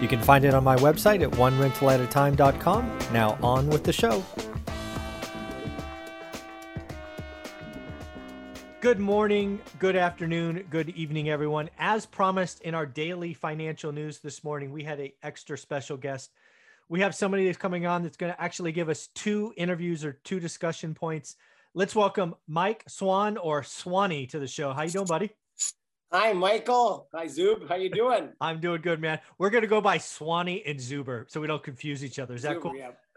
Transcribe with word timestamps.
You 0.00 0.08
can 0.08 0.20
find 0.20 0.44
it 0.44 0.54
on 0.54 0.62
my 0.62 0.76
website 0.76 1.22
at 1.22 1.30
onerentalatatime.com. 1.32 2.98
Now, 3.12 3.38
on 3.42 3.68
with 3.68 3.84
the 3.84 3.92
show. 3.92 4.24
Good 8.80 9.00
morning, 9.00 9.58
good 9.80 9.96
afternoon, 9.96 10.66
good 10.70 10.90
evening, 10.90 11.28
everyone. 11.28 11.70
As 11.78 12.06
promised 12.06 12.60
in 12.60 12.74
our 12.74 12.86
daily 12.86 13.34
financial 13.34 13.90
news 13.90 14.20
this 14.20 14.44
morning, 14.44 14.70
we 14.70 14.84
had 14.84 15.00
an 15.00 15.10
extra 15.22 15.58
special 15.58 15.96
guest. 15.96 16.30
We 16.88 17.00
have 17.00 17.14
somebody 17.14 17.46
that's 17.46 17.58
coming 17.58 17.86
on 17.86 18.04
that's 18.04 18.16
going 18.16 18.32
to 18.32 18.40
actually 18.40 18.70
give 18.70 18.88
us 18.88 19.08
two 19.08 19.52
interviews 19.56 20.04
or 20.04 20.12
two 20.12 20.38
discussion 20.38 20.94
points. 20.94 21.34
Let's 21.74 21.96
welcome 21.96 22.36
Mike 22.46 22.84
Swan 22.86 23.38
or 23.38 23.64
Swanee 23.64 24.26
to 24.26 24.38
the 24.38 24.46
show. 24.46 24.72
How 24.72 24.82
you 24.82 24.90
doing, 24.90 25.06
buddy? 25.06 25.32
Hi, 26.12 26.32
Michael. 26.32 27.08
Hi, 27.12 27.26
Zub. 27.26 27.68
How 27.68 27.74
you 27.74 27.90
doing? 27.90 28.30
I'm 28.40 28.60
doing 28.60 28.80
good, 28.80 29.00
man. 29.00 29.18
We're 29.38 29.50
gonna 29.50 29.66
go 29.66 29.80
by 29.80 29.98
Swanee 29.98 30.62
and 30.64 30.78
Zuber 30.78 31.24
so 31.28 31.40
we 31.40 31.48
don't 31.48 31.62
confuse 31.62 32.04
each 32.04 32.18
other. 32.18 32.34
Is 32.34 32.42
that 32.42 32.58
Zuber, 32.58 32.62
cool? 32.62 32.76
Yeah. 32.76 32.90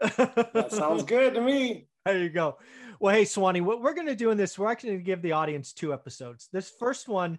that 0.54 0.72
sounds 0.72 1.04
good 1.04 1.34
to 1.34 1.40
me. 1.40 1.86
There 2.04 2.18
you 2.18 2.30
go. 2.30 2.58
Well, 2.98 3.14
hey, 3.14 3.24
Swanee, 3.24 3.60
what 3.60 3.80
we're 3.80 3.94
going 3.94 4.08
to 4.08 4.16
do 4.16 4.30
in 4.30 4.36
this, 4.36 4.58
we're 4.58 4.70
actually 4.70 4.96
to 4.96 5.02
give 5.02 5.22
the 5.22 5.32
audience 5.32 5.72
two 5.72 5.92
episodes. 5.92 6.48
This 6.52 6.68
first 6.68 7.08
one 7.08 7.38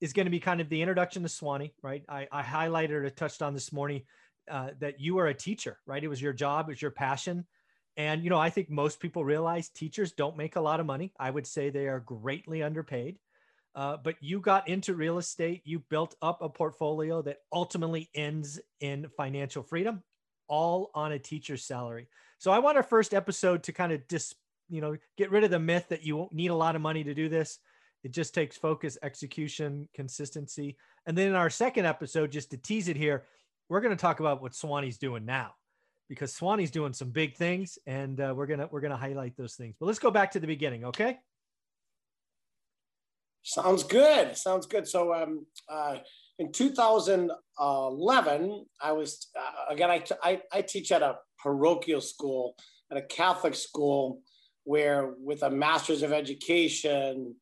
is 0.00 0.12
going 0.12 0.26
to 0.26 0.30
be 0.30 0.40
kind 0.40 0.60
of 0.60 0.68
the 0.68 0.82
introduction 0.82 1.22
to 1.22 1.28
Swanee, 1.28 1.72
right? 1.82 2.04
I, 2.08 2.28
I 2.30 2.42
highlighted 2.42 2.90
or 2.90 3.10
touched 3.10 3.42
on 3.42 3.54
this 3.54 3.72
morning 3.72 4.02
uh, 4.50 4.70
that 4.80 5.00
you 5.00 5.18
are 5.18 5.28
a 5.28 5.34
teacher, 5.34 5.78
right? 5.86 6.02
It 6.02 6.08
was 6.08 6.20
your 6.20 6.32
job, 6.32 6.68
it 6.68 6.72
was 6.72 6.82
your 6.82 6.90
passion. 6.90 7.46
And, 7.96 8.22
you 8.24 8.30
know, 8.30 8.38
I 8.38 8.50
think 8.50 8.70
most 8.70 9.00
people 9.00 9.24
realize 9.24 9.68
teachers 9.68 10.12
don't 10.12 10.36
make 10.36 10.56
a 10.56 10.60
lot 10.60 10.80
of 10.80 10.86
money. 10.86 11.12
I 11.18 11.30
would 11.30 11.46
say 11.46 11.70
they 11.70 11.86
are 11.86 12.00
greatly 12.00 12.62
underpaid. 12.62 13.18
Uh, 13.74 13.96
but 13.96 14.16
you 14.20 14.40
got 14.40 14.68
into 14.68 14.94
real 14.94 15.18
estate, 15.18 15.62
you 15.64 15.80
built 15.90 16.14
up 16.22 16.42
a 16.42 16.48
portfolio 16.48 17.22
that 17.22 17.38
ultimately 17.52 18.08
ends 18.14 18.60
in 18.80 19.08
financial 19.16 19.62
freedom, 19.62 20.02
all 20.48 20.90
on 20.94 21.12
a 21.12 21.18
teacher's 21.18 21.64
salary. 21.64 22.08
So 22.38 22.52
I 22.52 22.60
want 22.60 22.76
our 22.76 22.82
first 22.82 23.14
episode 23.14 23.64
to 23.64 23.72
kind 23.72 23.92
of 23.92 24.06
just, 24.08 24.36
you 24.68 24.80
know, 24.80 24.96
get 25.16 25.30
rid 25.30 25.44
of 25.44 25.50
the 25.50 25.58
myth 25.58 25.86
that 25.88 26.04
you 26.04 26.28
need 26.30 26.50
a 26.50 26.54
lot 26.54 26.76
of 26.76 26.82
money 26.82 27.02
to 27.04 27.14
do 27.14 27.28
this. 27.28 27.58
It 28.04 28.12
just 28.12 28.34
takes 28.34 28.56
focus, 28.56 28.98
execution, 29.02 29.88
consistency. 29.94 30.76
And 31.06 31.18
then 31.18 31.28
in 31.28 31.34
our 31.34 31.50
second 31.50 31.86
episode, 31.86 32.30
just 32.30 32.50
to 32.50 32.56
tease 32.56 32.88
it 32.88 32.96
here, 32.96 33.24
we're 33.68 33.80
going 33.80 33.96
to 33.96 34.00
talk 34.00 34.20
about 34.20 34.42
what 34.42 34.52
Swanee's 34.52 34.98
doing 34.98 35.24
now 35.24 35.54
because 36.08 36.34
Swanee's 36.34 36.70
doing 36.70 36.92
some 36.92 37.10
big 37.10 37.34
things 37.36 37.78
and 37.86 38.20
uh, 38.20 38.34
we're 38.36 38.46
to 38.46 38.68
we're 38.70 38.80
going 38.80 38.90
to 38.90 38.96
highlight 38.96 39.36
those 39.36 39.54
things. 39.54 39.74
But 39.80 39.86
let's 39.86 39.98
go 39.98 40.10
back 40.10 40.32
to 40.32 40.40
the 40.40 40.46
beginning, 40.46 40.84
okay? 40.84 41.18
Sounds 43.44 43.84
good. 43.84 44.36
Sounds 44.36 44.66
good. 44.66 44.88
So 44.88 45.14
um 45.14 45.46
uh 45.68 45.98
in 46.38 46.50
2011, 46.50 48.66
I 48.82 48.92
was 48.92 49.28
uh, 49.38 49.72
again. 49.72 49.90
I, 49.90 50.02
I, 50.22 50.40
I 50.52 50.62
teach 50.62 50.90
at 50.90 51.02
a 51.02 51.18
parochial 51.40 52.00
school, 52.00 52.56
at 52.90 52.96
a 52.96 53.02
Catholic 53.02 53.54
school, 53.54 54.20
where 54.64 55.14
with 55.18 55.44
a 55.44 55.50
master's 55.50 56.02
of 56.02 56.12
education, 56.12 57.36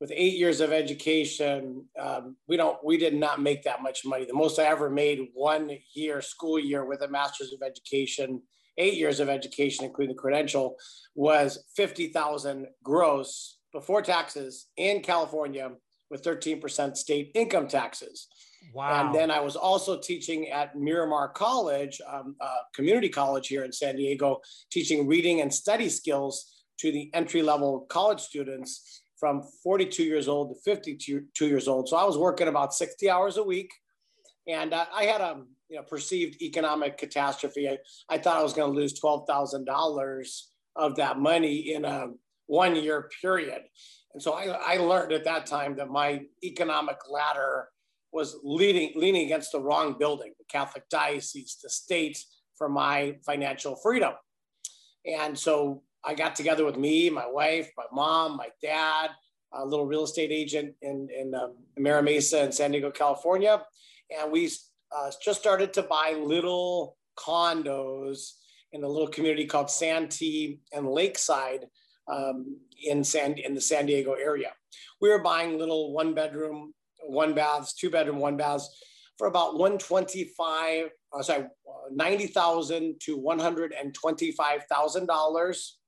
with 0.00 0.10
eight 0.14 0.38
years 0.38 0.62
of 0.62 0.72
education, 0.72 1.84
um, 2.00 2.36
we 2.46 2.56
don't 2.56 2.78
we 2.82 2.96
did 2.96 3.14
not 3.14 3.42
make 3.42 3.64
that 3.64 3.82
much 3.82 4.06
money. 4.06 4.24
The 4.24 4.32
most 4.32 4.58
I 4.58 4.64
ever 4.64 4.88
made 4.88 5.28
one 5.34 5.70
year 5.92 6.22
school 6.22 6.58
year 6.58 6.86
with 6.86 7.02
a 7.02 7.08
master's 7.08 7.52
of 7.52 7.60
education, 7.62 8.40
eight 8.78 8.94
years 8.94 9.20
of 9.20 9.28
education, 9.28 9.84
including 9.84 10.16
the 10.16 10.20
credential, 10.20 10.76
was 11.14 11.62
fifty 11.76 12.08
thousand 12.08 12.68
gross 12.82 13.57
before 13.72 14.02
taxes 14.02 14.66
in 14.76 15.00
California 15.00 15.70
with 16.10 16.22
13% 16.22 16.96
state 16.96 17.30
income 17.34 17.68
taxes. 17.68 18.28
Wow. 18.74 19.06
And 19.06 19.14
then 19.14 19.30
I 19.30 19.40
was 19.40 19.56
also 19.56 19.98
teaching 19.98 20.48
at 20.48 20.76
Miramar 20.76 21.28
College, 21.28 22.00
um, 22.10 22.36
uh, 22.40 22.56
community 22.74 23.08
college 23.08 23.48
here 23.48 23.64
in 23.64 23.72
San 23.72 23.96
Diego, 23.96 24.40
teaching 24.70 25.06
reading 25.06 25.40
and 25.40 25.52
study 25.52 25.88
skills 25.88 26.64
to 26.78 26.92
the 26.92 27.10
entry 27.14 27.42
level 27.42 27.86
college 27.88 28.20
students 28.20 29.02
from 29.18 29.42
42 29.62 30.04
years 30.04 30.28
old 30.28 30.54
to 30.54 30.60
52 30.62 31.46
years 31.46 31.68
old. 31.68 31.88
So 31.88 31.96
I 31.96 32.04
was 32.04 32.16
working 32.16 32.48
about 32.48 32.74
60 32.74 33.10
hours 33.10 33.36
a 33.36 33.42
week. 33.42 33.70
And 34.46 34.72
uh, 34.72 34.86
I 34.94 35.04
had 35.04 35.20
a 35.20 35.42
you 35.68 35.76
know, 35.76 35.82
perceived 35.82 36.40
economic 36.40 36.96
catastrophe. 36.96 37.68
I, 37.68 37.78
I 38.08 38.18
thought 38.18 38.38
I 38.38 38.42
was 38.42 38.54
going 38.54 38.72
to 38.72 38.78
lose 38.78 38.98
$12,000 38.98 40.40
of 40.76 40.96
that 40.96 41.18
money 41.18 41.74
in 41.74 41.84
a 41.84 42.08
one 42.48 42.74
year 42.74 43.08
period. 43.22 43.62
And 44.12 44.22
so 44.22 44.32
I, 44.32 44.74
I 44.74 44.76
learned 44.78 45.12
at 45.12 45.24
that 45.24 45.46
time 45.46 45.76
that 45.76 45.88
my 45.88 46.22
economic 46.42 46.96
ladder 47.08 47.68
was 48.10 48.36
leading, 48.42 48.92
leaning 48.96 49.26
against 49.26 49.52
the 49.52 49.60
wrong 49.60 49.96
building, 49.98 50.32
the 50.38 50.44
Catholic 50.50 50.88
diocese, 50.88 51.58
the 51.62 51.70
state 51.70 52.18
for 52.56 52.68
my 52.68 53.16
financial 53.24 53.76
freedom. 53.76 54.14
And 55.06 55.38
so 55.38 55.82
I 56.04 56.14
got 56.14 56.34
together 56.34 56.64
with 56.64 56.76
me, 56.76 57.10
my 57.10 57.26
wife, 57.26 57.70
my 57.76 57.84
mom, 57.92 58.36
my 58.36 58.48
dad, 58.62 59.10
a 59.52 59.64
little 59.64 59.86
real 59.86 60.04
estate 60.04 60.30
agent 60.32 60.74
in, 60.82 61.08
in 61.16 61.34
um, 61.34 61.56
Mira 61.76 62.02
Mesa 62.02 62.44
in 62.44 62.52
San 62.52 62.72
Diego, 62.72 62.90
California. 62.90 63.62
And 64.18 64.32
we 64.32 64.50
uh, 64.96 65.10
just 65.22 65.40
started 65.40 65.72
to 65.74 65.82
buy 65.82 66.18
little 66.18 66.96
condos 67.18 68.32
in 68.72 68.84
a 68.84 68.88
little 68.88 69.08
community 69.08 69.46
called 69.46 69.70
Santee 69.70 70.60
and 70.72 70.88
Lakeside 70.88 71.66
um, 72.08 72.56
in 72.82 73.04
San 73.04 73.34
in 73.38 73.54
the 73.54 73.60
San 73.60 73.86
Diego 73.86 74.12
area. 74.12 74.52
We 75.00 75.10
were 75.10 75.22
buying 75.22 75.58
little 75.58 75.92
one 75.92 76.14
bedroom, 76.14 76.74
one 77.06 77.34
baths, 77.34 77.74
two 77.74 77.90
bedroom, 77.90 78.18
one 78.18 78.36
baths 78.36 78.68
for 79.18 79.26
about 79.26 79.58
125, 79.58 80.90
uh, 81.12 81.22
sorry, 81.22 81.42
uh, 81.42 81.88
90,000 81.90 83.00
to 83.00 83.16
125,000 83.16 85.06
dollars, 85.06 85.78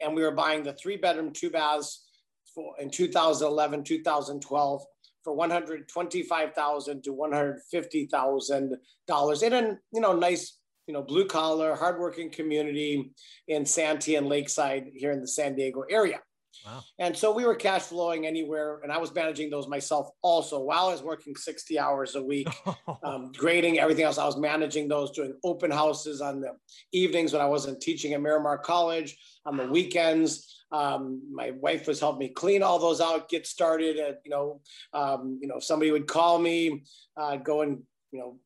and 0.00 0.14
we 0.14 0.22
were 0.22 0.32
buying 0.32 0.64
the 0.64 0.72
three 0.72 0.96
bedroom, 0.96 1.32
two 1.32 1.50
baths 1.50 2.08
for 2.54 2.74
in 2.80 2.90
2011, 2.90 3.84
2012 3.84 4.84
for 5.22 5.34
125,000 5.34 7.04
to 7.04 7.12
150,000 7.12 8.76
dollars 9.06 9.42
in 9.42 9.52
a 9.52 9.78
you 9.92 10.00
know 10.00 10.12
nice 10.16 10.58
you 10.86 10.94
know, 10.94 11.02
blue 11.02 11.26
collar, 11.26 11.74
hardworking 11.74 12.30
community 12.30 13.12
in 13.48 13.64
Santee 13.64 14.16
and 14.16 14.28
Lakeside 14.28 14.90
here 14.94 15.12
in 15.12 15.20
the 15.20 15.28
San 15.28 15.54
Diego 15.54 15.84
area. 15.88 16.20
Wow. 16.66 16.82
And 16.98 17.16
so 17.16 17.32
we 17.32 17.44
were 17.44 17.54
cash 17.54 17.82
flowing 17.82 18.26
anywhere, 18.26 18.80
and 18.82 18.92
I 18.92 18.98
was 18.98 19.12
managing 19.14 19.50
those 19.50 19.66
myself 19.68 20.10
also 20.22 20.60
while 20.60 20.88
I 20.88 20.92
was 20.92 21.02
working 21.02 21.34
60 21.34 21.78
hours 21.78 22.14
a 22.14 22.22
week, 22.22 22.48
um, 23.02 23.32
grading 23.36 23.78
everything 23.78 24.04
else. 24.04 24.18
I 24.18 24.26
was 24.26 24.36
managing 24.36 24.86
those, 24.86 25.10
doing 25.10 25.34
open 25.44 25.70
houses 25.70 26.20
on 26.20 26.40
the 26.40 26.50
evenings 26.92 27.32
when 27.32 27.42
I 27.42 27.46
wasn't 27.46 27.80
teaching 27.80 28.12
at 28.12 28.20
Miramar 28.20 28.58
College, 28.58 29.16
on 29.44 29.56
the 29.56 29.66
weekends. 29.66 30.64
Um, 30.70 31.22
my 31.32 31.50
wife 31.52 31.86
was 31.86 32.00
helping 32.00 32.20
me 32.20 32.28
clean 32.28 32.62
all 32.62 32.78
those 32.78 33.00
out, 33.00 33.28
get 33.28 33.46
started. 33.46 33.98
At, 33.98 34.20
you 34.24 34.30
know, 34.30 34.60
um, 34.92 35.38
you 35.40 35.48
know, 35.48 35.58
somebody 35.58 35.90
would 35.90 36.06
call 36.06 36.38
me, 36.38 36.84
uh, 37.16 37.36
go 37.36 37.62
and 37.62 37.82
you 38.12 38.20
know 38.20 38.36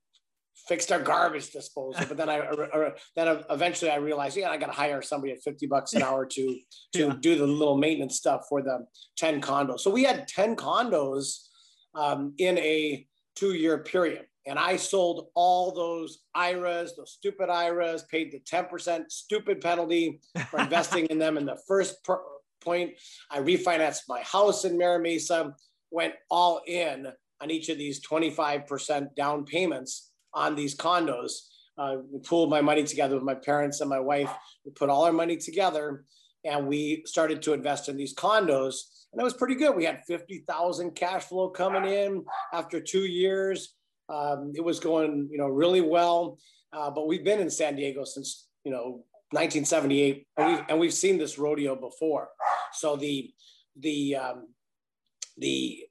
fixed 0.66 0.91
our 0.91 1.00
garbage 1.00 1.51
disposal. 1.51 2.04
But 2.09 2.16
then 2.16 2.28
I, 2.28 2.41
then 3.15 3.45
eventually 3.51 3.91
I 3.91 3.97
realized, 3.97 4.36
yeah, 4.36 4.51
I 4.51 4.57
got 4.57 4.66
to 4.66 4.72
hire 4.72 5.03
somebody 5.03 5.33
at 5.33 5.42
50 5.42 5.66
bucks 5.66 5.92
an 5.95 6.03
hour 6.03 6.27
to, 6.27 6.59
to 6.95 7.07
yeah. 7.07 7.15
do 7.21 7.39
the 7.39 7.47
little 7.47 7.77
maintenance 7.77 8.16
stuff 8.16 8.47
for 8.48 8.63
the 8.63 8.86
10 9.16 9.41
condos. 9.41 9.80
So 9.80 9.91
we 9.91 10.04
had 10.04 10.27
10 10.28 10.57
condos 10.57 11.47
um, 11.95 12.34
in 12.39 12.59
a 12.59 13.07
two 13.36 13.54
year 13.54 13.78
period. 13.78 14.27
And 14.47 14.59
I 14.59 14.77
sold 14.77 15.28
all 15.34 15.72
those 15.72 16.21
IRAs, 16.34 16.95
those 16.97 17.13
stupid 17.13 17.51
IRAs, 17.51 18.04
paid 18.04 18.30
the 18.30 18.41
10% 18.41 19.10
stupid 19.10 19.60
penalty 19.60 20.21
for 20.51 20.60
investing 20.60 21.07
in 21.07 21.18
them 21.18 21.36
in 21.36 21.47
the 21.47 21.59
first 21.66 22.03
per- 22.04 22.21
point. 22.60 22.92
I 23.30 23.41
refinanced 23.41 24.03
my 24.09 24.21
house 24.21 24.65
in 24.65 24.78
Mira 24.78 25.01
Mesa, 25.01 25.54
went 25.91 26.15
all 26.30 26.60
in 26.66 27.09
on 27.41 27.51
each 27.51 27.68
of 27.68 27.78
these 27.78 28.04
25% 28.07 29.15
down 29.15 29.45
payments 29.45 30.13
on 30.36 30.54
these 30.54 30.77
condos. 30.77 31.33
Uh, 31.77 31.97
we 32.10 32.21
pooled 32.21 32.50
my 32.50 32.60
money 32.60 32.84
together 32.84 33.16
with 33.16 33.24
my 33.24 33.34
parents 33.34 33.80
and 33.80 33.91
my 33.91 33.98
wife. 33.98 34.30
We 34.65 34.71
put 34.71 34.88
all 34.88 35.04
our 35.04 35.12
money 35.12 35.36
together 35.36 36.04
and 36.44 36.68
we 36.68 37.03
started 37.06 37.42
to 37.42 37.53
invest 37.53 37.88
in 37.88 37.97
these 37.97 38.15
condos. 38.15 38.77
And 39.12 39.18
that 39.18 39.24
was 39.24 39.34
pretty 39.34 39.56
good. 39.56 39.74
We 39.74 39.84
had 39.84 40.04
50,000 40.06 40.92
cash 40.92 41.24
flow 41.24 41.48
coming 41.48 41.91
in 41.91 42.24
after 42.53 42.80
two 42.80 43.06
years. 43.06 43.74
Um, 44.09 44.53
it 44.54 44.62
was 44.62 44.78
going, 44.78 45.28
you 45.30 45.38
know, 45.38 45.48
really 45.48 45.80
well. 45.80 46.39
Uh, 46.72 46.91
but 46.91 47.06
we've 47.06 47.24
been 47.24 47.41
in 47.41 47.50
San 47.50 47.77
Diego 47.77 48.04
since 48.04 48.48
you 48.65 48.71
know 48.71 49.04
1978, 49.30 50.27
and 50.36 50.47
we've, 50.47 50.65
and 50.68 50.78
we've 50.78 50.92
seen 50.92 51.18
this 51.18 51.39
rodeo 51.39 51.74
before. 51.74 52.28
So 52.72 52.97
the 52.97 53.30
the 53.78 54.16
um, 54.16 54.48
the 55.39 55.84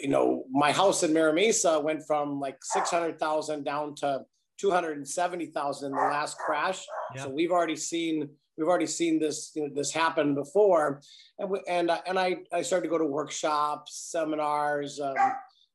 you 0.00 0.08
know 0.08 0.44
my 0.50 0.72
house 0.72 1.02
in 1.02 1.12
Mira 1.12 1.32
Mesa 1.32 1.78
went 1.78 2.04
from 2.06 2.40
like 2.40 2.58
600,000 2.62 3.64
down 3.64 3.94
to 3.96 4.24
270,000 4.58 5.86
in 5.86 5.92
the 5.92 5.96
last 5.96 6.38
crash. 6.38 6.84
Yeah. 7.14 7.24
So 7.24 7.30
we've 7.30 7.50
already 7.50 7.76
seen 7.76 8.28
we've 8.56 8.68
already 8.68 8.86
seen 8.86 9.18
this 9.18 9.52
you 9.54 9.62
know, 9.62 9.74
this 9.74 9.92
happen 9.92 10.34
before, 10.34 11.00
and 11.38 11.50
we, 11.50 11.60
and 11.68 11.90
uh, 11.90 12.00
and 12.06 12.18
I 12.18 12.38
I 12.52 12.62
started 12.62 12.86
to 12.86 12.90
go 12.90 12.98
to 12.98 13.04
workshops, 13.04 14.08
seminars, 14.10 15.00
um, 15.00 15.16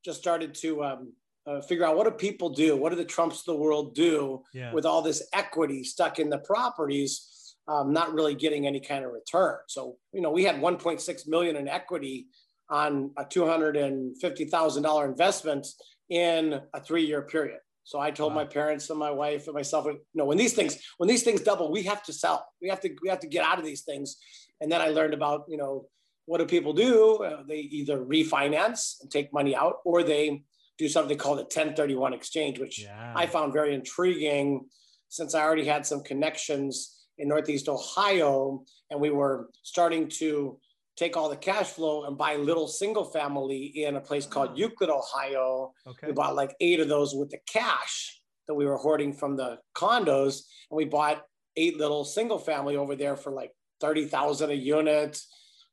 just 0.06 0.20
started 0.20 0.54
to 0.56 0.84
um, 0.84 1.14
uh, 1.46 1.62
figure 1.62 1.86
out 1.86 1.98
what 1.98 2.06
do 2.06 2.12
people 2.12 2.50
do, 2.50 2.76
what 2.76 2.90
do 2.90 2.96
the 2.96 3.06
Trumps 3.06 3.40
of 3.40 3.46
the 3.46 3.56
world 3.56 3.96
do 3.96 4.44
yeah. 4.54 4.74
with 4.74 4.86
all 4.86 5.02
this 5.02 5.28
equity 5.34 5.84
stuck 5.84 6.20
in 6.20 6.30
the 6.30 6.40
properties, 6.40 7.56
um, 7.68 7.92
not 7.92 8.14
really 8.14 8.36
getting 8.36 8.68
any 8.68 8.80
kind 8.80 9.04
of 9.04 9.12
return. 9.12 9.58
So 9.68 9.98
you 10.14 10.22
know 10.22 10.32
we 10.32 10.44
had 10.44 10.62
1.6 10.62 11.28
million 11.28 11.56
in 11.56 11.68
equity 11.68 12.28
on 12.70 13.12
a 13.18 13.26
$250,000 13.26 15.06
investment 15.06 15.68
in 16.10 16.62
a 16.74 16.82
three-year 16.82 17.24
period. 17.24 17.60
So 17.84 18.00
I 18.00 18.12
told 18.12 18.34
wow. 18.34 18.42
my 18.42 18.46
parents 18.46 18.90
and 18.90 19.00
my 19.00 19.12
wife 19.12 19.48
and 19.48 19.54
myself, 19.54 19.86
you 19.86 20.00
know, 20.14 20.26
when 20.26 20.38
these 20.38 20.54
things 20.54 20.78
when 20.98 21.08
these 21.08 21.24
things 21.24 21.40
double, 21.40 21.72
we 21.72 21.84
have 21.84 22.04
to 22.04 22.12
sell. 22.12 22.46
We 22.62 22.68
have 22.68 22.82
to 22.82 22.94
we 23.02 23.08
have 23.08 23.22
to 23.22 23.28
get 23.28 23.46
out 23.46 23.60
of 23.60 23.66
these 23.66 23.84
things. 23.84 24.18
And 24.60 24.70
then 24.70 24.82
I 24.82 24.90
learned 24.90 25.14
about 25.14 25.46
you 25.48 25.56
know 25.56 25.88
what 26.26 26.40
do 26.40 26.46
people 26.46 26.74
do? 26.74 27.24
Uh, 27.24 27.44
they 27.48 27.60
either 27.60 28.04
refinance 28.04 29.02
and 29.02 29.10
take 29.10 29.32
money 29.32 29.56
out, 29.56 29.78
or 29.86 30.04
they 30.04 30.44
do 30.78 30.90
something 30.90 31.18
called 31.18 31.40
a 31.40 31.44
1031 31.44 32.14
exchange, 32.14 32.60
which 32.60 32.84
yeah. 32.84 33.14
I 33.16 33.26
found 33.26 33.54
very 33.54 33.74
intriguing 33.74 34.66
since 35.08 35.34
I 35.34 35.42
already 35.42 35.64
had 35.64 35.86
some 35.86 36.04
connections 36.04 37.06
in 37.18 37.30
Northeast 37.30 37.70
Ohio, 37.70 38.66
and 38.92 39.00
we 39.00 39.10
were 39.10 39.50
starting 39.64 40.10
to 40.10 40.60
take 40.98 41.16
all 41.16 41.30
the 41.30 41.38
cash 41.38 41.68
flow 41.68 42.06
and 42.06 42.18
buy 42.18 42.36
little 42.36 42.68
single 42.68 43.06
family 43.06 43.66
in 43.66 43.96
a 43.96 44.02
place 44.02 44.26
called 44.26 44.50
oh. 44.54 44.56
Euclid, 44.56 44.90
Ohio. 44.90 45.74
Okay. 45.86 46.08
We 46.08 46.14
bought 46.14 46.36
like 46.36 46.56
eight 46.60 46.80
of 46.80 46.90
those 46.90 47.14
with 47.14 47.30
the 47.30 47.40
cash 47.48 48.20
that 48.48 48.56
we 48.56 48.66
were 48.66 48.78
hoarding 48.78 49.14
from 49.14 49.38
the 49.38 49.60
condos. 49.76 50.42
And 50.70 50.78
we 50.78 50.86
bought 50.86 51.24
eight 51.56 51.78
little 51.78 52.04
single 52.04 52.40
family 52.40 52.76
over 52.76 52.96
there 52.96 53.16
for 53.16 53.32
like 53.32 53.52
30,000 53.80 54.50
a 54.50 54.54
unit 54.54 55.22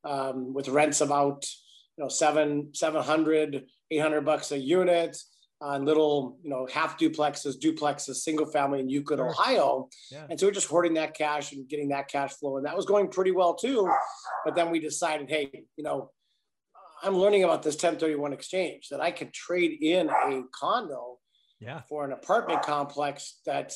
um, 0.04 0.52
with 0.52 0.68
rents 0.68 1.00
about, 1.00 1.46
you 1.96 2.04
know, 2.04 2.08
seven, 2.08 2.70
700, 2.74 3.64
800 3.90 4.20
bucks 4.20 4.52
a 4.52 4.58
unit 4.58 5.16
on 5.64 5.86
little, 5.86 6.36
you 6.42 6.50
know, 6.50 6.68
half 6.70 6.98
duplexes, 6.98 7.58
duplexes, 7.58 8.16
single 8.16 8.44
family 8.44 8.80
in 8.80 8.88
Euclid, 8.88 9.18
sure. 9.18 9.30
Ohio. 9.30 9.88
Yeah. 10.12 10.26
And 10.28 10.38
so 10.38 10.46
we're 10.46 10.52
just 10.52 10.68
hoarding 10.68 10.94
that 10.94 11.14
cash 11.14 11.52
and 11.52 11.66
getting 11.66 11.88
that 11.88 12.08
cash 12.08 12.32
flow. 12.34 12.58
And 12.58 12.66
that 12.66 12.76
was 12.76 12.84
going 12.84 13.08
pretty 13.08 13.30
well 13.30 13.54
too. 13.54 13.90
But 14.44 14.54
then 14.54 14.70
we 14.70 14.78
decided, 14.78 15.30
hey, 15.30 15.64
you 15.76 15.82
know, 15.82 16.10
I'm 17.02 17.16
learning 17.16 17.44
about 17.44 17.62
this 17.62 17.76
1031 17.76 18.34
exchange 18.34 18.88
that 18.90 19.00
I 19.00 19.10
could 19.10 19.32
trade 19.32 19.78
in 19.80 20.10
a 20.10 20.42
condo 20.52 21.18
yeah. 21.60 21.80
for 21.88 22.04
an 22.04 22.12
apartment 22.12 22.62
complex 22.62 23.40
that 23.46 23.72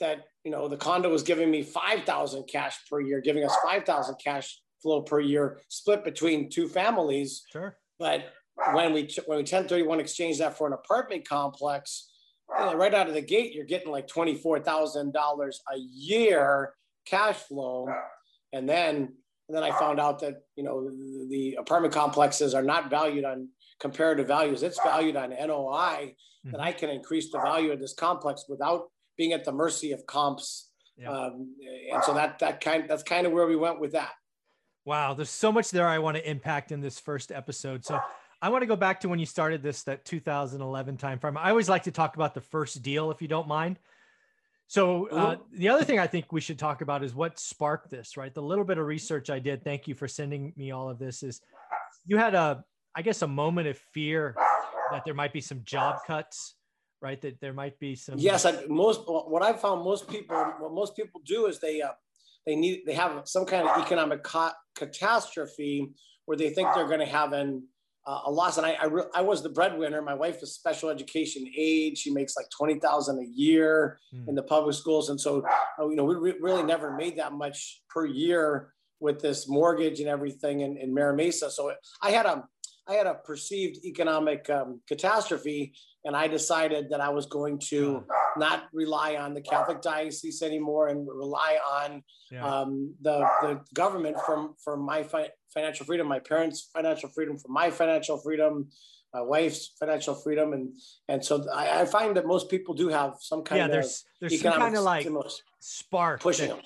that 0.00 0.24
you 0.44 0.50
know 0.50 0.66
the 0.66 0.78
condo 0.78 1.10
was 1.10 1.22
giving 1.22 1.50
me 1.50 1.62
5000 1.62 2.44
cash 2.44 2.78
per 2.88 3.02
year 3.02 3.20
giving 3.20 3.44
us 3.44 3.54
5000 3.62 4.14
cash 4.24 4.58
flow 4.80 5.02
per 5.02 5.20
year 5.20 5.58
split 5.68 6.02
between 6.04 6.48
two 6.48 6.66
families 6.66 7.44
sure 7.52 7.76
but 7.98 8.32
when 8.72 8.92
we 8.92 9.08
when 9.26 9.36
we 9.36 9.42
1031 9.42 10.00
exchange 10.00 10.38
that 10.38 10.56
for 10.56 10.66
an 10.66 10.72
apartment 10.72 11.26
complex, 11.28 12.10
you 12.58 12.64
know, 12.64 12.74
right 12.74 12.94
out 12.94 13.08
of 13.08 13.14
the 13.14 13.20
gate, 13.20 13.54
you're 13.54 13.64
getting 13.64 13.90
like 13.90 14.06
twenty 14.06 14.34
four 14.34 14.60
thousand 14.60 15.12
dollars 15.12 15.60
a 15.72 15.78
year 15.78 16.74
cash 17.06 17.36
flow, 17.36 17.88
and 18.52 18.68
then 18.68 19.14
and 19.48 19.56
then 19.56 19.62
I 19.62 19.76
found 19.78 19.98
out 19.98 20.20
that 20.20 20.42
you 20.56 20.64
know 20.64 20.84
the, 20.84 21.26
the 21.30 21.54
apartment 21.58 21.94
complexes 21.94 22.54
are 22.54 22.62
not 22.62 22.90
valued 22.90 23.24
on 23.24 23.48
comparative 23.80 24.26
values; 24.26 24.62
it's 24.62 24.80
valued 24.82 25.16
on 25.16 25.30
NOI. 25.30 26.14
Mm-hmm. 26.46 26.52
That 26.52 26.60
I 26.60 26.72
can 26.72 26.88
increase 26.88 27.30
the 27.30 27.38
value 27.38 27.70
of 27.70 27.80
this 27.80 27.92
complex 27.92 28.46
without 28.48 28.84
being 29.18 29.34
at 29.34 29.44
the 29.44 29.52
mercy 29.52 29.92
of 29.92 30.06
comps. 30.06 30.70
Yeah. 30.96 31.10
Um, 31.10 31.54
and 31.92 32.02
so 32.02 32.14
that 32.14 32.38
that 32.38 32.60
kind 32.60 32.84
that's 32.88 33.02
kind 33.02 33.26
of 33.26 33.32
where 33.32 33.46
we 33.46 33.56
went 33.56 33.80
with 33.80 33.92
that. 33.92 34.12
Wow, 34.86 35.14
there's 35.14 35.30
so 35.30 35.52
much 35.52 35.70
there 35.70 35.86
I 35.86 35.98
want 35.98 36.16
to 36.16 36.28
impact 36.28 36.72
in 36.72 36.80
this 36.80 36.98
first 36.98 37.30
episode. 37.30 37.84
So 37.84 38.00
I 38.42 38.48
want 38.48 38.62
to 38.62 38.66
go 38.66 38.76
back 38.76 39.00
to 39.00 39.08
when 39.08 39.18
you 39.18 39.26
started 39.26 39.62
this, 39.62 39.82
that 39.82 40.04
2011 40.04 40.96
timeframe. 40.96 41.36
I 41.36 41.50
always 41.50 41.68
like 41.68 41.82
to 41.84 41.90
talk 41.90 42.16
about 42.16 42.34
the 42.34 42.40
first 42.40 42.82
deal, 42.82 43.10
if 43.10 43.20
you 43.20 43.28
don't 43.28 43.46
mind. 43.46 43.78
So 44.66 45.08
uh, 45.08 45.36
the 45.52 45.68
other 45.68 45.84
thing 45.84 45.98
I 45.98 46.06
think 46.06 46.32
we 46.32 46.40
should 46.40 46.58
talk 46.58 46.80
about 46.80 47.02
is 47.02 47.12
what 47.12 47.38
sparked 47.40 47.90
this, 47.90 48.16
right? 48.16 48.32
The 48.32 48.40
little 48.40 48.64
bit 48.64 48.78
of 48.78 48.86
research 48.86 49.28
I 49.28 49.40
did. 49.40 49.64
Thank 49.64 49.88
you 49.88 49.94
for 49.94 50.06
sending 50.06 50.52
me 50.56 50.70
all 50.70 50.88
of 50.88 50.98
this. 50.98 51.24
Is 51.24 51.40
you 52.06 52.18
had 52.18 52.34
a, 52.34 52.64
I 52.94 53.02
guess, 53.02 53.22
a 53.22 53.26
moment 53.26 53.66
of 53.66 53.76
fear 53.92 54.36
that 54.92 55.04
there 55.04 55.12
might 55.12 55.32
be 55.32 55.40
some 55.40 55.62
job 55.64 55.98
cuts, 56.06 56.54
right? 57.02 57.20
That 57.20 57.40
there 57.40 57.52
might 57.52 57.80
be 57.80 57.96
some. 57.96 58.16
Yes, 58.16 58.46
I, 58.46 58.64
most 58.68 59.00
what 59.06 59.42
I 59.42 59.54
found 59.54 59.84
most 59.84 60.08
people 60.08 60.36
what 60.60 60.72
most 60.72 60.94
people 60.94 61.20
do 61.26 61.46
is 61.46 61.58
they 61.58 61.82
uh, 61.82 61.90
they 62.46 62.54
need 62.54 62.82
they 62.86 62.94
have 62.94 63.22
some 63.26 63.46
kind 63.46 63.68
of 63.68 63.76
economic 63.82 64.22
ca- 64.22 64.54
catastrophe 64.76 65.90
where 66.26 66.36
they 66.36 66.50
think 66.50 66.68
they're 66.76 66.86
going 66.86 67.00
to 67.00 67.06
have 67.06 67.32
an 67.32 67.64
uh, 68.06 68.20
a 68.26 68.30
loss. 68.30 68.56
And 68.56 68.66
I, 68.66 68.72
I, 68.80 68.84
re- 68.86 69.10
I, 69.14 69.20
was 69.20 69.42
the 69.42 69.48
breadwinner. 69.48 70.00
My 70.02 70.14
wife 70.14 70.42
is 70.42 70.54
special 70.54 70.88
education 70.88 71.46
aide. 71.56 71.98
She 71.98 72.12
makes 72.12 72.36
like 72.36 72.46
20,000 72.56 73.18
a 73.18 73.24
year 73.24 73.98
mm. 74.14 74.28
in 74.28 74.34
the 74.34 74.42
public 74.42 74.74
schools. 74.74 75.10
And 75.10 75.20
so, 75.20 75.44
uh, 75.78 75.88
you 75.88 75.96
know, 75.96 76.04
we 76.04 76.14
re- 76.14 76.38
really 76.40 76.62
never 76.62 76.96
made 76.96 77.16
that 77.18 77.32
much 77.32 77.82
per 77.88 78.06
year 78.06 78.72
with 79.00 79.20
this 79.20 79.48
mortgage 79.48 80.00
and 80.00 80.08
everything 80.08 80.60
in, 80.60 80.76
in 80.76 80.92
Mira 80.94 81.14
Mesa. 81.14 81.50
So 81.50 81.72
I 82.02 82.10
had 82.10 82.26
a, 82.26 82.44
I 82.90 82.94
had 82.94 83.06
a 83.06 83.14
perceived 83.14 83.84
economic 83.84 84.50
um, 84.50 84.80
catastrophe 84.88 85.72
and 86.04 86.16
I 86.16 86.26
decided 86.26 86.90
that 86.90 87.00
I 87.00 87.10
was 87.10 87.26
going 87.26 87.60
to 87.68 88.04
not 88.36 88.64
rely 88.72 89.14
on 89.14 89.32
the 89.32 89.40
Catholic 89.40 89.80
diocese 89.80 90.42
anymore 90.42 90.88
and 90.88 91.06
rely 91.06 91.58
on 91.70 92.02
yeah. 92.32 92.44
um, 92.44 92.94
the, 93.00 93.28
the 93.42 93.60
government 93.74 94.16
from, 94.26 94.54
for 94.64 94.76
my 94.76 95.04
fi- 95.04 95.30
financial 95.54 95.86
freedom, 95.86 96.08
my 96.08 96.18
parents' 96.18 96.68
financial 96.72 97.08
freedom, 97.10 97.38
for 97.38 97.48
my 97.48 97.70
financial 97.70 98.18
freedom, 98.18 98.68
my 99.14 99.20
wife's 99.20 99.72
financial 99.78 100.14
freedom, 100.14 100.52
and 100.52 100.72
and 101.08 101.24
so 101.24 101.44
I, 101.52 101.80
I 101.80 101.84
find 101.84 102.16
that 102.16 102.26
most 102.26 102.48
people 102.48 102.74
do 102.74 102.86
have 102.90 103.16
some 103.18 103.42
kind 103.42 103.58
yeah, 103.58 103.64
of 103.64 103.72
there's 103.72 104.04
there's 104.20 104.40
some 104.40 104.52
kind 104.52 104.76
of 104.76 104.84
like 104.84 105.08
spark 105.58 106.20
pushing 106.20 106.50
that, 106.50 106.58
them. 106.58 106.64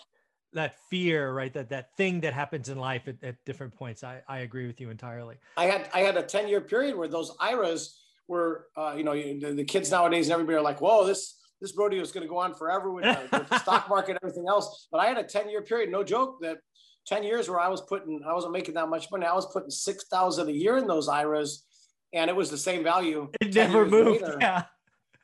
That 0.55 0.77
fear, 0.91 1.33
right? 1.33 1.53
That 1.53 1.69
that 1.71 1.97
thing 1.97 2.21
that 2.21 2.33
happens 2.33 2.69
in 2.69 2.79
life 2.79 3.09
at, 3.09 3.17
at 3.23 3.37
different 3.45 3.75
points. 3.75 4.03
I, 4.05 4.23
I 4.29 4.39
agree 4.39 4.67
with 4.67 4.81
you 4.81 4.91
entirely. 4.91 5.37
I 5.57 5.67
had 5.67 5.89
I 5.93 6.01
had 6.01 6.17
a 6.17 6.23
10 6.23 6.49
year 6.49 6.61
period 6.61 6.97
where 6.97 7.09
those 7.09 7.37
IRAs 7.41 8.01
were, 8.29 8.69
uh, 8.77 8.95
you 8.97 9.05
know, 9.05 9.15
the, 9.15 9.53
the 9.53 9.65
kids 9.65 9.91
nowadays 9.91 10.27
and 10.27 10.33
everybody 10.33 10.57
are 10.57 10.63
like, 10.63 10.81
whoa, 10.81 11.07
this 11.07 11.39
this 11.61 11.77
rodeo 11.77 12.03
is 12.03 12.13
going 12.13 12.23
to 12.23 12.29
go 12.29 12.39
on 12.39 12.55
forever 12.55 12.91
with, 12.91 13.05
uh, 13.05 13.17
with 13.33 13.49
the 13.49 13.59
stock 13.59 13.89
market 13.89 14.13
and 14.13 14.21
everything 14.23 14.47
else. 14.49 14.89
But 14.93 14.99
I 14.99 15.07
had 15.07 15.19
a 15.19 15.25
10 15.25 15.49
year 15.51 15.63
period, 15.63 15.91
no 15.91 16.05
joke, 16.05 16.41
that 16.43 16.59
10 17.07 17.23
years 17.23 17.49
where 17.49 17.61
I 17.61 17.69
was 17.69 17.81
putting, 17.83 18.21
I 18.27 18.33
wasn't 18.35 18.53
making 18.53 18.75
that 18.75 18.89
much 18.89 19.11
money. 19.11 19.27
I 19.27 19.35
was 19.35 19.51
putting 19.53 19.71
6,000 19.71 20.49
a 20.49 20.53
year 20.53 20.77
in 20.77 20.87
those 20.87 21.09
IRAs 21.09 21.65
and 22.13 22.31
it 22.31 22.37
was 22.37 22.51
the 22.51 22.59
same 22.59 22.85
value. 22.85 23.31
It 23.41 23.55
never 23.55 23.87
moved. 23.87 24.23
Later. 24.23 24.39
Yeah. 24.41 24.65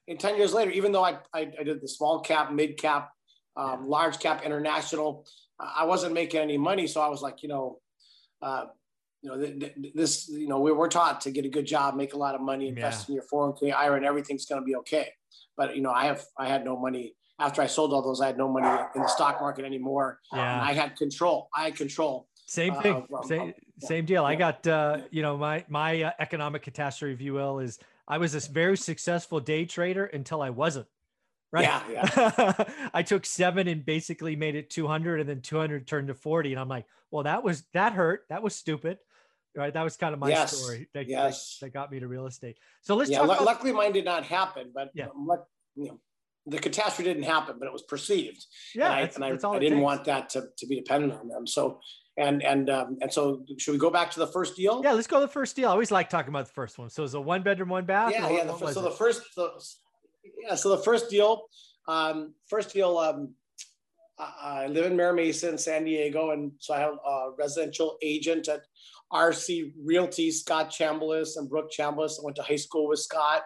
And 0.08 0.18
10 0.18 0.36
years 0.36 0.52
later, 0.52 0.70
even 0.72 0.92
though 0.92 1.04
I, 1.04 1.18
I, 1.32 1.52
I 1.58 1.62
did 1.62 1.80
the 1.80 1.88
small 1.88 2.20
cap, 2.20 2.52
mid 2.52 2.78
cap, 2.78 3.10
um, 3.56 3.88
large 3.88 4.18
cap 4.18 4.42
international, 4.44 5.26
I 5.58 5.84
wasn't 5.84 6.14
making 6.14 6.40
any 6.40 6.58
money. 6.58 6.86
So 6.86 7.00
I 7.00 7.08
was 7.08 7.22
like, 7.22 7.42
you 7.42 7.48
know, 7.48 7.80
uh, 8.42 8.66
you 9.22 9.30
know, 9.30 9.38
th- 9.38 9.58
th- 9.60 9.94
this, 9.94 10.28
you 10.28 10.48
know, 10.48 10.60
we, 10.60 10.72
we're 10.72 10.88
taught 10.88 11.20
to 11.22 11.30
get 11.30 11.44
a 11.44 11.48
good 11.48 11.66
job, 11.66 11.94
make 11.94 12.14
a 12.14 12.16
lot 12.16 12.34
of 12.34 12.40
money, 12.40 12.68
invest 12.68 13.08
yeah. 13.08 13.12
in 13.12 13.14
your 13.16 13.24
401k 13.32 13.74
IRA 13.74 13.96
and 13.96 14.06
everything's 14.06 14.46
going 14.46 14.60
to 14.60 14.64
be 14.64 14.76
okay. 14.76 15.08
But, 15.56 15.76
you 15.76 15.82
know, 15.82 15.90
I 15.90 16.06
have, 16.06 16.24
I 16.38 16.48
had 16.48 16.64
no 16.64 16.78
money 16.78 17.14
after 17.38 17.62
I 17.62 17.66
sold 17.66 17.92
all 17.92 18.02
those, 18.02 18.20
I 18.20 18.26
had 18.26 18.38
no 18.38 18.48
money 18.48 18.68
in 18.94 19.02
the 19.02 19.08
stock 19.08 19.40
market 19.40 19.64
anymore. 19.64 20.20
Yeah. 20.32 20.62
I 20.62 20.74
had 20.74 20.96
control. 20.96 21.48
I 21.56 21.64
had 21.64 21.74
control. 21.74 22.28
Same 22.46 22.74
uh, 22.74 22.82
thing. 22.82 23.06
Uh, 23.12 23.22
same, 23.22 23.46
yeah. 23.48 23.88
same 23.88 24.04
deal. 24.04 24.22
Yeah. 24.22 24.28
I 24.28 24.34
got, 24.34 24.66
uh, 24.66 24.98
you 25.10 25.22
know, 25.22 25.36
my, 25.36 25.64
my 25.68 26.02
uh, 26.02 26.10
economic 26.18 26.62
catastrophe, 26.62 27.14
if 27.14 27.20
you 27.20 27.32
will, 27.32 27.58
is 27.58 27.78
I 28.06 28.18
was 28.18 28.32
this 28.32 28.46
very 28.46 28.76
successful 28.76 29.40
day 29.40 29.64
trader 29.64 30.04
until 30.06 30.42
I 30.42 30.50
wasn't. 30.50 30.86
Right. 31.52 31.64
Yeah. 31.64 32.08
yeah. 32.08 32.64
I 32.94 33.02
took 33.02 33.26
seven 33.26 33.66
and 33.66 33.84
basically 33.84 34.36
made 34.36 34.54
it 34.54 34.70
200 34.70 35.20
and 35.20 35.28
then 35.28 35.40
200 35.40 35.86
turned 35.86 36.08
to 36.08 36.14
40. 36.14 36.52
And 36.52 36.60
I'm 36.60 36.68
like, 36.68 36.86
well, 37.10 37.24
that 37.24 37.42
was, 37.42 37.64
that 37.74 37.92
hurt. 37.92 38.24
That 38.28 38.42
was 38.42 38.54
stupid 38.54 38.98
right? 39.56 39.72
That 39.74 39.82
was 39.82 39.96
kind 39.96 40.14
of 40.14 40.20
my 40.20 40.28
yes. 40.28 40.56
story 40.56 40.88
that, 40.94 41.08
yes. 41.08 41.58
that, 41.60 41.66
that, 41.66 41.72
got 41.72 41.90
me 41.90 42.00
to 42.00 42.08
real 42.08 42.26
estate. 42.26 42.58
So 42.82 42.94
let's 42.94 43.10
yeah, 43.10 43.18
talk. 43.18 43.26
About- 43.26 43.44
luckily, 43.44 43.72
mine 43.72 43.92
did 43.92 44.04
not 44.04 44.24
happen, 44.24 44.70
but 44.74 44.90
yeah, 44.94 45.08
you 45.76 45.88
know, 45.88 46.00
the 46.46 46.58
catastrophe 46.58 47.04
didn't 47.04 47.24
happen, 47.24 47.56
but 47.58 47.66
it 47.66 47.72
was 47.72 47.82
perceived. 47.82 48.44
Yeah, 48.74 48.86
and 48.86 48.94
I, 48.94 49.00
that's, 49.02 49.16
and 49.16 49.24
I, 49.24 49.30
that's 49.30 49.44
I 49.44 49.58
didn't 49.58 49.78
takes. 49.78 49.84
want 49.84 50.04
that 50.04 50.30
to, 50.30 50.48
to 50.56 50.66
be 50.66 50.76
dependent 50.76 51.12
on 51.14 51.28
them. 51.28 51.46
So, 51.46 51.80
and 52.16 52.42
and 52.42 52.70
um, 52.70 52.98
and 53.00 53.12
so, 53.12 53.44
should 53.58 53.72
we 53.72 53.78
go 53.78 53.90
back 53.90 54.10
to 54.12 54.18
the 54.18 54.26
first 54.26 54.56
deal? 54.56 54.80
Yeah, 54.82 54.92
let's 54.92 55.06
go 55.06 55.20
to 55.20 55.26
the 55.26 55.32
first 55.32 55.56
deal. 55.56 55.68
I 55.68 55.72
always 55.72 55.90
like 55.90 56.08
talking 56.08 56.30
about 56.30 56.46
the 56.46 56.52
first 56.52 56.78
one. 56.78 56.90
So, 56.90 57.04
it's 57.04 57.14
a 57.14 57.20
one 57.20 57.42
bedroom, 57.42 57.68
one 57.68 57.84
bath. 57.84 58.12
Yeah, 58.12 58.28
yeah. 58.30 58.44
The, 58.44 58.56
so 58.56 58.80
it? 58.80 58.82
the 58.82 58.90
first, 58.90 59.22
the, 59.36 59.50
yeah. 60.22 60.54
So 60.54 60.70
the 60.70 60.82
first 60.82 61.10
deal, 61.10 61.42
um, 61.88 62.34
first 62.48 62.72
deal, 62.72 62.98
um, 62.98 63.34
I 64.18 64.66
live 64.66 64.86
in 64.86 64.96
Mira 64.96 65.14
Mesa 65.14 65.48
in 65.48 65.56
San 65.56 65.84
Diego, 65.84 66.30
and 66.30 66.52
so 66.58 66.74
I 66.74 66.80
have 66.80 66.98
a 67.06 67.30
residential 67.38 67.96
agent 68.02 68.48
at 68.48 68.60
RC 69.12 69.72
Realty, 69.82 70.30
Scott 70.30 70.70
Chambliss 70.70 71.36
and 71.36 71.48
Brooke 71.48 71.70
Chambliss. 71.76 72.20
I 72.20 72.24
went 72.24 72.36
to 72.36 72.42
high 72.42 72.56
school 72.56 72.88
with 72.88 72.98
Scott, 72.98 73.42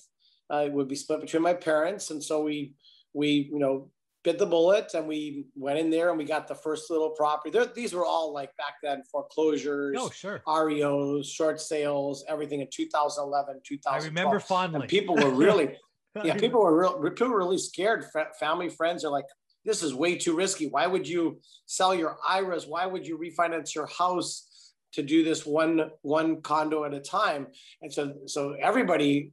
Uh, 0.51 0.63
it 0.65 0.73
would 0.73 0.87
be 0.87 0.95
split 0.95 1.21
between 1.21 1.43
my 1.43 1.53
parents. 1.53 2.11
And 2.11 2.23
so 2.23 2.43
we, 2.43 2.73
we, 3.13 3.49
you 3.51 3.59
know, 3.59 3.89
bit 4.23 4.37
the 4.37 4.45
bullet 4.45 4.93
and 4.93 5.07
we 5.07 5.45
went 5.55 5.79
in 5.79 5.89
there 5.89 6.09
and 6.09 6.17
we 6.17 6.25
got 6.25 6.47
the 6.47 6.55
first 6.55 6.89
little 6.91 7.09
property. 7.11 7.49
There, 7.49 7.65
these 7.65 7.93
were 7.93 8.05
all 8.05 8.33
like 8.33 8.55
back 8.57 8.75
then 8.83 9.03
foreclosures, 9.11 9.97
oh 9.99 10.09
sure, 10.09 10.41
REOs, 10.47 11.25
short 11.25 11.59
sales, 11.59 12.23
everything 12.27 12.61
in 12.61 12.67
2011, 12.71 13.61
2012. 13.65 14.01
I 14.01 14.05
remember 14.05 14.39
fondly. 14.39 14.81
And 14.81 14.89
people 14.89 15.15
were 15.15 15.31
really, 15.31 15.75
yeah, 16.23 16.35
people 16.35 16.61
were 16.61 16.79
real, 16.79 17.11
people 17.11 17.29
were 17.29 17.39
really 17.39 17.57
scared. 17.57 18.05
Family, 18.39 18.69
friends 18.69 19.03
are 19.03 19.11
like, 19.11 19.25
this 19.65 19.83
is 19.83 19.93
way 19.93 20.17
too 20.17 20.35
risky. 20.35 20.67
Why 20.67 20.87
would 20.87 21.07
you 21.07 21.39
sell 21.65 21.93
your 21.93 22.17
IRAs? 22.27 22.67
Why 22.67 22.85
would 22.85 23.05
you 23.05 23.17
refinance 23.17 23.73
your 23.73 23.87
house? 23.87 24.47
To 24.93 25.01
do 25.01 25.23
this 25.23 25.45
one 25.45 25.89
one 26.01 26.41
condo 26.41 26.83
at 26.83 26.93
a 26.93 26.99
time 26.99 27.47
and 27.81 27.93
so 27.93 28.13
so 28.25 28.55
everybody 28.61 29.31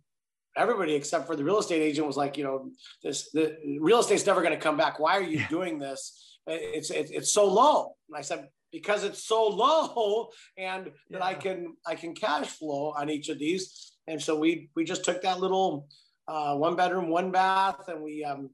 everybody 0.59 0.95
except 0.95 1.27
for 1.27 1.37
the 1.37 1.45
real 1.45 1.59
estate 1.59 1.81
agent 1.81 2.07
was 2.07 2.17
like, 2.17 2.37
you 2.37 2.45
know, 2.45 2.71
this 3.03 3.31
the 3.31 3.57
real 3.81 4.01
estate's 4.01 4.27
never 4.27 4.43
going 4.43 4.53
to 4.53 4.61
come 4.61 4.77
back. 4.77 4.99
Why 4.99 5.17
are 5.17 5.23
you 5.23 5.39
yeah. 5.39 5.49
doing 5.49 5.79
this? 5.79 6.37
It's, 6.47 6.91
it's 6.91 7.11
it's 7.11 7.33
so 7.33 7.47
low. 7.47 7.95
And 8.09 8.19
I 8.19 8.23
said 8.23 8.49
because 8.73 9.05
it's 9.05 9.25
so 9.25 9.47
low, 9.47 10.29
and 10.59 10.87
yeah. 10.87 10.93
that 11.11 11.23
I 11.23 11.35
can 11.35 11.75
I 11.87 11.95
can 11.95 12.15
cash 12.15 12.49
flow 12.49 12.93
on 12.97 13.09
each 13.09 13.29
of 13.29 13.39
these. 13.39 13.93
And 14.07 14.21
so 14.21 14.39
we 14.39 14.71
we 14.75 14.85
just 14.85 15.05
took 15.05 15.23
that 15.23 15.41
little 15.41 15.87
uh, 16.27 16.57
one 16.57 16.77
bedroom, 16.77 17.09
one 17.09 17.31
bath, 17.31 17.89
and 17.89 18.03
we 18.03 18.25
um, 18.25 18.51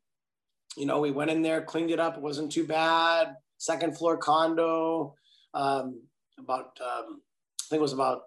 you 0.76 0.86
know, 0.86 1.00
we 1.00 1.10
went 1.10 1.30
in 1.30 1.42
there, 1.42 1.62
cleaned 1.62 1.90
it 1.90 2.00
up. 2.00 2.16
It 2.16 2.22
wasn't 2.22 2.52
too 2.52 2.66
bad. 2.66 3.34
Second 3.58 3.96
floor 3.96 4.16
condo, 4.16 5.14
um, 5.54 6.02
about 6.38 6.78
um, 6.80 7.20
I 7.60 7.64
think 7.68 7.78
it 7.78 7.82
was 7.82 7.92
about 7.92 8.22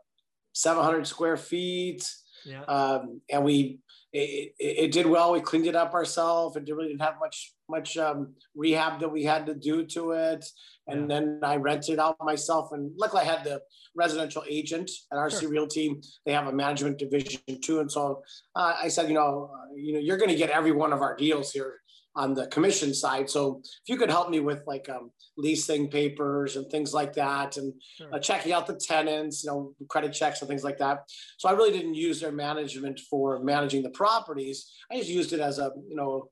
700 0.54 1.06
square 1.06 1.38
feet. 1.38 2.10
Yeah. 2.46 2.64
Um, 2.64 3.22
and 3.30 3.44
we 3.44 3.80
it, 4.14 4.54
it, 4.58 4.92
did 4.92 5.06
well. 5.06 5.34
We 5.34 5.42
cleaned 5.42 5.68
it 5.68 5.76
up 5.76 5.94
ourselves. 5.94 6.56
It 6.56 6.64
really 6.68 6.88
didn't 6.88 7.02
have 7.02 7.16
much 7.20 7.54
much 7.70 7.98
um, 7.98 8.34
rehab 8.56 9.00
that 9.02 9.10
we 9.10 9.24
had 9.24 9.46
to 9.48 9.54
do 9.54 9.86
to 9.86 10.12
it. 10.12 10.46
And 10.88 11.02
yeah. 11.02 11.20
then 11.20 11.40
I 11.44 11.58
rented 11.58 12.00
out 12.00 12.16
myself. 12.22 12.70
And 12.72 12.92
luckily, 12.98 13.24
I 13.24 13.26
had 13.26 13.44
the 13.44 13.62
residential 13.96 14.44
agent 14.48 14.90
at 15.12 15.18
RC 15.18 15.42
sure. 15.42 15.50
Realty. 15.50 15.96
They 16.26 16.32
have 16.32 16.48
a 16.48 16.54
management 16.54 16.98
division 16.98 17.42
too. 17.62 17.82
And 17.82 17.92
so 17.92 18.24
uh, 18.56 18.76
I 18.82 18.88
said, 18.88 19.10
you 19.10 19.16
know, 19.16 19.52
uh, 19.54 19.76
you 19.76 19.94
know, 19.94 20.00
you're 20.00 20.18
going 20.18 20.32
to 20.32 20.36
get 20.36 20.50
every 20.50 20.72
one 20.72 20.94
of 20.94 21.02
our 21.02 21.16
deals 21.16 21.52
here 21.52 21.82
on 22.18 22.34
the 22.34 22.48
commission 22.48 22.94
side. 22.94 23.30
So 23.30 23.62
if 23.64 23.88
you 23.88 23.96
could 23.96 24.10
help 24.10 24.30
me 24.30 24.40
with 24.40 24.64
like 24.66 24.90
um, 24.90 25.12
leasing 25.38 25.88
papers 25.88 26.56
and 26.56 26.70
things 26.70 26.94
like 26.94 27.14
that, 27.14 27.58
and 27.58 27.74
sure. 27.96 28.14
uh, 28.14 28.20
checking 28.20 28.52
out 28.52 28.66
the 28.66 28.76
tenants, 28.76 29.44
you 29.44 29.52
know, 29.52 29.74
credit 29.88 30.12
checks 30.14 30.42
and 30.42 30.50
things 30.50 30.64
like 30.64 30.80
that. 30.80 31.04
So 31.38 31.48
I 31.48 31.54
really 31.54 31.72
didn't 31.72 31.94
use 31.94 32.20
their 32.20 32.32
management 32.32 33.00
for 33.10 33.40
managing 33.44 33.84
the 33.84 33.92
properties. 33.92 34.70
I 34.92 34.98
just 34.98 35.10
used 35.10 35.32
it 35.32 35.40
as 35.40 35.60
a, 35.60 35.72
you 35.88 35.96
know, 35.96 36.30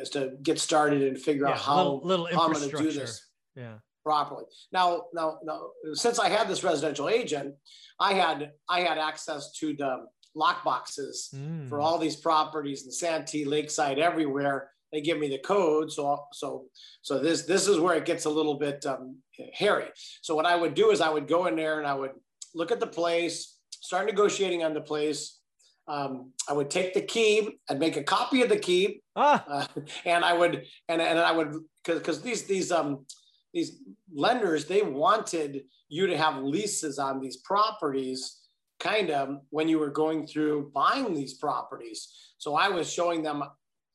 as 0.00 0.08
to 0.10 0.34
get 0.42 0.58
started 0.58 1.02
and 1.02 1.20
figure 1.20 1.46
yeah, 1.46 1.52
out 1.52 1.58
how, 1.58 1.76
little, 1.76 2.00
little 2.04 2.26
how 2.26 2.46
I'm 2.46 2.52
going 2.52 2.70
to 2.70 2.76
do 2.76 2.92
this. 2.92 3.28
Yeah. 3.56 3.74
Properly. 4.04 4.44
Now, 4.70 5.04
now, 5.14 5.38
now, 5.44 5.62
since 5.94 6.18
I 6.18 6.28
had 6.28 6.46
this 6.46 6.62
residential 6.62 7.08
agent, 7.08 7.54
I 7.98 8.12
had 8.12 8.52
I 8.68 8.80
had 8.80 8.98
access 8.98 9.52
to 9.60 9.74
the 9.74 10.04
lock 10.34 10.62
boxes 10.62 11.30
mm. 11.34 11.66
for 11.70 11.80
all 11.80 11.96
these 11.96 12.16
properties 12.16 12.84
in 12.84 12.92
Santee, 12.92 13.46
Lakeside, 13.46 13.98
everywhere 13.98 14.68
they 14.94 15.00
give 15.00 15.18
me 15.18 15.28
the 15.28 15.38
code. 15.38 15.92
So, 15.92 16.24
so, 16.32 16.66
so 17.02 17.18
this, 17.18 17.42
this 17.42 17.66
is 17.66 17.78
where 17.78 17.96
it 17.96 18.04
gets 18.04 18.24
a 18.26 18.30
little 18.30 18.54
bit 18.54 18.86
um, 18.86 19.16
hairy. 19.52 19.88
So 20.22 20.34
what 20.34 20.46
I 20.46 20.56
would 20.56 20.74
do 20.74 20.90
is 20.90 21.00
I 21.00 21.10
would 21.10 21.26
go 21.26 21.46
in 21.46 21.56
there 21.56 21.78
and 21.78 21.86
I 21.86 21.94
would 21.94 22.12
look 22.54 22.70
at 22.70 22.80
the 22.80 22.86
place, 22.86 23.58
start 23.70 24.06
negotiating 24.06 24.62
on 24.62 24.74
the 24.74 24.80
place. 24.80 25.40
Um, 25.86 26.32
I 26.48 26.54
would 26.54 26.70
take 26.70 26.94
the 26.94 27.02
key, 27.02 27.58
I'd 27.68 27.78
make 27.78 27.96
a 27.96 28.02
copy 28.02 28.42
of 28.42 28.48
the 28.48 28.58
key, 28.58 29.02
ah. 29.16 29.44
uh, 29.46 29.66
and 30.06 30.24
I 30.24 30.32
would, 30.32 30.64
and, 30.88 31.02
and 31.02 31.18
I 31.18 31.30
would, 31.30 31.56
cause, 31.84 32.00
cause 32.00 32.22
these, 32.22 32.44
these, 32.44 32.72
um, 32.72 33.04
these 33.52 33.82
lenders, 34.14 34.64
they 34.64 34.80
wanted 34.80 35.64
you 35.88 36.06
to 36.06 36.16
have 36.16 36.42
leases 36.42 36.98
on 36.98 37.20
these 37.20 37.36
properties 37.38 38.40
kind 38.80 39.10
of 39.10 39.40
when 39.50 39.68
you 39.68 39.78
were 39.78 39.90
going 39.90 40.26
through 40.26 40.70
buying 40.74 41.14
these 41.14 41.34
properties. 41.34 42.08
So 42.38 42.54
I 42.54 42.68
was 42.68 42.90
showing 42.90 43.22
them 43.22 43.42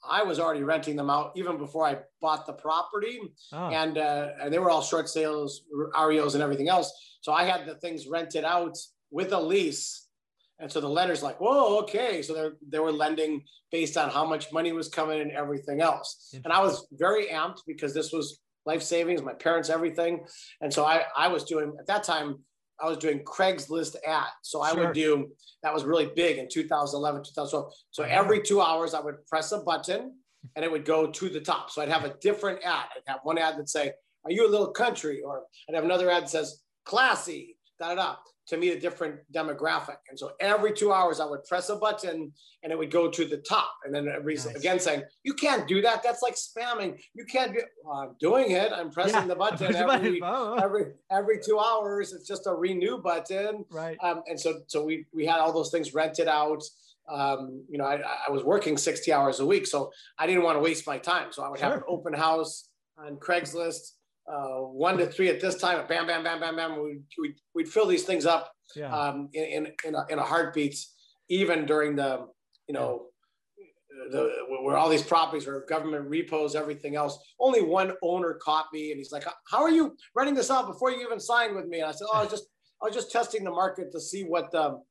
I 0.08 0.24
was 0.24 0.40
already 0.40 0.64
renting 0.64 0.96
them 0.96 1.10
out 1.10 1.34
even 1.36 1.58
before 1.58 1.86
I 1.86 1.98
bought 2.22 2.46
the 2.46 2.54
property, 2.54 3.20
oh. 3.52 3.70
and 3.70 3.98
uh, 3.98 4.30
and 4.42 4.54
they 4.54 4.60
were 4.60 4.70
all 4.70 4.82
short 4.82 5.10
sales, 5.10 5.64
REOs, 5.96 6.34
and 6.34 6.44
everything 6.44 6.70
else. 6.70 6.92
So 7.22 7.34
I 7.34 7.44
had 7.44 7.66
the 7.66 7.76
things 7.76 8.08
rented 8.08 8.44
out 8.46 8.78
with 9.12 9.34
a 9.34 9.40
lease, 9.40 10.08
and 10.60 10.72
so 10.72 10.80
the 10.80 10.90
lender's 10.90 11.24
like, 11.24 11.40
"Whoa, 11.42 11.80
okay." 11.80 12.22
So 12.22 12.34
they 12.34 12.50
they 12.70 12.80
were 12.80 12.92
lending 12.92 13.44
based 13.72 13.98
on 13.98 14.10
how 14.10 14.26
much 14.26 14.52
money 14.52 14.72
was 14.72 14.88
coming 14.88 15.22
and 15.22 15.32
everything 15.32 15.82
else. 15.82 16.34
And 16.44 16.52
I 16.52 16.62
was 16.62 16.88
very 16.94 17.28
amped 17.28 17.60
because 17.68 17.94
this 17.94 18.12
was 18.12 18.40
life 18.66 18.82
savings, 18.82 19.22
my 19.22 19.34
parents, 19.34 19.70
everything, 19.70 20.26
and 20.62 20.74
so 20.74 20.86
I 20.86 21.04
I 21.16 21.28
was 21.28 21.44
doing 21.44 21.76
at 21.80 21.88
that 21.88 22.04
time 22.04 22.40
I 22.82 22.88
was 22.88 22.98
doing 22.98 23.20
Craigslist 23.20 23.96
ads. 24.08 24.30
So 24.44 24.62
I 24.62 24.74
would 24.74 24.94
do 24.94 25.30
that 25.64 25.74
was 25.74 25.84
really 25.84 26.10
big 26.16 26.38
in 26.38 26.48
2011, 26.50 27.24
2012. 27.24 27.74
So 27.92 28.04
uh-huh. 28.04 28.12
every 28.12 28.42
two 28.42 28.62
hours 28.62 28.94
I 28.94 29.02
would 29.02 29.26
press 29.28 29.52
a 29.52 29.60
button 29.60 30.16
and 30.56 30.64
it 30.64 30.72
would 30.72 30.86
go 30.86 31.08
to 31.08 31.30
the 31.30 31.42
top. 31.42 31.70
So 31.70 31.82
I'd 31.82 31.90
have 31.90 32.06
a 32.06 32.16
different 32.22 32.64
ad. 32.64 32.86
I'd 32.96 33.12
have 33.12 33.20
one 33.24 33.38
ad 33.38 33.58
that 33.58 33.70
say, 33.70 33.92
"Are 34.24 34.32
you 34.32 34.48
a 34.48 34.50
little 34.50 34.72
country?" 34.72 35.22
Or 35.22 35.44
I'd 35.68 35.76
have 35.76 35.84
another 35.84 36.10
ad 36.10 36.24
that 36.24 36.30
says, 36.30 36.62
"Classy." 36.86 37.58
Da 37.80 37.90
da 37.90 37.96
da 37.96 38.16
to 38.50 38.58
meet 38.58 38.72
a 38.72 38.80
different 38.80 39.20
demographic. 39.32 39.98
And 40.10 40.18
so 40.18 40.32
every 40.40 40.74
two 40.74 40.92
hours, 40.92 41.20
I 41.20 41.26
would 41.26 41.44
press 41.46 41.70
a 41.70 41.76
button 41.76 42.34
and 42.64 42.72
it 42.72 42.78
would 42.78 42.92
go 42.92 43.10
to 43.10 43.26
the 43.26 43.38
top. 43.38 43.72
And 43.86 43.94
then 43.94 44.06
nice. 44.06 44.46
again 44.48 44.80
saying, 44.80 45.04
You 45.24 45.34
can't 45.34 45.68
do 45.68 45.82
that. 45.82 46.02
That's 46.04 46.22
like 46.24 46.36
spamming. 46.36 47.00
You 47.14 47.26
can't 47.26 47.54
do 47.54 47.62
well, 47.84 47.98
I'm 47.98 48.16
doing 48.20 48.52
it. 48.52 48.72
I'm 48.74 48.90
pressing 48.90 49.14
yeah. 49.14 49.28
the 49.28 49.36
button 49.36 49.76
every, 49.76 50.22
every 50.62 50.86
every 51.12 51.40
two 51.44 51.60
hours. 51.60 52.12
It's 52.12 52.28
just 52.28 52.48
a 52.48 52.54
renew 52.54 52.98
button. 52.98 53.66
Right. 53.70 53.98
Um, 54.04 54.24
and 54.28 54.40
so 54.40 54.62
so 54.68 54.84
we 54.84 55.06
we 55.14 55.26
had 55.26 55.40
all 55.40 55.54
those 55.54 55.70
things 55.70 55.94
rented 55.94 56.28
out. 56.28 56.64
Um, 57.08 57.64
you 57.70 57.78
know, 57.78 57.86
I, 57.86 58.02
I 58.28 58.32
was 58.32 58.44
working 58.44 58.78
60 58.78 59.12
hours 59.12 59.40
a 59.40 59.46
week. 59.46 59.66
So 59.66 59.92
I 60.20 60.28
didn't 60.28 60.44
want 60.44 60.58
to 60.58 60.60
waste 60.62 60.86
my 60.86 61.00
time. 61.00 61.32
So 61.32 61.44
I 61.44 61.50
would 61.50 61.60
sure. 61.60 61.70
have 61.70 61.78
an 61.78 61.84
open 61.88 62.14
house 62.14 62.70
on 63.00 63.16
Craigslist 63.16 63.94
uh, 64.32 64.60
one 64.60 64.98
to 64.98 65.08
three 65.08 65.30
at 65.30 65.42
this 65.42 65.56
time, 65.56 65.86
bam, 65.88 66.08
bam, 66.08 66.24
bam, 66.24 66.40
bam, 66.40 66.56
bam. 66.56 66.84
We'd, 66.84 67.04
we'd, 67.20 67.36
we'd 67.56 67.70
fill 67.70 67.88
these 67.88 68.04
things 68.04 68.26
up 68.26 68.52
yeah. 68.76 68.96
um, 68.96 69.30
in, 69.34 69.44
in, 69.44 69.68
in, 69.86 69.96
a, 69.96 70.06
in 70.10 70.20
a 70.20 70.24
heartbeat, 70.24 70.76
even 71.30 71.66
during 71.66 71.96
the, 71.96 72.28
you 72.68 72.74
know, 72.74 73.08
the, 74.12 74.32
where 74.62 74.78
all 74.78 74.90
these 74.90 75.04
properties 75.04 75.48
were 75.48 75.66
government 75.68 76.08
repos, 76.10 76.56
everything 76.56 76.96
else. 76.96 77.18
Only 77.40 77.62
one 77.62 77.94
owner 78.02 78.40
caught 78.42 78.68
me, 78.72 78.92
and 78.92 78.98
he's 78.98 79.12
like, 79.12 79.26
"How 79.50 79.62
are 79.62 79.70
you 79.70 79.96
running 80.16 80.34
this 80.34 80.50
out 80.50 80.68
before 80.68 80.92
you 80.92 81.02
even 81.06 81.20
signed 81.20 81.56
with 81.56 81.66
me?" 81.66 81.80
And 81.80 81.90
I 81.90 81.92
said, 81.92 82.08
"Oh, 82.12 82.18
I 82.18 82.22
was 82.22 82.32
just 82.32 82.46
I 82.82 82.86
was 82.86 82.96
just 82.96 83.12
testing 83.12 83.44
the 83.44 83.52
market 83.52 83.92
to 83.92 84.00
see 84.00 84.24
what 84.24 84.54
um, 84.56 84.84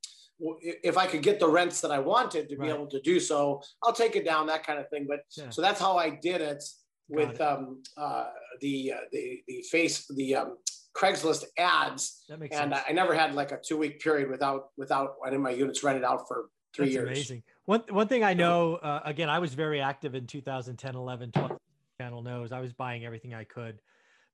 if 0.61 0.99
I 0.99 1.07
could 1.07 1.23
get 1.23 1.41
the 1.41 1.49
rents 1.49 1.81
that 1.81 1.91
I 1.91 1.99
wanted 1.99 2.49
to 2.51 2.57
be 2.57 2.63
right. 2.63 2.75
able 2.75 2.87
to 2.89 3.01
do 3.01 3.19
so. 3.19 3.63
I'll 3.83 3.93
take 3.93 4.15
it 4.15 4.25
down, 4.25 4.47
that 4.49 4.67
kind 4.67 4.79
of 4.79 4.89
thing." 4.91 5.07
But 5.09 5.21
yeah. 5.37 5.51
so 5.51 5.63
that's 5.63 5.81
how 5.81 5.97
I 5.97 6.11
did 6.11 6.41
it 6.41 6.63
with 7.09 7.41
um, 7.41 7.83
uh, 7.97 8.27
the, 8.61 8.93
uh, 8.93 9.01
the 9.13 9.43
the 9.47 9.63
face 9.71 10.07
the 10.09 10.37
um, 10.37 10.57
Craigslist 10.95 11.45
ads, 11.57 12.25
and 12.29 12.51
sense. 12.53 12.77
I 12.89 12.93
never 12.93 13.15
had 13.15 13.35
like 13.35 13.53
a 13.53 13.59
two 13.59 13.79
week 13.79 14.01
period 14.01 14.31
without 14.31 14.71
without 14.77 15.15
one 15.19 15.35
of 15.35 15.41
my 15.41 15.51
units 15.51 15.83
rented 15.83 16.05
out 16.05 16.27
for 16.27 16.51
three 16.75 16.87
That's 16.87 16.95
years. 16.95 17.09
Amazing. 17.09 17.43
One 17.67 17.83
one 17.91 18.09
thing 18.09 18.25
I 18.25 18.35
know 18.35 18.77
uh, 18.77 19.01
again, 19.05 19.29
I 19.29 19.39
was 19.39 19.55
very 19.55 19.81
active 19.81 20.15
in 20.15 20.27
2010, 20.27 20.95
11, 20.95 21.33
12. 21.33 21.53
Channel 22.01 22.23
knows 22.23 22.53
I 22.53 22.61
was 22.61 22.73
buying 22.73 23.05
everything 23.05 23.35
I 23.35 23.45
could. 23.45 23.81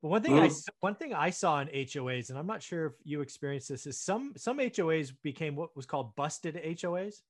But 0.03 0.09
one 0.09 0.23
thing 0.23 0.39
I 0.39 0.51
one 0.81 0.95
thing 0.95 1.15
I 1.15 1.31
saw 1.31 1.61
in 1.61 1.69
HOAs, 1.69 2.29
and 2.29 2.39
I'm 2.39 2.47
not 2.47 2.63
sure 2.63 2.87
if 2.87 2.93
you 3.05 3.21
experienced 3.21 3.69
this, 3.71 3.87
is 3.87 3.99
some 3.99 4.35
some 4.37 4.59
HOAs 4.59 5.13
became 5.23 5.57
what 5.57 5.75
was 5.75 5.87
called 5.87 6.15
busted 6.15 6.57
HOAs, 6.57 7.23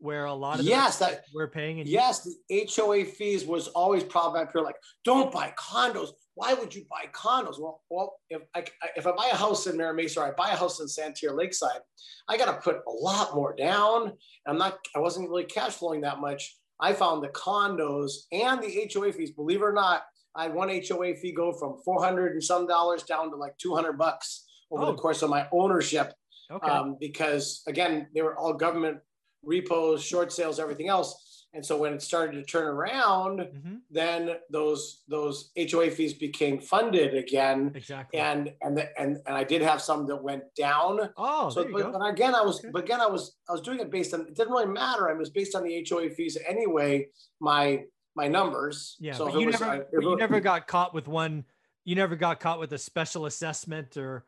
where 0.00 0.26
a 0.26 0.32
lot 0.32 0.60
of 0.60 0.64
yes 0.64 0.98
that 0.98 1.24
we're 1.34 1.48
paying. 1.48 1.80
And 1.80 1.88
yes, 1.88 2.26
the 2.48 2.68
HOA 2.74 3.04
fees 3.04 3.44
was 3.44 3.68
always 3.68 4.04
problematic. 4.04 4.50
People 4.50 4.64
like, 4.64 4.76
don't 5.04 5.32
buy 5.32 5.52
condos. 5.58 6.10
Why 6.34 6.54
would 6.54 6.74
you 6.74 6.84
buy 6.88 7.06
condos? 7.12 7.58
Well, 7.58 7.82
well, 7.90 8.18
if 8.30 8.42
I 8.54 8.64
if 8.96 9.06
I 9.06 9.12
buy 9.12 9.30
a 9.32 9.36
house 9.36 9.66
in 9.66 9.76
Mira 9.76 9.94
Mesa 9.94 10.20
or 10.20 10.26
I 10.26 10.30
buy 10.32 10.50
a 10.50 10.56
house 10.56 10.80
in 10.80 10.88
Santee 10.88 11.26
or 11.26 11.34
Lakeside, 11.34 11.80
I 12.28 12.36
got 12.36 12.46
to 12.46 12.60
put 12.60 12.76
a 12.86 12.90
lot 12.90 13.34
more 13.34 13.54
down. 13.54 14.12
I'm 14.46 14.58
not. 14.58 14.78
I 14.94 15.00
wasn't 15.00 15.28
really 15.28 15.44
cash 15.44 15.72
flowing 15.72 16.02
that 16.02 16.20
much. 16.20 16.56
I 16.80 16.92
found 16.92 17.24
the 17.24 17.28
condos 17.28 18.12
and 18.30 18.62
the 18.62 18.88
HOA 18.92 19.12
fees. 19.12 19.32
Believe 19.32 19.62
it 19.62 19.64
or 19.64 19.72
not, 19.72 20.02
I 20.36 20.44
had 20.44 20.54
one 20.54 20.68
HOA 20.68 21.16
fee 21.16 21.32
go 21.32 21.52
from 21.52 21.78
400 21.84 22.32
and 22.32 22.44
some 22.44 22.66
dollars 22.68 23.02
down 23.02 23.30
to 23.30 23.36
like 23.36 23.58
200 23.58 23.94
bucks 23.94 24.44
over 24.70 24.84
oh. 24.84 24.92
the 24.92 24.94
course 24.94 25.22
of 25.22 25.30
my 25.30 25.48
ownership. 25.50 26.12
Okay. 26.50 26.68
Um, 26.68 26.96
because 27.00 27.62
again, 27.66 28.06
they 28.14 28.22
were 28.22 28.36
all 28.36 28.54
government 28.54 28.98
repos, 29.42 30.02
short 30.02 30.32
sales, 30.32 30.58
everything 30.58 30.88
else. 30.88 31.24
And 31.54 31.64
so 31.64 31.78
when 31.78 31.94
it 31.94 32.02
started 32.02 32.32
to 32.32 32.42
turn 32.42 32.66
around, 32.66 33.40
mm-hmm. 33.40 33.76
then 33.90 34.36
those 34.50 35.02
those 35.08 35.50
HOA 35.58 35.90
fees 35.90 36.12
became 36.12 36.60
funded 36.60 37.14
again. 37.14 37.72
Exactly. 37.74 38.20
And 38.20 38.52
and 38.60 38.76
the, 38.76 39.00
and 39.00 39.16
and 39.26 39.34
I 39.34 39.44
did 39.44 39.62
have 39.62 39.80
some 39.80 40.06
that 40.08 40.22
went 40.22 40.42
down. 40.54 41.08
Oh, 41.16 41.48
so 41.48 41.64
but, 41.64 41.92
but, 41.92 42.06
again, 42.06 42.34
I 42.34 42.42
was 42.42 42.58
okay. 42.60 42.68
but 42.70 42.84
again 42.84 43.00
I 43.00 43.06
was 43.06 43.36
I 43.48 43.52
was 43.52 43.62
doing 43.62 43.80
it 43.80 43.90
based 43.90 44.12
on 44.12 44.20
it 44.20 44.36
didn't 44.36 44.52
really 44.52 44.66
matter. 44.66 45.08
I 45.08 45.14
was 45.14 45.30
based 45.30 45.54
on 45.54 45.64
the 45.64 45.86
HOA 45.88 46.10
fees 46.10 46.36
anyway. 46.46 47.06
My 47.40 47.84
my 48.14 48.28
numbers. 48.28 48.96
Yeah, 49.00 49.14
so 49.14 49.26
but 49.26 49.40
you 49.40 49.46
was, 49.46 49.58
never, 49.58 49.72
I, 49.72 50.00
you 50.00 50.16
never 50.16 50.40
got 50.40 50.66
caught 50.66 50.92
with 50.92 51.08
one. 51.08 51.44
You 51.84 51.94
never 51.94 52.14
got 52.14 52.40
caught 52.40 52.60
with 52.60 52.72
a 52.74 52.78
special 52.78 53.24
assessment 53.24 53.96
or 53.96 54.26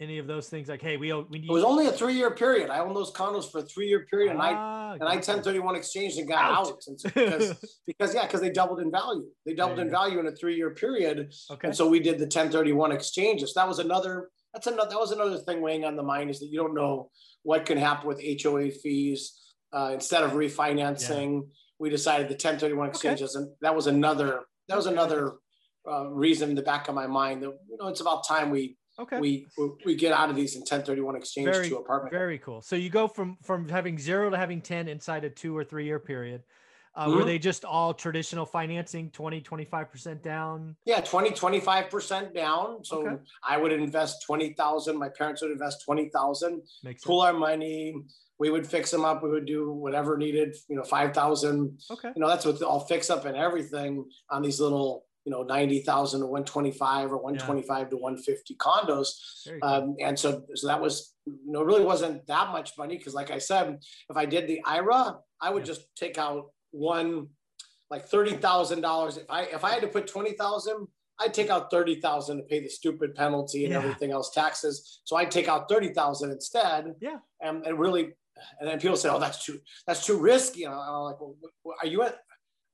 any 0.00 0.18
of 0.18 0.26
those 0.26 0.48
things. 0.48 0.68
Like, 0.68 0.82
hey, 0.82 0.96
we 0.96 1.12
we 1.12 1.38
need. 1.38 1.50
It 1.50 1.52
was 1.52 1.64
only 1.64 1.86
a 1.86 1.92
three 1.92 2.14
year 2.14 2.30
period. 2.30 2.70
I 2.70 2.80
owned 2.80 2.96
those 2.96 3.12
condos 3.12 3.50
for 3.50 3.58
a 3.58 3.62
three 3.62 3.88
year 3.88 4.06
period, 4.10 4.32
and 4.32 4.40
ah, 4.40 4.90
I 4.90 4.94
and 4.94 5.04
I 5.04 5.14
1031 5.14 5.76
exchanged 5.76 6.18
and 6.18 6.28
got 6.28 6.44
out, 6.44 6.68
out 6.68 6.80
because 7.14 7.80
because 7.86 8.14
yeah, 8.14 8.26
because 8.26 8.40
they 8.40 8.50
doubled 8.50 8.80
in 8.80 8.90
value. 8.90 9.26
They 9.44 9.54
doubled 9.54 9.78
in 9.78 9.90
value 9.90 10.18
in 10.18 10.26
a 10.26 10.32
three 10.32 10.56
year 10.56 10.70
period, 10.70 11.32
okay. 11.50 11.68
and 11.68 11.76
so 11.76 11.88
we 11.88 12.00
did 12.00 12.18
the 12.18 12.24
1031 12.24 12.92
exchanges. 12.92 13.54
That 13.54 13.68
was 13.68 13.78
another. 13.78 14.30
That's 14.52 14.66
another. 14.66 14.90
That 14.90 15.00
was 15.00 15.12
another 15.12 15.38
thing 15.38 15.60
weighing 15.60 15.84
on 15.84 15.96
the 15.96 16.02
mind 16.02 16.30
is 16.30 16.40
that 16.40 16.46
you 16.46 16.58
don't 16.58 16.74
know 16.74 17.10
what 17.42 17.66
can 17.66 17.78
happen 17.78 18.08
with 18.08 18.22
HOA 18.42 18.70
fees 18.70 19.38
uh, 19.72 19.90
instead 19.92 20.22
of 20.22 20.32
refinancing. 20.32 21.42
Yeah 21.42 21.48
we 21.78 21.90
decided 21.90 22.28
the 22.28 22.32
1031 22.32 22.88
exchanges, 22.88 23.36
okay. 23.36 23.42
and 23.42 23.52
that 23.60 23.74
was 23.74 23.86
another 23.86 24.40
that 24.68 24.76
was 24.76 24.86
another 24.86 25.34
uh, 25.88 26.08
reason 26.08 26.50
in 26.50 26.56
the 26.56 26.62
back 26.62 26.88
of 26.88 26.94
my 26.94 27.06
mind 27.06 27.42
that 27.42 27.52
you 27.68 27.76
know 27.78 27.88
it's 27.88 28.00
about 28.00 28.26
time 28.26 28.50
we 28.50 28.76
okay 28.98 29.20
we 29.20 29.46
we 29.84 29.94
get 29.94 30.12
out 30.12 30.30
of 30.30 30.36
these 30.36 30.54
in 30.54 30.60
1031 30.60 31.16
exchange 31.16 31.48
very, 31.50 31.68
to 31.68 31.76
apartment. 31.76 32.12
Very 32.12 32.38
cool. 32.38 32.62
So 32.62 32.76
you 32.76 32.90
go 32.90 33.08
from 33.08 33.36
from 33.42 33.68
having 33.68 33.98
zero 33.98 34.30
to 34.30 34.36
having 34.36 34.60
10 34.60 34.88
inside 34.88 35.24
a 35.24 35.30
two 35.30 35.56
or 35.56 35.64
three 35.64 35.84
year 35.84 35.98
period. 35.98 36.42
Uh, 36.94 37.06
mm-hmm. 37.06 37.18
Were 37.18 37.24
they 37.24 37.38
just 37.38 37.66
all 37.66 37.92
traditional 37.92 38.46
financing, 38.46 39.10
20, 39.10 39.42
25% 39.42 40.22
down? 40.22 40.74
Yeah, 40.86 41.02
20, 41.02 41.32
25% 41.32 42.34
down. 42.34 42.82
So 42.84 43.06
okay. 43.06 43.16
I 43.46 43.58
would 43.58 43.70
invest 43.70 44.24
20,000. 44.24 44.98
My 44.98 45.10
parents 45.10 45.42
would 45.42 45.50
invest 45.50 45.84
20,000, 45.84 46.62
pool 47.04 47.20
our 47.20 47.34
money, 47.34 47.94
we 48.38 48.50
would 48.50 48.66
fix 48.66 48.90
them 48.90 49.04
up. 49.04 49.22
We 49.22 49.30
would 49.30 49.46
do 49.46 49.72
whatever 49.72 50.16
needed, 50.16 50.56
you 50.68 50.76
know, 50.76 50.82
5,000. 50.82 51.78
Okay. 51.90 52.10
You 52.14 52.20
know, 52.20 52.28
that's 52.28 52.44
what 52.44 52.62
I'll 52.62 52.80
fix 52.80 53.08
up 53.08 53.24
and 53.24 53.36
everything 53.36 54.04
on 54.30 54.42
these 54.42 54.60
little, 54.60 55.05
you 55.26 55.32
know, 55.32 55.42
90,000 55.42 56.20
to 56.20 56.26
125 56.26 57.12
or 57.12 57.16
125 57.16 57.78
yeah. 57.78 57.84
to 57.88 57.96
150 57.96 58.54
condos. 58.54 59.10
Um, 59.60 59.96
and 60.00 60.16
so, 60.16 60.44
so 60.54 60.68
that 60.68 60.80
was, 60.80 61.14
you 61.26 61.52
know, 61.52 61.64
really 61.64 61.84
wasn't 61.84 62.24
that 62.28 62.52
much 62.52 62.78
money. 62.78 62.96
Cause 62.96 63.12
like 63.12 63.32
I 63.32 63.38
said, 63.38 63.76
if 64.08 64.16
I 64.16 64.24
did 64.24 64.46
the 64.46 64.62
IRA, 64.64 65.16
I 65.40 65.50
would 65.50 65.64
yeah. 65.64 65.74
just 65.74 65.82
take 65.96 66.16
out 66.16 66.52
one, 66.70 67.26
like 67.90 68.08
$30,000. 68.08 69.18
If 69.18 69.24
I, 69.28 69.42
if 69.42 69.64
I 69.64 69.70
had 69.70 69.82
to 69.82 69.88
put 69.88 70.06
20,000, 70.06 70.86
I'd 71.18 71.34
take 71.34 71.50
out 71.50 71.72
30,000 71.72 72.36
to 72.36 72.42
pay 72.44 72.60
the 72.60 72.68
stupid 72.68 73.16
penalty 73.16 73.64
and 73.64 73.72
yeah. 73.72 73.80
everything 73.80 74.12
else, 74.12 74.30
taxes. 74.30 75.00
So 75.02 75.16
I'd 75.16 75.32
take 75.32 75.48
out 75.48 75.68
30,000 75.68 76.30
instead. 76.30 76.94
Yeah. 77.00 77.16
And, 77.40 77.66
and 77.66 77.80
really 77.80 78.12
and 78.60 78.68
then 78.68 78.78
people 78.78 78.96
say, 78.96 79.08
"Oh, 79.08 79.18
that's 79.18 79.44
too 79.44 79.60
that's 79.86 80.04
too 80.04 80.18
risky." 80.18 80.64
And 80.64 80.74
I'm 80.74 81.02
like, 81.02 81.20
well, 81.20 81.36
"Are 81.82 81.86
you 81.86 82.02
at? 82.02 82.18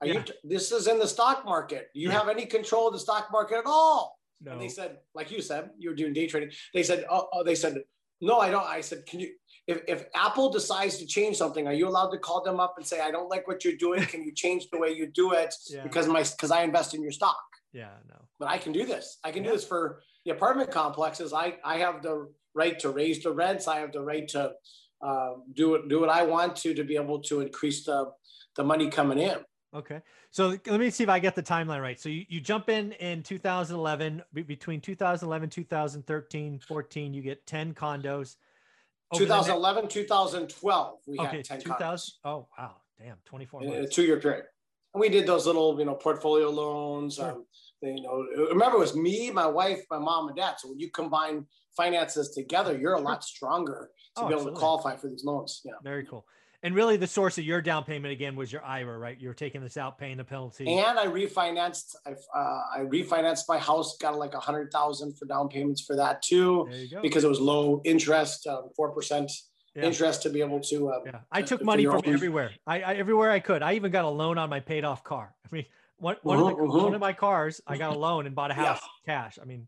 Are 0.03 0.07
yeah. 0.07 0.15
you? 0.15 0.25
This 0.43 0.73
is 0.73 0.89
in 0.89 0.99
the 0.99 1.07
stock 1.07 1.45
market. 1.45 1.89
Do 1.95 2.01
you 2.01 2.09
yeah. 2.09 2.19
have 2.19 2.29
any 2.29 2.45
control 2.45 2.89
of 2.89 2.93
the 2.93 2.99
stock 2.99 3.29
market 3.31 3.59
at 3.59 3.67
all?" 3.67 4.19
No. 4.41 4.53
And 4.53 4.61
they 4.61 4.69
said, 4.69 4.99
like 5.15 5.31
you 5.31 5.41
said, 5.41 5.71
you 5.79 5.91
were 5.91 5.95
doing 5.95 6.13
day 6.13 6.27
trading. 6.27 6.51
They 6.75 6.83
said, 6.83 7.07
"Oh, 7.09 7.29
oh 7.33 7.45
they 7.45 7.55
said, 7.55 7.79
no, 8.21 8.41
I 8.41 8.51
don't." 8.51 8.67
I 8.67 8.81
said, 8.81 9.07
"Can 9.07 9.21
you?" 9.21 9.31
If, 9.69 9.83
if 9.87 10.07
Apple 10.17 10.51
decides 10.51 10.99
to 10.99 11.07
change 11.07 11.37
something, 11.37 11.69
are 11.69 11.73
you 11.73 11.87
allowed 11.87 12.11
to 12.11 12.19
call 12.19 12.43
them 12.43 12.59
up 12.59 12.75
and 12.77 12.85
say, 12.85 13.01
"I 13.01 13.13
don't 13.13 13.29
like 13.29 13.47
what 13.47 13.65
you're 13.65 13.77
doing. 13.77 14.03
Can 14.03 14.25
you 14.25 14.33
change 14.35 14.69
the 14.71 14.79
way 14.79 14.91
you 14.91 15.07
do 15.07 15.33
it 15.33 15.55
yeah. 15.71 15.85
because 15.85 16.09
my 16.09 16.25
because 16.25 16.51
I 16.51 16.63
invest 16.63 16.95
in 16.95 17.03
your 17.03 17.13
stock?" 17.13 17.41
Yeah, 17.73 17.95
no. 18.09 18.17
But 18.41 18.49
I 18.49 18.59
can 18.59 18.73
do 18.73 18.85
this. 18.85 19.19
I 19.23 19.31
can 19.31 19.45
do 19.45 19.53
this 19.53 19.65
for 19.65 20.03
the 20.25 20.33
apartment 20.33 20.73
complexes. 20.73 21.33
I 21.33 21.55
I 21.65 21.77
have 21.79 22.03
the 22.03 22.29
right 22.55 22.79
to 22.81 22.91
raise 22.91 23.23
the 23.23 23.33
rents. 23.33 23.69
I 23.69 23.79
have 23.79 23.93
the 23.93 24.03
right 24.03 24.27
to 24.29 24.53
um, 25.03 25.45
do 25.55 25.77
it 25.77 25.89
do 25.89 26.01
what 26.01 26.09
I 26.09 26.25
want 26.25 26.57
to 26.57 26.75
to 26.75 26.85
be 26.85 26.97
able 26.97 27.21
to 27.23 27.41
increase 27.41 27.85
the 27.85 28.11
the 28.57 28.65
money 28.65 28.91
coming 28.91 29.19
in. 29.19 29.39
Okay. 29.75 30.01
So 30.31 30.57
let 30.67 30.81
me 30.81 30.91
see 30.91 31.05
if 31.05 31.09
I 31.09 31.19
get 31.19 31.35
the 31.35 31.43
timeline 31.43 31.81
right. 31.81 31.99
So 31.99 32.09
you, 32.09 32.25
you 32.29 32.41
jump 32.41 32.69
in 32.69 32.93
in 32.93 33.23
2011, 33.23 34.23
between 34.33 34.81
2011, 34.81 35.49
2013, 35.49 36.59
14, 36.59 37.15
you 37.15 37.23
get 37.23 37.47
10 37.47 37.75
condos. 37.75 38.37
2011, 39.15 39.89
2012, 39.89 40.99
we 41.07 41.19
okay, 41.19 41.37
had 41.37 41.45
10 41.45 41.61
2000, 41.61 41.87
condos. 41.87 42.11
Oh, 42.25 42.49
wow. 42.59 42.77
Damn, 42.99 43.17
24 43.25 43.61
months. 43.61 43.77
In 43.77 43.85
a 43.85 43.89
two 43.89 44.03
year 44.03 44.21
period. 44.21 44.45
And 44.95 45.01
we 45.01 45.09
did 45.09 45.27
those 45.27 45.47
little, 45.47 45.79
you 45.79 45.87
know, 45.87 45.95
portfolio 45.95 46.51
loans. 46.51 47.17
Sure. 47.17 47.33
Um, 47.33 47.47
you 47.83 48.03
know, 48.03 48.27
remember 48.51 48.77
it 48.77 48.81
was 48.81 48.95
me, 48.95 49.31
my 49.31 49.47
wife, 49.47 49.81
my 49.91 49.99
mom, 49.99 50.29
and 50.29 50.37
dad. 50.37 50.57
So 50.59 50.69
when 50.69 50.79
you 50.79 50.91
combine 50.91 51.47
finances 51.77 52.31
together, 52.31 52.77
you're 52.77 52.95
a 52.95 53.01
lot 53.01 53.25
stronger 53.25 53.91
to 54.17 54.23
oh, 54.23 54.29
be 54.29 54.35
able 54.35 54.35
absolutely. 54.35 54.55
to 54.55 54.61
qualify 54.61 54.97
for 54.97 55.09
these 55.09 55.25
loans. 55.25 55.63
Yeah. 55.65 55.73
Very 55.83 56.05
cool. 56.05 56.27
And 56.65 56.77
really, 56.77 56.97
the 56.97 57.09
source 57.09 57.39
of 57.39 57.45
your 57.45 57.61
down 57.61 57.83
payment 57.83 58.13
again 58.13 58.37
was 58.37 58.53
your 58.53 58.65
IRA, 58.65 58.97
right? 58.97 59.21
You're 59.21 59.35
taking 59.35 59.61
this 59.63 59.77
out, 59.77 59.99
paying 59.99 60.17
the 60.17 60.25
penalty. 60.25 60.79
And 60.79 60.97
I 60.97 61.07
refinanced. 61.07 61.97
I, 62.07 62.13
uh, 62.13 62.63
I 62.77 62.81
refinanced 62.85 63.45
my 63.49 63.59
house, 63.59 63.97
got 63.97 64.17
like 64.17 64.35
a 64.35 64.41
hundred 64.41 64.71
thousand 64.73 65.19
for 65.19 65.25
down 65.25 65.49
payments 65.49 65.81
for 65.81 65.97
that 65.97 66.23
too, 66.23 66.69
because 67.03 67.25
it 67.25 67.29
was 67.29 67.41
low 67.41 67.81
interest, 67.85 68.47
um, 68.47 68.71
four 68.77 68.91
um, 68.91 68.95
percent 68.95 69.33
yeah. 69.75 69.83
interest 69.83 70.23
to 70.23 70.31
be 70.31 70.41
able 70.41 70.61
to. 70.61 70.93
Um, 70.93 71.03
yeah, 71.05 71.21
I 71.31 71.43
took 71.43 71.65
money 71.65 71.85
from 71.85 71.97
own. 71.97 72.15
everywhere. 72.15 72.53
I, 72.67 72.83
I, 72.83 72.95
everywhere 72.95 73.31
I 73.31 73.41
could. 73.41 73.63
I 73.63 73.75
even 73.75 73.91
got 73.91 74.05
a 74.05 74.09
loan 74.09 74.39
on 74.39 74.49
my 74.49 74.61
paid 74.61 74.85
off 74.85 75.03
car. 75.03 75.35
I 75.45 75.49
mean, 75.55 75.65
one, 75.99 76.17
one, 76.23 76.39
uh-huh, 76.39 76.51
of, 76.51 76.57
the, 76.57 76.65
uh-huh. 76.65 76.85
one 76.85 76.95
of 76.95 77.01
my 77.01 77.13
cars, 77.13 77.61
I 77.67 77.77
got 77.77 77.95
a 77.95 77.99
loan 77.99 78.27
and 78.27 78.35
bought 78.35 78.51
a 78.51 78.55
house 78.55 78.81
yeah. 79.07 79.15
cash. 79.15 79.39
I 79.41 79.45
mean, 79.45 79.67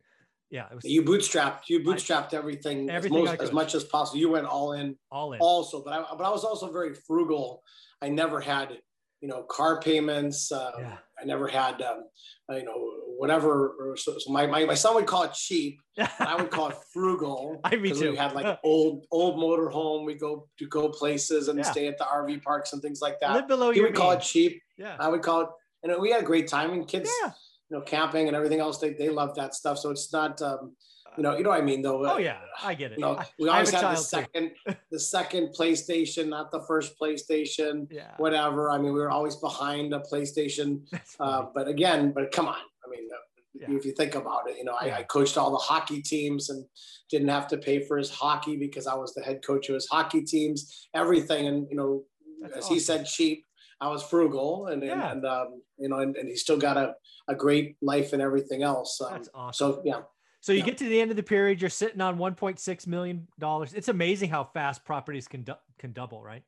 yeah, 0.50 0.66
it 0.70 0.74
was, 0.76 0.85
you 0.85 1.02
bootstrapped. 1.02 1.62
You 1.68 1.80
bootstrapped 1.80 2.35
I, 2.35 2.37
everything, 2.37 2.90
everything 2.90 3.26
as, 3.26 3.30
most, 3.30 3.40
as, 3.40 3.52
much 3.52 3.74
as 3.74 3.85
possible. 3.85 4.18
You 4.18 4.30
went 4.30 4.46
all 4.46 4.72
in, 4.72 4.96
all 5.11 5.33
in. 5.33 5.40
Also, 5.40 5.83
but 5.83 5.92
I, 5.92 6.04
but 6.16 6.24
I 6.24 6.30
was 6.30 6.44
also 6.44 6.72
very 6.72 6.94
frugal. 6.94 7.62
I 8.02 8.09
never 8.09 8.40
had, 8.40 8.78
you 9.20 9.28
know, 9.28 9.42
car 9.44 9.80
payments. 9.80 10.52
Uh, 10.52 10.72
yeah. 10.78 10.96
I 11.20 11.24
never 11.24 11.48
had, 11.48 11.80
um, 11.83 12.04
uh, 12.50 12.57
you 12.57 12.64
know, 12.64 12.74
whatever. 13.16 13.94
So, 13.96 14.16
so 14.18 14.33
my, 14.33 14.46
my 14.46 14.64
my 14.64 14.74
son 14.74 14.94
would 14.94 15.07
call 15.07 15.24
it 15.24 15.33
cheap. 15.33 15.80
I 15.98 16.37
would 16.37 16.50
call 16.50 16.68
it 16.68 16.76
frugal. 16.92 17.61
I 17.64 17.76
me 17.76 17.90
too. 17.90 18.12
We 18.12 18.16
had 18.16 18.33
like 18.33 18.59
old 18.64 19.07
old 19.11 19.38
motor 19.38 19.68
home. 19.70 20.04
We 20.04 20.14
go 20.14 20.48
to 20.59 20.66
go 20.66 20.88
places 20.88 21.48
and 21.48 21.59
yeah. 21.59 21.64
stay 21.64 21.88
at 21.88 21.98
the 21.98 22.04
RV 22.04 22.42
parks 22.42 22.72
and 22.72 22.83
things 22.83 23.00
like 23.00 23.18
that. 23.20 23.33
Live 23.33 23.48
below 23.48 23.70
he 23.70 23.80
would 23.80 23.92
mean. 23.92 23.96
call 23.96 24.12
it 24.12 24.20
cheap. 24.20 24.62
Yeah. 24.76 24.96
I 24.98 25.09
would 25.09 25.22
call 25.22 25.40
it. 25.40 25.48
And 25.83 26.00
we 26.00 26.11
had 26.11 26.22
a 26.22 26.24
great 26.24 26.48
time. 26.48 26.72
And 26.72 26.87
kids, 26.87 27.11
yeah 27.22 27.33
you 27.70 27.77
know, 27.77 27.83
camping 27.83 28.29
and 28.29 28.37
everything 28.37 28.61
else. 28.61 28.79
They, 28.79 28.92
they 28.92 29.09
love 29.09 29.35
that 29.37 29.55
stuff. 29.55 29.79
So 29.79 29.90
it's 29.90 30.12
not, 30.12 30.40
um, 30.42 30.74
you 31.16 31.22
know, 31.22 31.37
you 31.37 31.44
know 31.44 31.50
what 31.50 31.61
I 31.61 31.64
mean 31.64 31.83
though. 31.83 32.05
Oh 32.07 32.18
yeah, 32.18 32.38
I 32.62 32.74
get 32.74 32.92
it. 32.92 32.98
You 32.98 33.05
know, 33.05 33.20
we 33.38 33.48
always 33.48 33.70
have 33.70 33.96
the 33.96 34.03
second, 34.03 34.50
the 34.90 34.98
second 34.98 35.55
PlayStation, 35.59 36.29
not 36.29 36.50
the 36.50 36.62
first 36.66 36.98
PlayStation. 37.00 37.87
Yeah. 37.94 38.11
Whatever. 38.16 38.70
I 38.70 38.79
mean, 38.79 38.92
we 38.92 38.98
were 38.98 39.11
always 39.11 39.37
behind 39.37 39.94
a 39.94 40.00
PlayStation. 40.00 40.81
Uh, 41.20 41.44
but 41.55 41.68
again, 41.68 42.12
but 42.12 42.33
come 42.33 42.48
on. 42.48 42.57
I 42.85 42.90
mean, 42.90 43.09
uh, 43.12 43.18
yeah. 43.55 43.77
if 43.77 43.85
you 43.85 43.92
think 43.92 44.16
about 44.16 44.48
it, 44.48 44.57
you 44.59 44.64
know, 44.64 44.77
yeah. 44.85 44.96
I, 44.96 44.98
I, 45.00 45.03
coached 45.05 45.38
all 45.38 45.53
the 45.53 45.59
hockey 45.59 46.03
teams 46.03 46.50
and 46.50 46.64
didn't 47.09 47.29
have 47.29 47.46
to 47.48 47.57
pay 47.57 47.85
for 47.87 47.96
his 47.96 48.11
hockey 48.11 48.57
because 48.57 48.88
I 48.88 48.94
was 48.94 49.14
the 49.14 49.22
head 49.22 49.44
coach 49.46 49.68
of 49.68 49.74
his 49.74 49.87
hockey 49.87 50.22
teams. 50.22 50.88
Everything, 50.92 51.46
and 51.46 51.68
you 51.70 51.77
know, 51.77 52.03
That's 52.42 52.57
as 52.57 52.64
awesome. 52.64 52.74
he 52.74 52.81
said, 52.81 53.07
cheap. 53.07 53.44
I 53.85 53.88
was 53.88 54.03
frugal, 54.03 54.68
and 54.68 54.83
yeah. 54.83 55.11
and, 55.11 55.25
and 55.25 55.27
um, 55.27 55.62
you 55.79 55.88
know, 55.88 55.99
and, 55.99 56.16
and 56.16 56.29
he 56.29 56.37
still 56.37 56.57
got 56.57 56.77
a 56.79 56.94
a 57.29 57.35
great 57.35 57.77
life 57.83 58.12
and 58.14 58.23
everything 58.23 58.62
else. 58.62 59.01
Um, 59.01 59.09
That's 59.12 59.29
awesome. 59.35 59.73
So 59.73 59.83
yeah. 59.85 60.01
So 60.40 60.53
you 60.53 60.59
yeah. 60.59 60.64
get 60.66 60.79
to 60.79 60.88
the 60.88 61.01
end 61.01 61.11
of 61.11 61.16
the 61.16 61.23
period, 61.23 61.61
you're 61.62 61.70
sitting 61.70 62.03
on 62.03 62.18
1.6 62.18 62.87
million 62.87 63.27
dollars. 63.38 63.73
It's 63.73 63.88
amazing 63.88 64.29
how 64.29 64.44
fast 64.44 64.85
properties 64.85 65.27
can 65.27 65.42
du- 65.42 65.59
can 65.79 65.92
double, 65.92 66.23
right? 66.23 66.42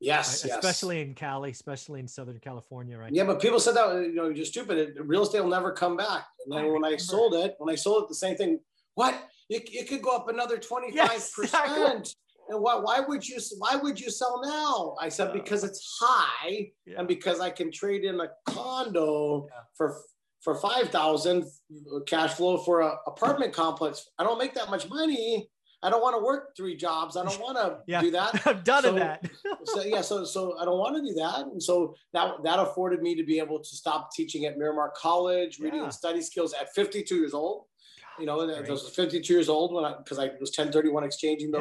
Yes, 0.00 0.44
right? 0.44 0.50
yes. 0.50 0.58
especially 0.58 1.00
in 1.02 1.14
Cali, 1.14 1.50
especially 1.50 2.00
in 2.00 2.08
Southern 2.08 2.38
California, 2.38 2.96
right? 2.96 3.12
Yeah, 3.12 3.24
but 3.24 3.40
people 3.40 3.60
said 3.60 3.74
that 3.76 4.02
you 4.02 4.14
know 4.14 4.28
you're 4.28 4.44
stupid. 4.44 4.96
Real 5.00 5.22
estate 5.22 5.40
will 5.40 5.50
never 5.50 5.72
come 5.72 5.96
back. 5.96 6.26
And 6.44 6.56
then 6.56 6.64
I 6.64 6.68
when 6.68 6.84
I 6.84 6.96
sold 6.96 7.34
it, 7.34 7.54
when 7.58 7.72
I 7.72 7.76
sold 7.76 8.04
it, 8.04 8.08
the 8.08 8.14
same 8.14 8.36
thing. 8.36 8.60
What? 8.94 9.14
It, 9.50 9.68
it 9.72 9.88
could 9.88 10.02
go 10.02 10.10
up 10.10 10.28
another 10.28 10.58
twenty 10.58 10.90
five 10.96 11.10
Yes, 11.12 11.32
percent. 11.34 12.14
And 12.48 12.60
why? 12.62 12.76
Why 12.76 13.00
would 13.00 13.26
you? 13.26 13.38
Why 13.58 13.76
would 13.76 14.00
you 14.00 14.10
sell 14.10 14.40
now? 14.42 14.96
I 15.00 15.08
said 15.08 15.32
because 15.32 15.64
it's 15.64 15.98
high, 16.00 16.70
Yeah. 16.86 16.98
and 16.98 17.08
because 17.08 17.40
I 17.40 17.50
can 17.50 17.70
trade 17.70 18.04
in 18.04 18.18
a 18.20 18.28
condo 18.46 19.46
Yeah. 19.50 19.60
for 19.76 20.00
for 20.40 20.54
five 20.54 20.88
thousand 20.90 21.44
cash 22.06 22.34
flow 22.34 22.58
for 22.58 22.80
an 22.82 22.92
apartment 23.06 23.52
complex. 23.52 24.08
I 24.18 24.24
don't 24.24 24.38
make 24.38 24.54
that 24.54 24.70
much 24.70 24.88
money. 24.88 25.50
I 25.80 25.90
don't 25.90 26.02
want 26.02 26.16
to 26.16 26.24
work 26.24 26.56
three 26.56 26.74
jobs. 26.76 27.16
I 27.16 27.24
don't 27.24 27.40
want 27.40 27.56
to 27.56 27.78
Yeah. 27.86 28.00
do 28.00 28.10
that 28.12 28.30
I've 28.46 28.64
done 28.64 28.82
So- 28.82 28.92
that. 28.94 29.24
so 29.64 29.82
yeah, 29.82 30.00
so 30.00 30.24
so 30.24 30.58
I 30.58 30.64
don't 30.64 30.78
want 30.78 30.96
to 30.96 31.02
do 31.02 31.14
that, 31.14 31.40
and 31.52 31.62
so 31.62 31.94
that 32.14 32.42
that 32.44 32.58
afforded 32.58 33.02
me 33.02 33.14
to 33.14 33.24
be 33.24 33.38
able 33.38 33.58
to 33.58 33.76
stop 33.76 34.10
teaching 34.12 34.46
at 34.46 34.56
Miramar 34.56 34.90
College, 34.96 35.58
reading 35.58 35.80
Yeah. 35.80 35.84
and 35.84 35.94
study 35.94 36.22
skills 36.22 36.54
at 36.54 36.72
52 36.74 37.14
years 37.16 37.34
old. 37.34 37.64
You 38.18 38.26
know, 38.26 38.40
I 38.40 38.68
was 38.68 38.88
52 38.88 39.32
years 39.32 39.48
old 39.48 39.72
when 39.74 39.84
I 39.84 39.96
because 39.98 40.18
I 40.18 40.30
was 40.40 40.50
1031 40.50 41.04
exchanging 41.04 41.52
Yeah. 41.52 41.60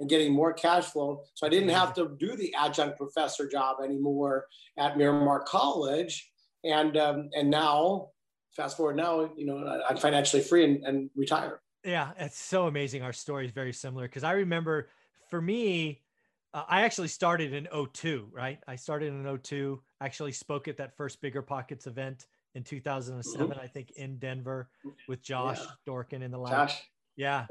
And 0.00 0.08
getting 0.08 0.32
more 0.32 0.52
cash 0.52 0.86
flow. 0.86 1.22
So 1.34 1.46
I 1.46 1.50
didn't 1.50 1.68
have 1.68 1.94
to 1.94 2.16
do 2.18 2.34
the 2.34 2.52
adjunct 2.54 2.96
professor 2.96 3.48
job 3.48 3.76
anymore 3.84 4.46
at 4.78 4.96
Miramar 4.96 5.40
College, 5.40 6.30
and 6.64 6.96
um, 6.96 7.30
and 7.34 7.50
now 7.50 8.08
fast 8.56 8.76
forward 8.76 8.96
now, 8.96 9.30
you 9.36 9.46
know, 9.46 9.80
I'm 9.88 9.96
financially 9.96 10.42
free 10.42 10.64
and, 10.64 10.84
and 10.84 11.10
retired. 11.14 11.60
Yeah, 11.84 12.10
it's 12.18 12.38
so 12.38 12.66
amazing. 12.66 13.02
Our 13.02 13.12
story 13.12 13.46
is 13.46 13.52
very 13.52 13.72
similar 13.72 14.06
because 14.06 14.24
I 14.24 14.32
remember 14.32 14.88
for 15.30 15.40
me, 15.40 16.02
uh, 16.52 16.64
I 16.68 16.82
actually 16.82 17.08
started 17.08 17.54
in 17.54 17.68
02, 17.92 18.28
right? 18.32 18.58
I 18.66 18.76
started 18.76 19.12
in 19.12 19.38
02, 19.38 19.80
actually 20.00 20.32
spoke 20.32 20.68
at 20.68 20.76
that 20.78 20.96
first 20.96 21.20
Bigger 21.22 21.42
Pockets 21.42 21.86
event 21.86 22.26
in 22.54 22.64
2007, 22.64 23.58
I 23.58 23.66
think 23.66 23.92
in 23.92 24.18
Denver 24.18 24.68
with 25.08 25.22
Josh 25.22 25.58
Mm-hmm. 25.58 25.68
Yeah. 25.86 25.92
Dorkin 25.92 26.22
in 26.22 26.30
the 26.30 26.38
lab. 26.38 26.68
Josh 26.68 26.82
Yeah. 27.16 27.46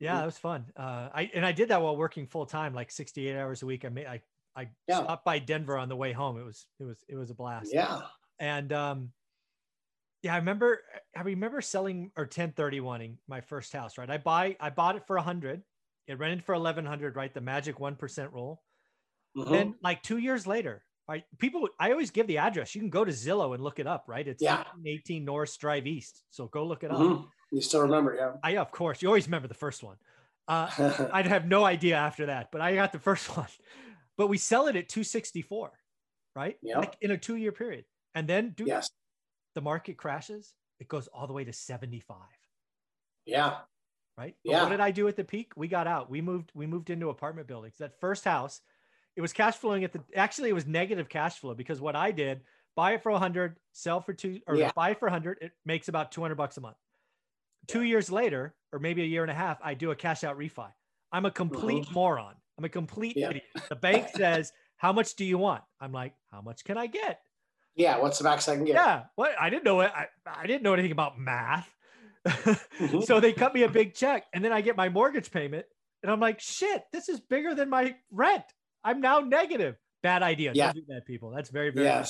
Yeah, 0.00 0.18
that 0.18 0.26
was 0.26 0.38
fun. 0.38 0.66
Uh, 0.76 1.08
I 1.14 1.30
and 1.34 1.46
I 1.46 1.52
did 1.52 1.68
that 1.68 1.80
while 1.80 1.96
working 1.96 2.26
full 2.26 2.46
time, 2.46 2.74
like 2.74 2.90
68 2.90 3.36
hours 3.36 3.62
a 3.62 3.66
week. 3.66 3.84
I 3.84 3.88
made 3.88 4.06
I 4.06 4.22
I 4.56 4.68
Yeah. 4.88 5.02
stopped 5.02 5.24
by 5.24 5.38
Denver 5.38 5.76
on 5.78 5.88
the 5.88 5.96
way 5.96 6.12
home. 6.12 6.38
It 6.38 6.44
was 6.44 6.66
it 6.80 6.84
was 6.84 7.04
it 7.08 7.16
was 7.16 7.30
a 7.30 7.34
blast. 7.34 7.70
Yeah. 7.72 8.02
And 8.38 8.72
um, 8.72 9.12
yeah, 10.22 10.34
I 10.34 10.38
remember 10.38 10.80
I 11.16 11.22
remember 11.22 11.60
selling 11.60 12.10
or 12.16 12.26
1031ing 12.26 13.18
my 13.28 13.40
first 13.40 13.72
house, 13.72 13.96
right? 13.98 14.10
I 14.10 14.18
buy 14.18 14.56
I 14.60 14.70
bought 14.70 14.96
it 14.96 15.06
for 15.06 15.16
a 15.16 15.22
hundred. 15.22 15.62
It 16.06 16.18
rented 16.18 16.44
for 16.44 16.54
eleven 16.54 16.84
hundred, 16.84 17.16
right? 17.16 17.32
The 17.32 17.40
magic 17.40 17.78
one 17.80 17.96
percent 17.96 18.32
rule. 18.32 18.62
Mhm. 19.36 19.50
Then 19.50 19.74
like 19.82 20.02
two 20.02 20.18
years 20.18 20.46
later, 20.46 20.84
right? 21.08 21.24
People 21.38 21.68
I 21.78 21.92
always 21.92 22.10
give 22.10 22.26
the 22.26 22.38
address. 22.38 22.74
You 22.74 22.80
can 22.80 22.90
go 22.90 23.04
to 23.04 23.12
Zillow 23.12 23.54
and 23.54 23.62
look 23.62 23.78
it 23.78 23.86
up, 23.86 24.04
right? 24.08 24.26
It's 24.26 24.42
Yeah. 24.42 24.64
18 24.84 25.24
Norris 25.24 25.56
Drive 25.56 25.86
East. 25.86 26.24
So 26.30 26.46
go 26.48 26.64
look 26.66 26.84
it 26.84 26.90
up. 26.90 27.26
You 27.54 27.60
still 27.60 27.82
remember, 27.82 28.14
yeah. 28.14 28.32
I 28.42 28.56
of 28.56 28.70
course 28.72 29.00
you 29.00 29.08
always 29.08 29.26
remember 29.26 29.48
the 29.48 29.54
first 29.54 29.82
one. 29.82 29.96
Uh 30.48 31.08
I'd 31.12 31.26
have 31.26 31.46
no 31.46 31.64
idea 31.64 31.96
after 31.96 32.26
that, 32.26 32.50
but 32.50 32.60
I 32.60 32.74
got 32.74 32.92
the 32.92 32.98
first 32.98 33.28
one. 33.36 33.46
But 34.16 34.26
we 34.28 34.38
sell 34.38 34.66
it 34.66 34.76
at 34.76 34.88
264, 34.88 35.72
right? 36.36 36.58
Yeah. 36.62 36.78
Like 36.78 36.96
in 37.00 37.10
a 37.12 37.18
two 37.18 37.36
year 37.36 37.52
period. 37.52 37.84
And 38.14 38.28
then 38.28 38.50
do 38.56 38.64
yes. 38.64 38.90
the 39.54 39.60
market 39.60 39.96
crashes, 39.96 40.54
it 40.80 40.88
goes 40.88 41.08
all 41.08 41.26
the 41.26 41.32
way 41.32 41.44
to 41.44 41.52
75, 41.52 42.16
Yeah. 43.26 43.60
right? 44.18 44.36
But 44.44 44.50
Yeah. 44.52 44.62
what 44.62 44.70
did 44.70 44.80
I 44.80 44.90
do 44.90 45.08
at 45.08 45.16
the 45.16 45.24
peak? 45.24 45.52
We 45.56 45.68
got 45.68 45.86
out. 45.86 46.10
We 46.10 46.20
moved, 46.20 46.50
we 46.54 46.66
moved 46.66 46.90
into 46.90 47.08
apartment 47.10 47.48
buildings. 47.48 47.78
That 47.78 47.98
first 48.00 48.24
house, 48.24 48.60
it 49.16 49.20
was 49.20 49.32
cash 49.32 49.56
flowing 49.56 49.84
at 49.84 49.92
the 49.92 50.02
actually 50.14 50.50
it 50.50 50.54
was 50.54 50.66
negative 50.66 51.08
cash 51.08 51.38
flow 51.38 51.54
because 51.54 51.80
what 51.80 51.96
I 51.96 52.10
did, 52.12 52.42
buy 52.76 52.92
it 52.94 53.02
for 53.02 53.12
100, 53.12 53.58
sell 53.72 54.00
for 54.00 54.12
two, 54.12 54.40
or 54.46 54.56
Yeah. 54.56 54.70
buy 54.74 54.90
it 54.90 54.98
for 54.98 55.06
100, 55.08 55.38
it 55.40 55.52
makes 55.64 55.88
about 55.88 56.12
200 56.12 56.34
bucks 56.36 56.56
a 56.56 56.60
month. 56.60 56.76
Two 57.66 57.82
years 57.82 58.10
later, 58.10 58.54
or 58.72 58.78
maybe 58.78 59.02
a 59.02 59.06
year 59.06 59.22
and 59.22 59.30
a 59.30 59.34
half, 59.34 59.58
I 59.62 59.74
do 59.74 59.90
a 59.90 59.96
cash 59.96 60.24
out 60.24 60.38
refi. 60.38 60.68
I'm 61.12 61.24
a 61.26 61.30
complete 61.30 61.86
moron. 61.92 62.34
I'm 62.58 62.64
a 62.64 62.68
complete 62.68 63.16
Yeah. 63.16 63.30
idiot. 63.30 63.44
The 63.68 63.76
bank 63.76 64.08
says, 64.14 64.52
How 64.76 64.92
much 64.92 65.14
do 65.14 65.24
you 65.24 65.38
want? 65.38 65.62
I'm 65.80 65.92
like, 65.92 66.14
How 66.30 66.40
much 66.40 66.64
can 66.64 66.76
I 66.76 66.86
get? 66.86 67.20
Yeah. 67.76 67.98
What's 67.98 68.18
the 68.18 68.24
max 68.24 68.48
I 68.48 68.56
can 68.56 68.64
get? 68.64 68.74
Yeah. 68.74 69.04
What? 69.16 69.32
I 69.40 69.50
didn't 69.50 69.64
know 69.64 69.80
it. 69.80 69.90
I, 69.94 70.06
I 70.26 70.46
didn't 70.46 70.62
know 70.62 70.72
anything 70.74 70.92
about 70.92 71.18
math. 71.18 71.68
Mhm. 72.26 73.04
so 73.04 73.20
they 73.20 73.32
cut 73.34 73.54
me 73.54 73.62
a 73.64 73.68
big 73.68 73.94
check 73.94 74.24
and 74.32 74.42
then 74.44 74.50
I 74.52 74.62
get 74.62 74.76
my 74.76 74.88
mortgage 74.88 75.30
payment 75.30 75.66
and 76.02 76.10
I'm 76.10 76.20
like, 76.20 76.40
shit, 76.40 76.82
this 76.92 77.08
is 77.08 77.20
bigger 77.20 77.54
than 77.54 77.68
my 77.68 77.94
rent. 78.10 78.44
I'm 78.82 79.00
now 79.00 79.20
negative. 79.20 79.76
Bad 80.02 80.22
idea. 80.22 80.52
Yeah. 80.54 80.66
Don't 80.72 80.86
do 80.86 80.94
that, 80.94 81.06
people. 81.06 81.30
That's 81.30 81.50
very, 81.50 81.70
very 81.70 81.86
bad. 81.86 82.08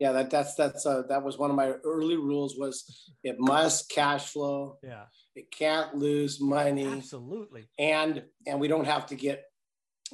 Yeah. 0.00 0.12
That 0.12 0.30
that's 0.30 0.54
that's 0.54 0.84
uh, 0.86 1.02
that 1.08 1.22
was 1.22 1.38
one 1.38 1.50
of 1.50 1.56
my 1.56 1.72
early 1.84 2.16
rules 2.16 2.56
was 2.56 3.08
it 3.22 3.36
must 3.38 3.88
cash 3.90 4.28
flow. 4.32 4.78
Yeah. 4.82 5.04
It 5.36 5.50
can't 5.52 5.94
lose 5.94 6.40
money, 6.40 6.86
Absolutely. 6.86 7.68
and 7.78 8.24
and 8.46 8.58
we 8.60 8.66
don't 8.66 8.86
have 8.86 9.06
to 9.06 9.14
get 9.14 9.44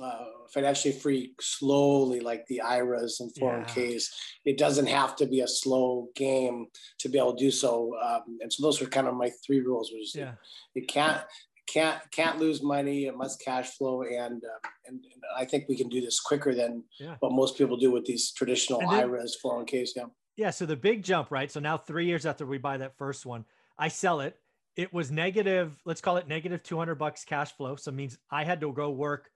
uh, 0.00 0.24
financially 0.52 0.92
free 0.92 1.32
slowly 1.40 2.20
like 2.20 2.46
the 2.48 2.60
IRAs 2.60 3.18
and 3.20 3.32
401ks. 3.34 4.04
It 4.44 4.58
doesn't 4.58 4.86
have 4.88 5.16
to 5.16 5.26
be 5.26 5.40
a 5.40 5.48
slow 5.48 6.08
game 6.14 6.66
to 6.98 7.08
be 7.08 7.16
able 7.18 7.34
to 7.34 7.42
do 7.44 7.50
so. 7.50 7.96
Um, 8.04 8.38
and 8.42 8.52
so 8.52 8.62
those 8.62 8.78
were 8.80 8.88
kind 8.88 9.08
of 9.08 9.14
my 9.14 9.30
three 9.44 9.60
rules. 9.60 9.90
Was 9.90 10.14
Yeah. 10.14 10.34
it 10.74 10.86
can't 10.86 11.22
can't 11.66 12.00
can't 12.10 12.38
lose 12.38 12.62
money 12.62 13.06
it 13.06 13.16
must 13.16 13.40
cash 13.44 13.70
flow 13.76 14.02
and 14.02 14.44
um, 14.44 14.70
and, 14.86 15.00
and 15.12 15.22
i 15.36 15.44
think 15.44 15.64
we 15.68 15.76
can 15.76 15.88
do 15.88 16.00
this 16.00 16.20
quicker 16.20 16.54
than 16.54 16.84
Yeah. 17.00 17.16
what 17.20 17.32
most 17.32 17.58
people 17.58 17.76
do 17.76 17.90
with 17.90 18.04
these 18.04 18.30
traditional 18.32 18.80
then- 18.80 18.90
iras 18.90 19.36
401ks 19.42 19.90
yeah 19.96 20.04
Yeah. 20.36 20.50
So 20.50 20.66
the 20.66 20.76
big 20.76 21.02
jump, 21.02 21.30
right? 21.30 21.50
So 21.50 21.60
now 21.60 21.78
three 21.78 22.04
years 22.06 22.26
after 22.26 22.44
we 22.44 22.58
buy 22.58 22.76
that 22.76 22.96
first 22.98 23.24
one, 23.24 23.46
I 23.78 23.88
sell 23.88 24.20
it. 24.20 24.38
It 24.76 24.92
was 24.92 25.10
negative, 25.10 25.72
let's 25.86 26.02
call 26.02 26.18
it 26.18 26.28
negative 26.28 26.62
200 26.62 26.94
bucks 26.96 27.24
cash 27.24 27.52
flow. 27.56 27.74
So 27.76 27.90
it 27.90 27.94
means 27.94 28.18
I 28.30 28.44
had 28.44 28.60
to 28.60 28.70
go 28.70 28.90
work 28.90 29.30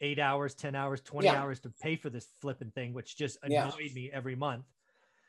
eight 0.00 0.20
hours, 0.20 0.54
10 0.54 0.76
hours, 0.76 1.00
20 1.00 1.26
Yeah. 1.26 1.42
hours 1.42 1.58
to 1.60 1.70
pay 1.82 1.96
for 1.96 2.08
this 2.08 2.28
flipping 2.40 2.70
thing, 2.70 2.92
which 2.94 3.16
just 3.16 3.36
Yeah. 3.48 3.66
annoyed 3.66 3.92
me 3.94 4.10
every 4.12 4.36
month. 4.36 4.64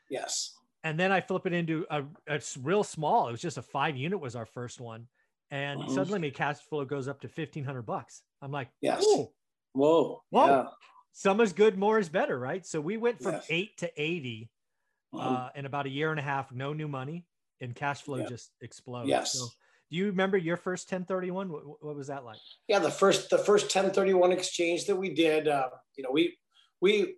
yes 0.08 0.54
and 0.84 1.00
then 1.00 1.10
I 1.10 1.20
flip 1.20 1.44
it 1.46 1.52
into 1.52 1.84
a 1.90 2.04
it's 2.28 2.56
real 2.56 2.84
small. 2.84 3.26
It 3.28 3.32
was 3.32 3.40
just 3.42 3.58
a 3.58 3.62
five 3.62 3.96
unit 3.96 4.20
was 4.20 4.36
our 4.36 4.46
first 4.46 4.80
one, 4.80 5.08
and 5.50 5.80
Mhm. 5.80 5.94
suddenly 5.94 6.18
my 6.18 6.30
cash 6.30 6.58
flow 6.60 6.84
goes 6.84 7.08
up 7.08 7.20
to 7.20 7.28
fifteen 7.28 7.64
hundred 7.64 7.82
bucks. 7.82 8.22
I'm 8.42 8.50
like, 8.52 8.68
Yes. 8.80 9.04
"Ooh, 9.04 9.32
whoa 9.72 10.22
Whoa. 10.30 10.46
yeah. 10.46 10.68
some 11.12 11.40
is 11.40 11.52
good, 11.52 11.78
more 11.78 11.98
is 11.98 12.08
better, 12.08 12.38
right? 12.38 12.64
So 12.66 12.80
we 12.80 12.96
went 12.96 13.22
from 13.22 13.32
Yes. 13.34 13.46
eight 13.48 13.76
to 13.78 13.90
eighty 14.00 14.50
Mhm. 15.14 15.20
uh, 15.22 15.50
in 15.54 15.66
about 15.66 15.86
a 15.86 15.90
year 15.90 16.10
and 16.10 16.20
a 16.20 16.22
half, 16.22 16.52
no 16.52 16.72
new 16.72 16.88
money, 16.88 17.24
and 17.60 17.74
cash 17.74 18.02
flow 18.02 18.18
Yeah. 18.18 18.26
just 18.26 18.52
explodes. 18.60 19.08
Yes. 19.08 19.32
So, 19.34 19.46
do 19.90 19.96
you 19.96 20.06
remember 20.06 20.36
your 20.36 20.56
first 20.56 20.88
1031? 20.88 21.50
What, 21.50 21.82
what 21.82 21.94
was 21.96 22.08
that 22.08 22.24
like? 22.24 22.38
yeah 22.68 22.80
the 22.80 22.90
first 22.90 23.30
the 23.30 23.38
first 23.38 23.70
1031 23.70 24.32
exchange 24.32 24.86
that 24.86 24.96
we 24.96 25.10
did 25.14 25.46
uh, 25.48 25.70
you 25.96 26.02
know 26.02 26.10
we 26.10 26.36
we 26.80 27.16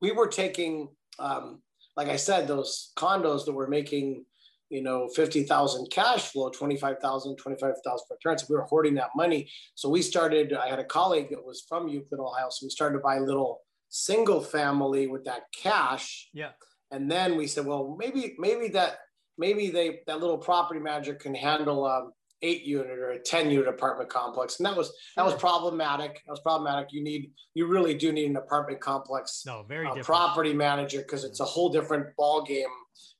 we 0.00 0.12
were 0.12 0.28
taking 0.28 0.94
um, 1.18 1.62
like 1.96 2.08
i 2.08 2.16
said 2.16 2.46
those 2.46 2.92
condos 2.96 3.44
that 3.46 3.52
were 3.52 3.66
making 3.68 4.24
you 4.72 4.82
know 4.82 5.08
50000 5.14 5.90
cash 5.90 6.32
flow 6.32 6.48
25000 6.48 7.36
25000 7.36 8.06
for 8.08 8.16
turns 8.22 8.48
we 8.48 8.56
were 8.56 8.62
hoarding 8.62 8.94
that 8.94 9.10
money. 9.14 9.48
So 9.74 9.88
we 9.88 10.00
started 10.02 10.52
i 10.54 10.68
had 10.68 10.78
a 10.78 10.84
colleague 10.84 11.28
that 11.30 11.44
was 11.44 11.64
from 11.68 11.88
euclid 11.88 12.20
ohio. 12.20 12.48
So 12.50 12.66
we 12.66 12.70
started 12.70 12.94
to 12.94 13.02
buy 13.02 13.18
little 13.18 13.60
single 13.90 14.40
family 14.40 15.06
with 15.06 15.24
that 15.24 15.42
cash. 15.64 16.30
Yeah. 16.32 16.52
and 16.90 17.10
then 17.10 17.36
we 17.36 17.46
said 17.46 17.66
well 17.66 17.96
maybe 17.98 18.34
maybe 18.38 18.68
that 18.68 18.92
maybe 19.36 19.70
they 19.70 20.00
that 20.06 20.20
little 20.20 20.38
property 20.38 20.80
manager 20.80 21.14
can 21.14 21.34
handle 21.34 21.84
um 21.86 22.12
eight 22.42 22.62
unit 22.64 22.98
or 22.98 23.10
a 23.12 23.18
10 23.18 23.50
unit 23.50 23.68
apartment 23.68 24.10
complex 24.10 24.58
and 24.58 24.66
that 24.66 24.76
was 24.76 24.92
that 25.16 25.24
was 25.24 25.34
problematic. 25.34 26.22
That 26.26 26.32
was 26.32 26.40
problematic. 26.40 26.92
You 26.92 27.02
need 27.02 27.30
you 27.54 27.66
really 27.66 27.94
do 27.94 28.12
need 28.12 28.28
an 28.30 28.36
apartment 28.36 28.80
complex 28.80 29.44
No, 29.46 29.64
very 29.68 29.86
uh, 29.86 29.94
property 30.02 30.52
manager 30.52 30.98
because 30.98 31.24
it's 31.24 31.40
a 31.40 31.44
whole 31.44 31.68
different 31.70 32.14
ball 32.16 32.42
game 32.42 32.66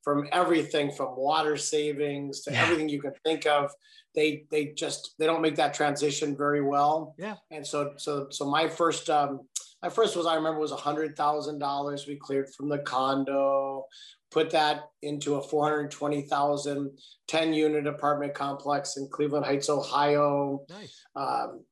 from 0.03 0.27
everything 0.33 0.91
from 0.91 1.17
water 1.17 1.57
savings 1.57 2.41
to 2.43 2.53
Yeah. 2.53 2.63
everything 2.65 2.89
you 2.89 3.01
can 3.01 3.13
think 3.25 3.47
of. 3.47 3.71
They 4.15 4.45
they 4.51 4.67
just 4.77 5.15
they 5.19 5.27
don't 5.27 5.41
make 5.43 5.57
that 5.57 5.73
transition 5.75 6.37
very 6.37 6.61
well. 6.63 7.15
Yeah. 7.19 7.37
and 7.51 7.67
so 7.67 7.93
so 7.97 8.27
so 8.31 8.45
my 8.51 8.69
first 8.69 9.09
um 9.09 9.41
my 9.83 9.89
first 9.89 10.17
was 10.17 10.27
i 10.27 10.35
remember 10.35 10.59
was 10.61 10.73
a 10.73 10.77
hundred 10.77 11.17
thousand 11.17 11.59
dollars 11.59 12.07
we 12.07 12.17
cleared 12.17 12.49
from 12.55 12.69
the 12.69 12.79
condo 12.79 13.85
put 14.33 14.51
that 14.51 14.85
into 15.03 15.35
a 15.37 15.43
420,000 15.43 16.91
10 17.29 17.55
unit 17.55 17.87
apartment 17.87 18.35
complex 18.35 18.97
in 18.97 19.09
Cleveland 19.11 19.45
Heights, 19.45 19.69
Ohio. 19.69 20.65
Nice. 20.69 21.01
Um, 21.15 21.65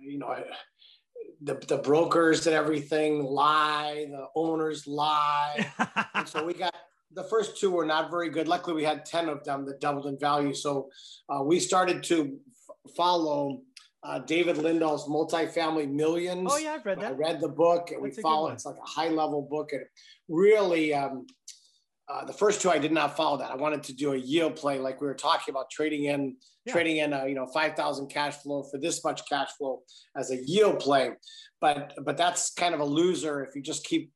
you 0.00 0.18
know, 0.18 0.34
the, 1.42 1.54
the 1.68 1.76
brokers 1.76 2.46
and 2.46 2.56
everything 2.56 3.22
lie, 3.22 4.06
the 4.10 4.26
owners 4.34 4.86
lie. 4.86 5.70
So 6.24 6.44
we 6.44 6.54
got 6.54 6.74
the 7.12 7.22
first 7.22 7.60
two 7.60 7.70
were 7.70 7.86
not 7.86 8.10
very 8.10 8.30
good. 8.30 8.48
Luckily, 8.48 8.74
we 8.74 8.82
had 8.82 9.04
10 9.04 9.28
of 9.28 9.44
them 9.44 9.64
that 9.66 9.80
doubled 9.80 10.06
in 10.06 10.18
value. 10.18 10.52
So 10.54 10.88
uh, 11.28 11.42
we 11.42 11.60
started 11.60 12.02
to 12.04 12.38
f- 12.50 12.94
follow 12.96 13.60
uh, 14.02 14.20
David 14.20 14.56
Lindahl's 14.56 15.06
Multifamily 15.06 15.88
Millions. 15.88 16.50
Oh 16.52 16.58
yeah, 16.58 16.72
I've 16.72 16.84
read 16.84 17.00
that. 17.00 17.12
I 17.12 17.14
read 17.14 17.40
the 17.40 17.48
book 17.48 17.90
and 17.90 18.02
That's 18.02 18.16
we 18.16 18.16
good 18.16 18.22
follow. 18.22 18.44
one. 18.44 18.54
It's 18.54 18.66
like 18.66 18.76
a 18.76 18.88
high 18.88 19.08
level 19.08 19.42
book 19.42 19.72
and 19.72 19.84
really. 20.28 20.94
Um, 20.94 21.26
uh, 22.08 22.24
the 22.24 22.32
first 22.32 22.60
two 22.60 22.70
I 22.70 22.78
did 22.78 22.92
not 22.92 23.16
follow 23.16 23.36
that. 23.38 23.50
I 23.50 23.56
wanted 23.56 23.82
to 23.84 23.92
do 23.92 24.12
a 24.12 24.16
yield 24.16 24.56
play, 24.56 24.78
like 24.78 25.00
we 25.00 25.06
were 25.06 25.14
talking 25.14 25.52
about 25.52 25.70
trading 25.70 26.04
in, 26.04 26.36
Yeah. 26.64 26.72
trading 26.72 26.96
in, 26.98 27.12
uh, 27.12 27.24
you 27.24 27.34
know, 27.34 27.46
five 27.46 27.74
thousand 27.74 28.08
cash 28.08 28.36
flow 28.36 28.62
for 28.70 28.78
this 28.78 29.02
much 29.04 29.28
cash 29.28 29.50
flow 29.58 29.82
as 30.16 30.30
a 30.30 30.36
yield 30.36 30.78
play. 30.80 31.10
But 31.60 31.94
but 32.04 32.16
that's 32.16 32.52
kind 32.52 32.74
of 32.74 32.80
a 32.80 32.84
loser 32.84 33.44
if 33.44 33.56
you 33.56 33.62
just 33.62 33.84
keep 33.84 34.12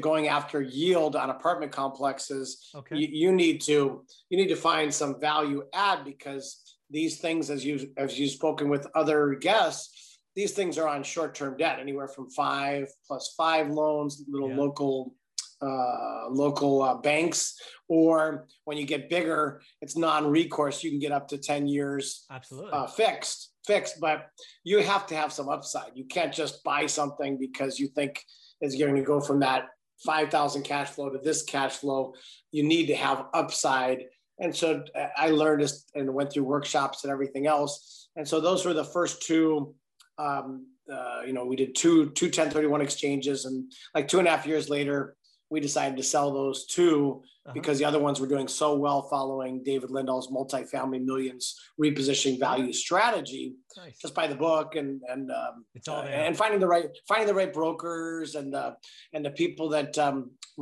going 0.00 0.28
after 0.28 0.60
yield 0.62 1.16
on 1.16 1.30
apartment 1.30 1.72
complexes 1.72 2.70
Okay. 2.72 2.98
you, 2.98 3.08
you 3.10 3.32
need 3.32 3.60
to 3.62 4.04
you 4.30 4.36
need 4.38 4.46
to 4.48 4.54
find 4.54 4.94
some 4.94 5.18
value 5.20 5.64
add 5.74 6.04
because 6.04 6.76
these 6.88 7.18
things 7.18 7.50
as 7.50 7.64
you 7.64 7.90
as 7.96 8.16
you've 8.16 8.30
spoken 8.30 8.68
with 8.68 8.86
other 8.94 9.34
guests 9.34 10.20
these 10.36 10.52
things 10.52 10.78
are 10.78 10.86
on 10.86 11.02
short-term 11.02 11.56
debt 11.56 11.80
anywhere 11.80 12.06
from 12.06 12.30
five 12.30 12.86
plus 13.08 13.34
five 13.36 13.70
loans 13.70 14.22
little 14.28 14.50
Yeah. 14.50 14.56
local 14.58 15.16
uh, 15.62 16.28
local 16.28 16.82
uh, 16.82 16.96
banks 16.96 17.54
or 17.88 18.46
when 18.64 18.76
you 18.76 18.84
get 18.84 19.08
bigger 19.08 19.62
it's 19.80 19.96
non-recourse. 19.96 20.82
You 20.82 20.90
can 20.90 20.98
get 20.98 21.12
up 21.12 21.28
to 21.28 21.38
10 21.38 21.68
years 21.68 22.24
Absolutely. 22.30 22.72
uh, 22.72 22.86
fixed 22.86 23.52
fixed 23.64 24.00
but 24.00 24.26
you 24.64 24.82
have 24.82 25.06
to 25.06 25.14
have 25.14 25.32
some 25.32 25.48
upside. 25.48 25.92
You 25.94 26.04
can't 26.04 26.32
just 26.32 26.64
buy 26.64 26.86
something 26.86 27.38
because 27.38 27.78
you 27.78 27.88
think 27.88 28.20
is 28.60 28.74
going 28.76 28.96
to 28.96 29.02
go 29.02 29.20
from 29.20 29.40
that 29.40 29.66
5000 30.04 30.62
cash 30.62 30.88
flow 30.88 31.10
to 31.10 31.18
this 31.18 31.42
cash 31.44 31.76
flow. 31.76 32.14
You 32.50 32.64
need 32.64 32.86
to 32.86 32.96
have 32.96 33.26
upside. 33.32 34.04
And 34.40 34.54
so 34.54 34.82
uh, 34.96 35.06
i 35.16 35.30
learned 35.30 35.62
this 35.62 35.84
and 35.94 36.12
went 36.12 36.32
through 36.32 36.44
workshops 36.44 37.04
and 37.04 37.12
everything 37.12 37.46
else. 37.46 38.08
And 38.16 38.26
so 38.26 38.40
those 38.40 38.64
were 38.64 38.74
the 38.74 38.84
first 38.84 39.22
two 39.22 39.74
um, 40.18 40.66
uh, 40.92 41.20
you 41.24 41.32
know 41.32 41.44
we 41.44 41.54
did 41.54 41.76
two 41.76 42.10
two 42.10 42.26
1031 42.26 42.80
exchanges. 42.80 43.44
And 43.44 43.72
like 43.94 44.08
two 44.08 44.18
and 44.18 44.26
a 44.26 44.30
half 44.32 44.46
years 44.46 44.68
later 44.68 45.14
we 45.52 45.60
decided 45.60 45.96
to 45.98 46.02
sell 46.02 46.32
those 46.32 46.64
two 46.66 47.22
Uh-huh. 47.44 47.52
because 47.58 47.76
the 47.80 47.84
other 47.90 47.98
ones 48.08 48.16
were 48.20 48.30
doing 48.34 48.48
so 48.62 48.68
well 48.84 49.00
following 49.14 49.52
David 49.70 49.90
Lindahl's 49.90 50.28
multifamily 50.38 51.00
millions 51.10 51.44
repositioning 51.84 52.38
value 52.48 52.72
strategy 52.72 53.44
nice. 53.76 53.98
just 54.04 54.14
by 54.20 54.26
the 54.32 54.38
book 54.46 54.68
and 54.80 54.90
and 55.12 55.24
um, 55.40 55.54
It's 55.76 55.88
all 55.88 56.00
uh, 56.02 56.26
and 56.26 56.34
finding 56.42 56.60
the 56.64 56.70
right 56.74 56.88
finding 57.10 57.28
the 57.32 57.38
right 57.40 57.52
brokers 57.60 58.28
and 58.38 58.48
the 58.56 58.66
and 59.14 59.22
the 59.26 59.34
people 59.42 59.66
that 59.76 59.92
um, 60.06 60.16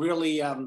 really 0.04 0.34
um, 0.48 0.60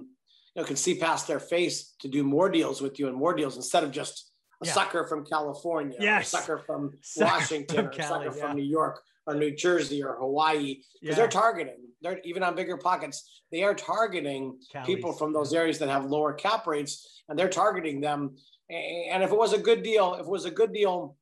you 0.54 0.58
know 0.62 0.66
can 0.72 0.78
see 0.86 0.96
past 1.08 1.24
their 1.28 1.44
face 1.54 1.76
to 2.02 2.08
do 2.18 2.22
more 2.36 2.48
deals 2.60 2.78
with 2.86 2.94
you 3.00 3.06
and 3.10 3.18
more 3.24 3.34
deals 3.40 3.56
instead 3.62 3.84
of 3.88 3.92
just 4.02 4.16
a 4.64 4.66
Yeah. 4.68 4.74
sucker 4.80 5.04
from 5.12 5.22
California, 5.36 5.98
or 6.00 6.04
Yes. 6.12 6.28
a 6.28 6.38
sucker 6.38 6.58
from 6.68 6.82
Sucker 7.02 7.32
Washington, 7.32 7.76
from 7.78 7.88
or 7.88 8.04
a 8.04 8.10
sucker 8.12 8.32
yeah. 8.36 8.40
from 8.42 8.52
New 8.62 8.70
York 8.80 8.96
or 9.26 9.36
New 9.36 9.52
Jersey 9.52 10.04
or 10.04 10.16
Hawaii 10.16 10.76
because 11.02 11.16
Yeah. 11.16 11.16
they're 11.16 11.28
targeting. 11.28 11.78
They're 12.02 12.20
even 12.24 12.44
on 12.44 12.56
bigger 12.56 12.78
pockets. 12.78 13.42
They 13.52 13.64
are 13.64 13.74
targeting 13.74 14.60
people 14.86 15.14
from 15.14 15.32
those 15.32 15.54
areas 15.54 15.80
that 15.80 15.90
have 15.90 16.06
lower 16.06 16.34
cap 16.34 16.68
rates, 16.68 17.22
and 17.30 17.40
they're 17.40 17.50
targeting 17.50 18.02
them. 18.02 18.36
And 18.70 19.24
if 19.24 19.32
it 19.32 19.38
was 19.38 19.54
a 19.54 19.58
good 19.58 19.84
deal, 19.84 20.16
if 20.16 20.22
it 20.22 20.28
was 20.28 20.46
a 20.46 20.52
good 20.52 20.74
deal, 20.74 21.16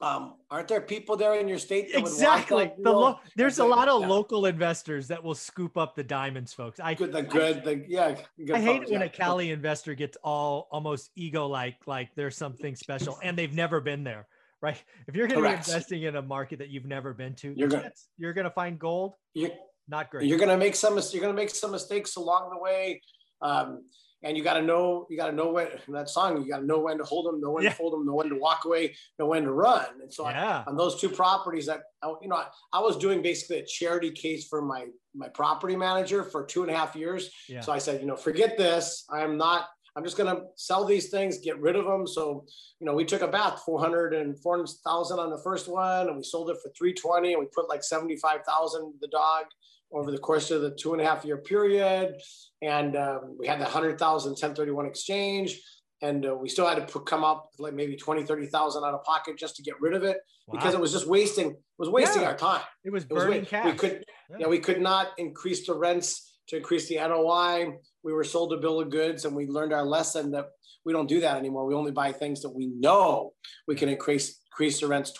um, 0.00 0.34
aren't 0.50 0.68
there 0.68 0.80
people 0.80 1.16
there 1.16 1.34
in 1.34 1.48
your 1.48 1.58
state 1.58 1.92
that 1.92 2.00
Exactly. 2.00 2.70
The 2.78 2.92
lo- 2.92 3.18
there's 3.36 3.58
a 3.58 3.64
lot 3.64 3.88
of 3.88 4.02
yeah. 4.02 4.08
local 4.08 4.46
investors 4.46 5.08
that 5.08 5.22
will 5.22 5.34
scoop 5.36 5.76
up 5.76 5.94
the 5.94 6.02
diamonds, 6.04 6.52
folks. 6.52 6.78
I 6.78 6.94
good, 6.94 7.12
the 7.12 7.22
good, 7.22 7.64
the 7.64 7.84
yeah. 7.88 8.16
Good 8.44 8.56
I 8.56 8.60
hate 8.60 8.78
folks, 8.80 8.90
it 8.90 8.92
when 8.92 9.00
yeah. 9.00 9.06
a 9.06 9.10
Cali 9.10 9.50
investor 9.50 9.94
gets 9.94 10.16
all 10.22 10.68
almost 10.70 11.10
ego 11.14 11.46
like, 11.46 11.76
like 11.86 12.10
there's 12.16 12.36
something 12.36 12.76
special 12.76 13.18
and 13.22 13.38
they've 13.38 13.54
never 13.54 13.80
been 13.80 14.04
there, 14.04 14.26
right? 14.64 14.82
If 15.06 15.14
you're 15.14 15.28
going 15.28 15.42
to 15.42 15.48
be 15.48 15.54
investing 15.54 16.02
in 16.04 16.16
a 16.16 16.22
market 16.22 16.58
that 16.60 16.70
you've 16.70 16.86
never 16.86 17.12
been 17.12 17.34
to, 17.36 17.52
You're 17.56 17.68
gonna- 17.68 17.92
you're 18.16 18.32
going 18.32 18.46
to 18.46 18.50
find 18.50 18.78
gold. 18.78 19.12
You- 19.34 19.52
Not 19.86 20.10
great. 20.10 20.26
You're 20.26 20.38
gonna 20.38 20.56
make 20.56 20.74
some. 20.76 20.98
You're 21.12 21.20
gonna 21.20 21.34
make 21.34 21.50
some 21.50 21.70
mistakes 21.70 22.16
along 22.16 22.48
the 22.54 22.58
way, 22.58 23.02
um, 23.42 23.84
and 24.22 24.34
you 24.34 24.42
got 24.42 24.54
to 24.54 24.62
know. 24.62 25.06
You 25.10 25.18
got 25.18 25.26
to 25.26 25.36
know 25.40 25.52
when 25.52 25.68
that 25.88 26.08
song. 26.08 26.42
You 26.42 26.48
got 26.50 26.60
to 26.60 26.64
know 26.64 26.78
when 26.78 26.96
to 26.96 27.04
hold 27.04 27.26
them, 27.26 27.38
know 27.38 27.50
when 27.50 27.64
Yeah. 27.64 27.68
to 27.68 27.76
fold 27.76 27.92
them, 27.92 28.06
know 28.06 28.14
when 28.14 28.30
to 28.30 28.36
walk 28.36 28.64
away, 28.64 28.96
know 29.18 29.26
when 29.26 29.42
to 29.44 29.52
run. 29.52 29.84
And 30.00 30.10
so 30.10 30.24
I, 30.24 30.30
yeah. 30.30 30.64
on 30.66 30.78
those 30.78 30.98
two 30.98 31.10
properties 31.10 31.66
that 31.66 31.82
I- 32.02 32.14
you 32.22 32.28
know 32.30 32.36
I, 32.36 32.46
I 32.72 32.80
was 32.80 32.96
doing 32.96 33.20
basically 33.20 33.58
a 33.58 33.66
charity 33.66 34.10
case 34.10 34.48
for 34.48 34.62
my 34.62 34.86
my 35.14 35.28
property 35.28 35.76
manager 35.76 36.24
for 36.24 36.46
two 36.46 36.62
and 36.62 36.70
a 36.72 36.74
half 36.74 36.96
years 36.96 37.22
Yeah. 37.48 37.60
so 37.60 37.70
i 37.72 37.78
said 37.78 38.00
you 38.00 38.06
know 38.10 38.16
forget 38.16 38.56
this 38.58 39.04
i'm 39.18 39.36
not 39.46 39.68
i'm 39.96 40.04
just 40.04 40.16
going 40.16 40.34
to 40.34 40.42
sell 40.56 40.84
these 40.84 41.08
things 41.08 41.38
get 41.38 41.58
rid 41.60 41.76
of 41.76 41.84
them 41.84 42.06
so 42.06 42.44
you 42.80 42.86
know 42.86 42.94
we 42.94 43.04
took 43.04 43.22
a 43.22 43.28
bath 43.28 43.62
400 43.64 44.14
and 44.14 44.38
400000 44.40 45.18
on 45.18 45.30
the 45.30 45.40
first 45.42 45.68
one 45.68 46.08
and 46.08 46.16
we 46.16 46.22
sold 46.22 46.50
it 46.50 46.56
for 46.62 46.70
320 46.76 47.32
and 47.34 47.40
we 47.40 47.46
put 47.54 47.68
like 47.68 47.82
75000 47.82 48.94
the 49.00 49.08
dog 49.08 49.44
over 49.92 50.10
the 50.10 50.18
course 50.18 50.50
of 50.50 50.62
the 50.62 50.70
two 50.72 50.92
and 50.92 51.00
a 51.00 51.04
half 51.04 51.24
year 51.24 51.38
period 51.38 52.14
and 52.62 52.96
um, 52.96 53.36
we 53.38 53.46
had 53.46 53.58
the 53.58 53.64
100000 53.64 54.30
1031 54.30 54.86
exchange 54.86 55.60
and 56.02 56.26
uh, 56.26 56.34
we 56.34 56.48
still 56.48 56.66
had 56.66 56.74
to 56.74 56.92
put, 56.92 57.06
come 57.06 57.24
up 57.24 57.48
with 57.52 57.60
like 57.64 57.74
maybe 57.74 57.96
20 57.96 58.24
30000 58.24 58.82
out 58.84 58.94
of 58.94 59.04
pocket 59.04 59.38
just 59.38 59.56
to 59.56 59.62
get 59.62 59.80
rid 59.80 59.94
of 59.94 60.02
it 60.02 60.18
because 60.52 60.74
it 60.74 60.80
was 60.80 60.92
just 60.92 61.06
wasting 61.06 61.50
it 61.52 61.56
was 61.78 61.88
wasting 61.88 62.22
Yeah. 62.22 62.28
our 62.28 62.36
time. 62.36 62.60
it 62.84 62.92
was 62.92 63.04
It 63.04 63.12
was 63.12 63.24
burning 63.24 63.46
cash. 63.46 63.66
We 63.66 63.72
could 63.72 64.04
Yeah. 64.30 64.36
yeah. 64.40 64.46
we 64.48 64.58
could 64.58 64.80
not 64.80 65.08
increase 65.16 65.66
the 65.66 65.74
rents 65.74 66.33
to 66.48 66.56
increase 66.56 66.88
the 66.88 66.96
NOI. 66.96 67.78
We 68.02 68.12
were 68.12 68.24
sold 68.24 68.52
a 68.52 68.56
bill 68.56 68.80
of 68.80 68.90
goods 68.90 69.24
and 69.24 69.34
we 69.34 69.46
learned 69.46 69.72
our 69.72 69.84
lesson 69.84 70.30
that 70.32 70.50
we 70.84 70.92
don't 70.92 71.08
do 71.08 71.20
that 71.20 71.36
anymore. 71.36 71.66
We 71.66 71.74
only 71.74 71.92
buy 71.92 72.12
things 72.12 72.42
that 72.42 72.50
we 72.50 72.66
know 72.66 73.32
we 73.66 73.74
can 73.74 73.88
increase 73.88 74.40
increase 74.52 74.80
the 74.80 74.86
rents 74.86 75.12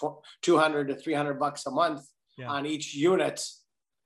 200 0.43 0.89
to 0.89 0.95
300 0.95 1.35
bucks 1.41 1.67
a 1.67 1.71
month 1.71 2.03
Yeah. 2.39 2.51
on 2.51 2.67
each 2.67 2.95
unit 2.95 3.45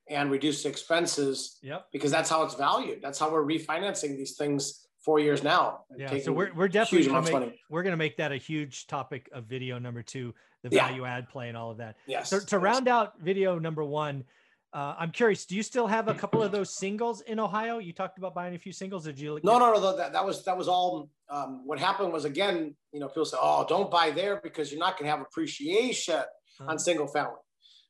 and 0.08 0.30
reduce 0.30 0.62
the 0.62 0.70
expenses 0.70 1.58
Yep. 1.62 1.88
because 1.92 2.10
that's 2.10 2.30
how 2.30 2.44
it's 2.44 2.54
valued. 2.54 3.00
That's 3.02 3.18
how 3.18 3.30
we're 3.30 3.44
refinancing 3.44 4.16
these 4.16 4.36
things 4.38 4.86
four 5.04 5.18
years 5.20 5.42
now. 5.42 5.84
Yeah. 5.96 6.18
So 6.20 6.32
we're, 6.32 6.52
we're 6.54 6.68
definitely 6.68 7.08
gonna 7.08 7.40
make, 7.40 7.60
we're 7.68 7.82
going 7.82 7.92
to 7.92 7.98
make 7.98 8.16
that 8.16 8.32
a 8.32 8.36
huge 8.38 8.86
topic 8.86 9.28
of 9.32 9.44
video 9.44 9.78
number 9.78 10.02
two, 10.02 10.34
the 10.62 10.70
Yeah. 10.74 10.86
value 10.86 11.04
add 11.04 11.28
play 11.28 11.48
and 11.48 11.56
all 11.58 11.70
of 11.70 11.76
that. 11.78 11.96
Yes. 12.06 12.30
So 12.30 12.38
to 12.38 12.56
yes. 12.56 12.62
round 12.62 12.88
out 12.88 13.20
video 13.20 13.58
number 13.58 13.84
one, 13.84 14.24
uh, 14.72 14.94
I'm 14.98 15.10
curious, 15.10 15.46
do 15.46 15.56
you 15.56 15.62
still 15.62 15.86
have 15.86 16.08
a 16.08 16.14
couple 16.14 16.42
of 16.42 16.52
those 16.56 16.76
singles 16.76 17.20
in 17.22 17.38
Ohio? 17.40 17.78
You 17.78 17.92
talked 17.92 18.18
about 18.18 18.34
buying 18.34 18.54
a 18.54 18.58
few 18.58 18.72
singles. 18.72 19.04
Did 19.04 19.18
you? 19.18 19.40
No, 19.42 19.58
no, 19.58 19.72
no. 19.72 19.96
That, 19.96 20.12
that 20.12 20.24
was 20.24 20.44
that 20.44 20.56
was 20.56 20.68
all. 20.68 21.10
Um, 21.30 21.62
what 21.66 21.78
happened 21.78 22.12
was 22.12 22.24
again, 22.24 22.74
you 22.92 23.00
know, 23.00 23.08
people 23.08 23.24
say, 23.24 23.36
"Oh, 23.40 23.64
don't 23.68 23.90
buy 23.90 24.10
there 24.10 24.40
because 24.42 24.70
you're 24.70 24.80
not 24.80 24.98
going 24.98 25.04
to 25.06 25.10
have 25.10 25.20
appreciation 25.20 26.14
Uh-huh. 26.16 26.70
on 26.70 26.78
single 26.78 27.06
family." 27.06 27.40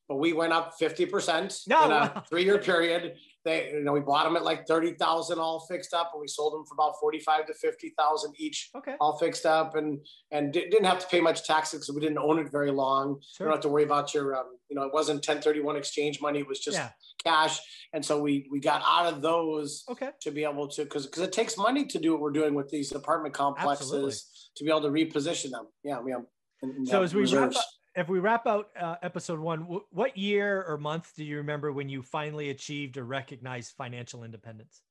But 0.09 0.16
we 0.16 0.33
went 0.33 0.55
up 0.55 0.73
fifty 0.79 1.05
percent 1.05 1.61
No, 1.66 1.85
in 1.85 1.92
a 1.92 2.25
three-year 2.31 2.59
period. 2.59 3.16
They, 3.44 3.71
you 3.73 3.85
know, 3.85 3.92
we 3.92 4.01
bought 4.01 4.25
them 4.25 4.37
at 4.37 4.42
like 4.42 4.66
thirty 4.66 4.94
thousand 4.94 5.38
all 5.38 5.61
fixed 5.68 5.92
up, 5.92 6.11
and 6.14 6.21
we 6.21 6.27
sold 6.27 6.55
them 6.55 6.64
for 6.64 6.73
about 6.75 6.94
forty-five 6.99 7.47
to 7.47 7.55
fifty 7.55 7.92
thousand 7.99 8.33
each, 8.38 8.71
Okay. 8.75 8.94
all 9.01 9.18
fixed 9.18 9.44
up, 9.44 9.77
and 9.77 10.01
and 10.31 10.51
di- 10.53 10.68
didn't 10.71 10.87
have 10.87 10.99
to 11.01 11.07
pay 11.09 11.21
much 11.21 11.47
taxes 11.47 11.81
because 11.81 11.94
we 11.94 12.01
didn't 12.01 12.16
own 12.18 12.38
it 12.38 12.51
very 12.51 12.71
long. 12.71 13.16
You 13.16 13.21
Sure. 13.37 13.47
don't 13.49 13.57
have 13.57 13.62
to 13.62 13.68
worry 13.68 13.85
about 13.85 14.14
your, 14.14 14.35
um, 14.35 14.47
you 14.71 14.77
know, 14.77 14.83
it 14.85 14.94
wasn't 14.94 15.23
ten 15.23 15.42
thirty-one 15.42 15.77
exchange 15.77 16.23
money; 16.23 16.38
it 16.40 16.49
was 16.49 16.59
just 16.61 16.79
Yeah. 16.79 16.90
cash. 17.23 17.61
And 17.92 18.03
so 18.05 18.18
we 18.18 18.49
we 18.51 18.61
got 18.61 18.83
out 18.87 19.12
of 19.12 19.21
those 19.21 19.85
Okay. 19.90 20.09
to 20.23 20.31
be 20.31 20.44
able 20.44 20.68
to 20.68 20.85
because 20.85 21.05
because 21.07 21.23
it 21.23 21.33
takes 21.33 21.59
money 21.59 21.85
to 21.85 21.99
do 21.99 22.12
what 22.12 22.21
we're 22.23 22.31
doing 22.33 22.55
with 22.55 22.71
these 22.71 22.92
apartment 22.92 23.35
complexes 23.35 23.83
Absolutely. 23.92 24.14
to 24.57 24.64
be 24.64 24.71
able 24.71 24.83
to 24.83 24.88
reposition 24.88 25.51
them. 25.51 25.66
Yeah, 25.85 26.01
we 26.01 26.12
have. 26.12 26.23
and- 26.62 26.73
and 26.77 26.88
So 26.88 27.03
as 27.03 27.14
we 27.14 27.21
wrap 27.21 27.25
reserves. 27.31 27.57
up, 27.59 27.64
if 27.94 28.09
we 28.09 28.18
wrap 28.18 28.46
out 28.46 28.68
uh, 28.81 28.96
episode 29.03 29.40
one, 29.40 29.61
wh- 29.61 29.92
what 29.94 30.16
year 30.16 30.64
or 30.66 30.79
month 30.79 31.12
do 31.16 31.24
you 31.24 31.38
remember 31.38 31.72
when 31.72 31.88
you 31.88 32.03
finally 32.03 32.51
achieved 32.51 32.96
or 32.96 33.05
recognized 33.05 33.74
financial 33.77 34.24
independence? 34.24 34.83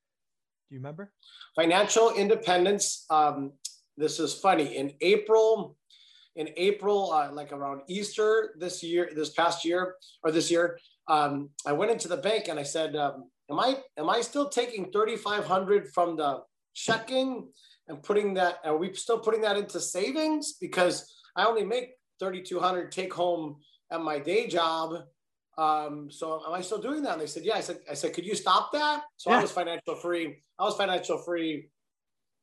Do 0.69 0.75
you 0.75 0.79
remember? 0.79 1.11
financial 1.55 2.13
independence. 2.13 3.05
Um, 3.09 3.53
this 3.95 4.19
is 4.19 4.33
funny. 4.33 4.77
In 4.77 4.93
April, 5.01 5.75
in 6.35 6.49
April, 6.55 7.11
uh, 7.11 7.31
like 7.31 7.51
around 7.51 7.81
Easter 7.87 8.53
this 8.59 8.83
year, 8.83 9.09
this 9.15 9.31
past 9.31 9.65
year 9.65 9.95
or 10.23 10.31
this 10.31 10.51
year, 10.51 10.77
um, 11.07 11.49
I 11.65 11.71
went 11.71 11.91
into 11.91 12.07
the 12.07 12.17
bank 12.17 12.47
and 12.47 12.59
I 12.59 12.63
said, 12.63 12.95
um, 12.95 13.29
"Am 13.49 13.59
I 13.59 13.77
am 13.97 14.09
I 14.09 14.21
still 14.21 14.49
taking 14.49 14.91
thirty 14.91 15.15
five 15.15 15.45
hundred 15.45 15.87
from 15.93 16.15
the 16.17 16.43
checking 16.75 17.49
and 17.87 18.03
putting 18.03 18.35
that? 18.35 18.59
Are 18.65 18.77
we 18.77 18.93
still 18.93 19.19
putting 19.19 19.41
that 19.41 19.57
into 19.57 19.79
savings? 19.79 20.53
Because 20.59 21.11
I 21.35 21.45
only 21.45 21.63
make 21.63 21.91
thirty 22.19 22.41
two 22.41 22.59
hundred 22.59 22.91
take 22.91 23.13
home 23.13 23.57
at 23.91 24.01
my 24.01 24.19
day 24.19 24.47
job." 24.47 25.03
Um, 25.57 26.09
so 26.11 26.43
am 26.45 26.53
I 26.53 26.61
still 26.61 26.77
doing 26.77 27.01
that? 27.03 27.13
And 27.13 27.21
they 27.21 27.25
said, 27.25 27.43
yeah. 27.43 27.55
I 27.55 27.61
said, 27.61 27.79
I 27.89 27.95
said, 27.95 28.13
could 28.13 28.25
you 28.25 28.35
stop 28.35 28.71
that? 28.73 29.01
So 29.17 29.31
Yeah. 29.31 29.39
I 29.39 29.41
was 29.41 29.51
financial 29.51 29.95
free. 29.95 30.43
I 30.59 30.63
was 30.63 30.77
financial 30.77 31.17
free 31.17 31.69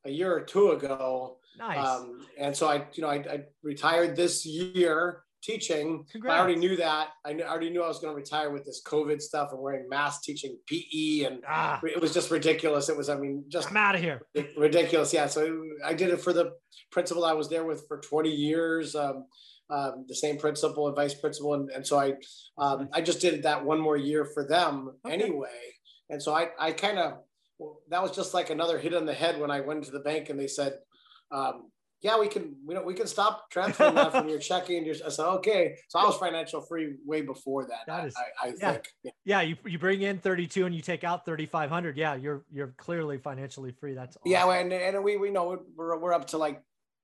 a 0.04 0.10
year 0.10 0.34
or 0.34 0.40
two 0.40 0.72
ago. 0.72 1.38
Nice. 1.56 1.78
Um, 1.78 2.26
and 2.36 2.56
so 2.56 2.68
I, 2.68 2.86
you 2.94 3.02
know, 3.02 3.08
I, 3.08 3.16
I 3.16 3.44
retired 3.62 4.16
this 4.16 4.44
year 4.44 5.22
teaching. 5.44 6.04
I 6.26 6.38
already 6.38 6.56
knew 6.56 6.76
that. 6.76 7.10
I, 7.24 7.34
knew, 7.34 7.44
I 7.44 7.50
already 7.50 7.70
knew 7.70 7.82
I 7.82 7.88
was 7.88 8.00
going 8.00 8.12
to 8.12 8.16
retire 8.16 8.50
with 8.50 8.64
this 8.64 8.82
COVID 8.84 9.20
stuff 9.20 9.50
and 9.52 9.60
wearing 9.60 9.88
masks, 9.88 10.24
teaching 10.24 10.58
PE, 10.66 11.24
and 11.26 11.42
ah. 11.48 11.80
it 11.84 12.00
was 12.00 12.12
just 12.12 12.30
ridiculous. 12.30 12.88
It 12.88 12.96
was, 12.96 13.08
I 13.08 13.16
mean, 13.16 13.44
just 13.48 13.70
I'm 13.70 13.76
out 13.76 13.94
of 13.94 14.00
here. 14.00 14.22
Ridiculous, 14.56 15.12
yeah. 15.12 15.26
So 15.26 15.62
I 15.84 15.94
did 15.94 16.10
it 16.10 16.20
for 16.20 16.32
the 16.32 16.52
principal 16.90 17.24
I 17.24 17.34
was 17.34 17.48
there 17.48 17.64
with 17.64 17.86
for 17.86 18.00
20 18.00 18.30
years. 18.30 18.96
Um, 18.96 19.26
um, 19.74 20.04
the 20.08 20.14
same 20.14 20.38
principal 20.38 20.86
and 20.86 20.94
vice 20.94 21.14
principal, 21.14 21.54
and, 21.54 21.70
and 21.70 21.86
so 21.86 21.98
I, 21.98 22.14
um, 22.58 22.88
I 22.92 23.00
just 23.00 23.20
did 23.20 23.42
that 23.42 23.64
one 23.64 23.80
more 23.80 23.96
year 23.96 24.24
for 24.24 24.46
them 24.46 24.92
okay. 25.04 25.14
anyway. 25.14 25.48
And 26.10 26.22
so 26.22 26.34
I, 26.34 26.50
I 26.58 26.72
kind 26.72 26.98
of, 26.98 27.14
well, 27.58 27.80
that 27.88 28.02
was 28.02 28.12
just 28.12 28.34
like 28.34 28.50
another 28.50 28.78
hit 28.78 28.94
on 28.94 29.06
the 29.06 29.14
head 29.14 29.40
when 29.40 29.50
I 29.50 29.60
went 29.60 29.84
to 29.84 29.90
the 29.90 30.00
bank 30.00 30.30
and 30.30 30.38
they 30.38 30.46
said, 30.46 30.74
um, 31.32 31.70
yeah, 32.02 32.20
we 32.20 32.28
can, 32.28 32.54
we 32.66 32.74
know, 32.74 32.82
we 32.82 32.92
can 32.92 33.06
stop 33.06 33.50
transferring 33.50 33.94
that 33.94 34.12
from 34.12 34.28
your 34.28 34.38
checking. 34.50 34.76
And 34.76 34.86
your, 34.86 34.94
I 35.06 35.08
said, 35.08 35.24
okay. 35.24 35.74
So 35.88 35.98
I 35.98 36.04
was 36.04 36.16
financial 36.18 36.60
free 36.60 36.96
way 37.04 37.22
before 37.22 37.66
that. 37.66 37.80
That 37.86 38.06
is, 38.06 38.14
I, 38.16 38.48
I 38.48 38.52
yeah. 38.60 38.72
think. 38.72 38.84
Yeah. 39.02 39.10
yeah. 39.24 39.40
you, 39.40 39.56
you 39.64 39.78
bring 39.78 40.02
in 40.02 40.18
32 40.18 40.66
and 40.66 40.74
you 40.74 40.82
take 40.82 41.02
out 41.02 41.24
3,500. 41.24 41.96
Yeah. 41.96 42.14
You're, 42.14 42.44
you're 42.52 42.74
clearly 42.76 43.16
financially 43.16 43.72
free. 43.72 43.94
That's 43.94 44.16
awesome. 44.18 44.30
yeah. 44.30 44.48
And, 44.50 44.72
and 44.72 45.02
we, 45.02 45.16
we 45.16 45.30
know 45.30 45.58
we're, 45.74 45.98
we're 45.98 46.12
up 46.12 46.26
to 46.28 46.38
like, 46.38 46.60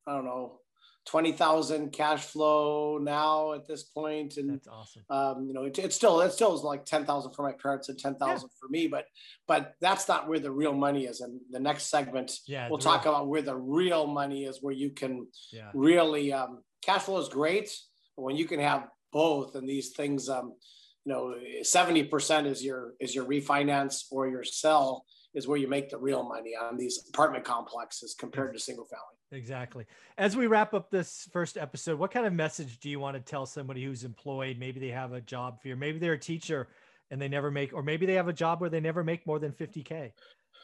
I 0.07 0.13
don't 0.13 0.27
know, 0.27 0.61
20,000 1.07 1.91
cash 1.93 2.25
flow 2.25 2.99
now 2.99 3.55
at 3.55 3.67
this. 3.67 3.91
And 3.97 4.51
that's 4.51 4.69
awesome. 4.69 5.03
Um, 5.11 5.47
you 5.47 5.55
know, 5.55 5.65
it, 5.65 5.79
it's 5.79 5.97
still, 5.97 6.21
it 6.21 6.33
still 6.33 6.55
is 6.55 6.63
like 6.63 6.85
10,000 6.85 7.33
for 7.33 7.43
my 7.43 7.53
parents 7.53 7.89
and 7.89 7.99
10,000 7.99 8.21
yeah. 8.29 8.39
for 8.61 8.69
me, 8.69 8.87
but, 8.87 9.07
but 9.49 9.75
that's 9.81 10.09
not 10.09 10.29
where 10.29 10.39
the 10.39 10.51
real 10.51 10.75
money 10.75 11.07
is. 11.07 11.21
And 11.21 11.41
the 11.51 11.61
next 11.61 11.91
segment, 11.91 12.33
yeah, 12.47 12.69
we'll 12.69 12.79
talk 12.79 13.05
real. 13.05 13.15
about 13.15 13.29
where 13.29 13.43
the 13.43 13.57
real 13.57 14.07
money 14.07 14.45
is, 14.45 14.59
where 14.61 14.75
you 14.75 14.91
can 14.91 15.27
yeah. 15.53 15.71
really, 15.75 16.33
um, 16.33 16.63
cash 16.83 17.03
flow 17.03 17.19
is 17.19 17.29
great, 17.29 17.71
but 18.17 18.23
when 18.23 18.37
you 18.37 18.45
can 18.45 18.61
have 18.61 18.87
both 19.13 19.55
and 19.55 19.69
these 19.69 19.91
things, 19.91 20.29
um, 20.29 20.55
you 21.05 21.13
know, 21.13 21.35
70% 21.63 22.47
is 22.47 22.65
your, 22.65 22.95
is 23.01 23.15
your 23.15 23.25
refinance 23.25 24.05
or 24.11 24.29
your 24.29 24.45
sell 24.45 25.05
is 25.35 25.47
where 25.47 25.59
you 25.59 25.69
make 25.69 25.89
the 25.89 25.99
real 25.99 26.29
money 26.29 26.53
on 26.61 26.77
these 26.77 27.03
apartment 27.09 27.45
complexes 27.45 28.15
compared 28.19 28.53
to 28.53 28.61
single 28.61 28.85
family. 28.85 29.20
Exactly. 29.33 29.87
As 30.19 30.37
we 30.37 30.47
wrap 30.47 30.75
up 30.75 30.91
this 30.91 31.29
first 31.33 31.57
episode, 31.57 31.99
what 31.99 32.11
kind 32.11 32.27
of 32.27 32.33
message 32.33 32.81
do 32.81 32.89
you 32.91 32.99
want 32.99 33.17
to 33.17 33.21
tell 33.21 33.47
somebody 33.47 33.85
who's 33.85 34.05
employed? 34.05 34.59
Maybe 34.59 34.81
they 34.81 34.89
have 34.89 35.13
a 35.13 35.21
job 35.21 35.61
fear, 35.63 35.77
maybe 35.77 35.99
they're 35.99 36.15
a 36.15 36.19
teacher 36.19 36.69
and 37.11 37.21
they 37.21 37.29
never 37.29 37.51
make, 37.51 37.73
or 37.73 37.83
maybe 37.83 38.07
they 38.07 38.15
have 38.15 38.29
a 38.29 38.33
job 38.33 38.61
where 38.61 38.71
they 38.71 38.81
never 38.81 39.03
make 39.03 39.27
more 39.27 39.39
than 39.39 39.53
50K. 39.53 40.13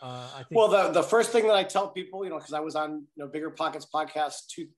Uh, 0.02 0.28
I 0.34 0.38
think- 0.38 0.46
well, 0.52 0.68
the, 0.68 0.90
the 0.90 1.02
first 1.02 1.30
thing 1.30 1.46
that 1.46 1.56
I 1.56 1.64
tell 1.64 1.88
people, 1.88 2.24
you 2.24 2.30
know, 2.30 2.38
cause 2.38 2.52
I 2.52 2.60
was 2.60 2.76
on, 2.76 3.06
you 3.16 3.24
know, 3.24 3.28
BiggerPockets 3.28 3.86
podcast 3.92 4.46
two, 4.48 4.68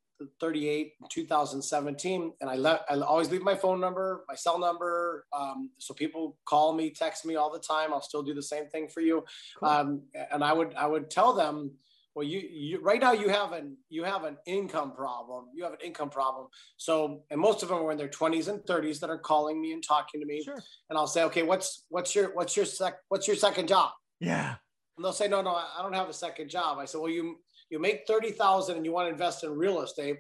38 0.41 0.95
2017 1.11 2.33
and 2.41 2.51
i 2.51 2.57
let 2.57 2.85
i 2.91 2.99
always 2.99 3.31
leave 3.31 3.43
my 3.43 3.55
phone 3.55 3.81
number 3.81 4.25
my 4.29 4.35
cell 4.35 4.59
number 4.59 5.25
um, 5.33 5.71
so 5.79 5.95
people 5.95 6.37
call 6.45 6.73
me 6.75 6.91
text 6.91 7.25
me 7.25 7.37
all 7.37 7.53
the 7.53 7.59
time 7.59 7.93
i'll 7.93 8.03
still 8.03 8.23
do 8.23 8.35
the 8.35 8.43
same 8.43 8.67
thing 8.67 8.89
for 8.89 9.01
you 9.01 9.25
cool. 9.61 9.69
um, 9.69 10.03
and 10.33 10.43
i 10.43 10.53
would 10.53 10.75
i 10.75 10.87
would 10.87 11.09
tell 11.09 11.33
them 11.33 11.71
well 12.15 12.27
you, 12.27 12.41
you 12.41 12.81
right 12.81 13.01
now 13.01 13.13
you 13.13 13.29
have 13.29 13.53
an 13.53 13.77
you 13.89 14.05
have 14.05 14.25
an 14.25 14.37
income 14.47 14.93
problem 14.93 15.47
you 15.55 15.63
have 15.63 15.73
an 15.73 15.79
income 15.85 16.11
problem 16.11 16.47
so 16.77 17.23
and 17.31 17.41
most 17.41 17.63
of 17.63 17.69
them 17.69 17.79
are 17.79 17.93
in 17.93 17.99
their 17.99 18.09
20s 18.09 18.49
and 18.49 18.61
30s 18.61 18.99
that 19.01 19.11
are 19.11 19.19
calling 19.19 19.61
me 19.61 19.73
and 19.73 19.83
talking 19.87 20.21
to 20.21 20.27
me 20.27 20.43
sure. 20.43 20.59
and 20.91 20.99
i'll 20.99 21.07
say 21.07 21.23
okay 21.23 21.43
what's 21.43 21.85
what's 21.89 22.15
your 22.15 22.35
what's 22.35 22.57
your 22.57 22.67
sec 22.67 22.95
what's 23.09 23.27
your 23.27 23.37
second 23.37 23.69
job 23.69 23.91
yeah 24.21 24.55
and 24.97 25.05
they'll 25.05 25.13
say 25.13 25.29
no 25.29 25.43
no 25.43 25.51
i 25.51 25.83
don't 25.83 25.95
have 25.95 26.09
a 26.09 26.13
second 26.15 26.49
job 26.49 26.79
i 26.79 26.85
said 26.85 27.01
well 27.01 27.11
you 27.11 27.37
you 27.71 27.79
make 27.79 28.07
30,000 28.07 28.77
and 28.77 28.85
you 28.85 28.93
want 28.93 29.07
to 29.07 29.13
invest 29.13 29.45
in 29.45 29.51
real 29.51 29.83
estate, 29.83 30.19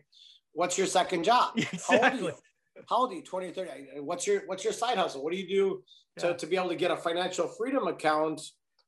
what's 0.53 0.77
your 0.77 0.87
second 0.87 1.24
job? 1.24 1.53
Exactly. 1.72 2.33
How 2.88 2.98
old 2.98 3.11
are 3.11 3.16
you? 3.16 3.22
20 3.22 3.48
or 3.48 3.53
30? 3.53 3.70
What's 4.03 4.24
your 4.24 4.42
what's 4.46 4.62
your 4.62 4.72
side 4.72 4.98
hustle? 4.98 5.24
What 5.24 5.33
do 5.33 5.38
you 5.38 5.48
do 5.48 5.83
to, 6.20 6.29
yeah. 6.29 6.33
to 6.35 6.46
be 6.46 6.55
able 6.55 6.68
to 6.68 6.77
get 6.77 6.92
a 6.92 6.96
financial 6.96 7.48
freedom 7.48 7.88
account 7.88 8.40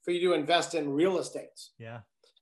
for 0.05 0.13
you 0.13 0.21
to 0.29 0.35
invest 0.35 0.77
in 0.77 0.89
real 0.89 1.19
estate? 1.19 1.49
Yeah. 1.77 2.01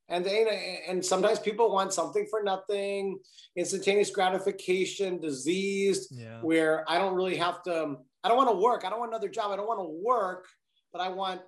And 0.08 0.24
they, 0.24 0.80
and 0.88 1.04
sometimes 1.04 1.38
people 1.38 1.70
want 1.70 1.92
something 1.92 2.26
for 2.30 2.42
nothing, 2.42 3.18
instantaneous 3.56 4.10
gratification, 4.10 5.20
diseased, 5.20 6.08
yeah. 6.10 6.40
where 6.40 6.84
I 6.88 6.96
don't 6.98 7.14
really 7.14 7.36
have 7.36 7.62
to, 7.64 7.96
I 8.24 8.28
don't 8.28 8.38
want 8.38 8.50
to 8.50 8.56
work. 8.56 8.84
I 8.86 8.90
don't 8.90 9.00
want 9.00 9.10
another 9.10 9.28
job. 9.28 9.50
I 9.50 9.56
don't 9.56 9.66
want 9.66 9.80
to 9.80 10.00
work, 10.02 10.46
but 10.92 11.00
I 11.00 11.10
want 11.10 11.42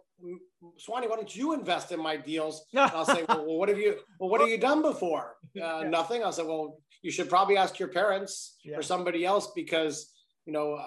Swanee, 0.77 1.07
why 1.07 1.17
don't 1.17 1.35
you 1.35 1.55
invest 1.55 1.93
in 1.93 2.03
my 2.03 2.17
deals? 2.17 2.67
And 2.73 2.91
I'll 2.93 3.05
say, 3.05 3.25
well, 3.29 3.47
well, 3.47 3.59
what 3.59 3.69
have 3.69 3.79
you, 3.79 3.97
well, 4.19 4.31
what 4.31 4.41
have 4.41 4.51
you 4.51 4.59
done 4.59 4.83
before? 4.83 5.37
Uh, 5.61 5.81
yeah. 5.83 5.89
Nothing. 5.89 6.23
I'll 6.23 6.31
say, 6.31 6.45
well, 6.45 6.79
you 7.03 7.11
should 7.11 7.29
probably 7.29 7.57
ask 7.57 7.81
your 7.81 7.89
parents 7.89 8.57
yeah. 8.65 8.77
or 8.77 8.83
somebody 8.83 9.27
else 9.27 9.51
because, 9.57 10.13
you 10.47 10.53
know, 10.53 10.75
uh, 10.75 10.85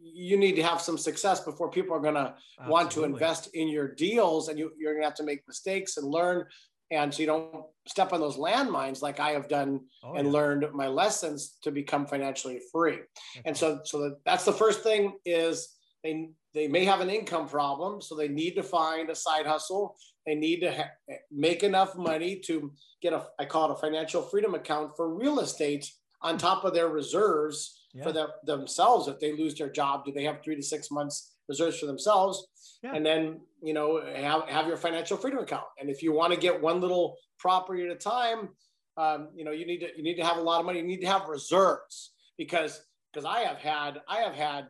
you 0.00 0.36
need 0.36 0.56
to 0.56 0.62
have 0.62 0.80
some 0.80 0.98
success 0.98 1.40
before 1.40 1.70
people 1.70 1.94
are 1.96 2.00
going 2.00 2.14
to 2.14 2.34
want 2.66 2.90
to 2.92 3.04
invest 3.04 3.48
in 3.54 3.68
your 3.68 3.88
deals 3.88 4.48
and 4.48 4.58
you, 4.58 4.72
you're 4.78 4.92
going 4.92 5.02
to 5.02 5.08
have 5.08 5.16
to 5.16 5.24
make 5.24 5.46
mistakes 5.46 5.96
and 5.96 6.08
learn. 6.08 6.44
And 6.90 7.14
so 7.14 7.20
you 7.20 7.26
don't 7.26 7.64
step 7.86 8.12
on 8.12 8.20
those 8.20 8.36
landmines 8.36 9.00
like 9.00 9.20
I 9.20 9.30
have 9.30 9.48
done 9.48 9.80
oh, 10.02 10.14
and 10.14 10.26
yeah. 10.26 10.32
learned 10.32 10.66
my 10.72 10.88
lessons 10.88 11.56
to 11.62 11.70
become 11.70 12.06
financially 12.06 12.60
free. 12.72 12.94
Okay. 12.94 13.42
And 13.44 13.56
so, 13.56 13.80
so 13.84 14.16
that's 14.24 14.44
the 14.44 14.52
first 14.52 14.82
thing 14.82 15.12
is 15.24 15.76
they 16.02 16.30
they 16.52 16.66
may 16.66 16.84
have 16.84 17.00
an 17.00 17.10
income 17.10 17.48
problem, 17.48 18.00
so 18.00 18.16
they 18.16 18.26
need 18.26 18.54
to 18.56 18.62
find 18.62 19.08
a 19.08 19.14
side 19.14 19.46
hustle. 19.46 19.96
They 20.26 20.34
need 20.34 20.60
to 20.60 20.74
ha- 20.74 20.90
eh, 21.08 21.16
make 21.30 21.62
enough 21.62 21.96
money 21.96 22.40
to 22.46 22.72
get 23.00 23.12
a 23.12 23.26
I 23.38 23.44
call 23.44 23.70
it 23.70 23.74
a 23.74 23.76
financial 23.76 24.22
freedom 24.22 24.54
account 24.54 24.96
for 24.96 25.14
real 25.14 25.40
estate 25.40 25.88
on 26.22 26.38
top 26.38 26.64
of 26.64 26.74
their 26.74 26.88
reserves 26.88 27.79
yeah. 27.92 28.04
for 28.04 28.12
the, 28.12 28.28
themselves. 28.44 29.08
If 29.08 29.18
they 29.20 29.32
lose 29.32 29.54
their 29.54 29.70
job, 29.70 30.04
do 30.04 30.12
they 30.12 30.24
have 30.24 30.42
three 30.42 30.56
to 30.56 30.62
six 30.62 30.90
months 30.90 31.34
reserves 31.48 31.78
for 31.78 31.86
themselves? 31.86 32.46
Yeah. 32.82 32.94
And 32.94 33.04
then 33.04 33.40
you 33.62 33.74
know 33.74 34.02
have, 34.14 34.48
have 34.48 34.66
your 34.66 34.76
financial 34.76 35.16
freedom 35.16 35.40
account. 35.40 35.66
And 35.78 35.90
if 35.90 36.02
you 36.02 36.12
want 36.12 36.32
to 36.32 36.38
get 36.38 36.60
one 36.60 36.80
little 36.80 37.16
property 37.38 37.84
at 37.84 37.90
a 37.90 37.96
time, 37.96 38.50
um, 38.96 39.28
you 39.34 39.44
know 39.44 39.50
you 39.50 39.66
need 39.66 39.80
to 39.80 39.88
you 39.96 40.02
need 40.02 40.16
to 40.16 40.24
have 40.24 40.38
a 40.38 40.42
lot 40.42 40.60
of 40.60 40.66
money. 40.66 40.80
You 40.80 40.86
need 40.86 41.00
to 41.02 41.08
have 41.08 41.28
reserves 41.28 42.12
because 42.38 42.80
because 43.12 43.24
I 43.24 43.40
have 43.40 43.58
had 43.58 44.00
I 44.08 44.18
have 44.18 44.34
had 44.34 44.66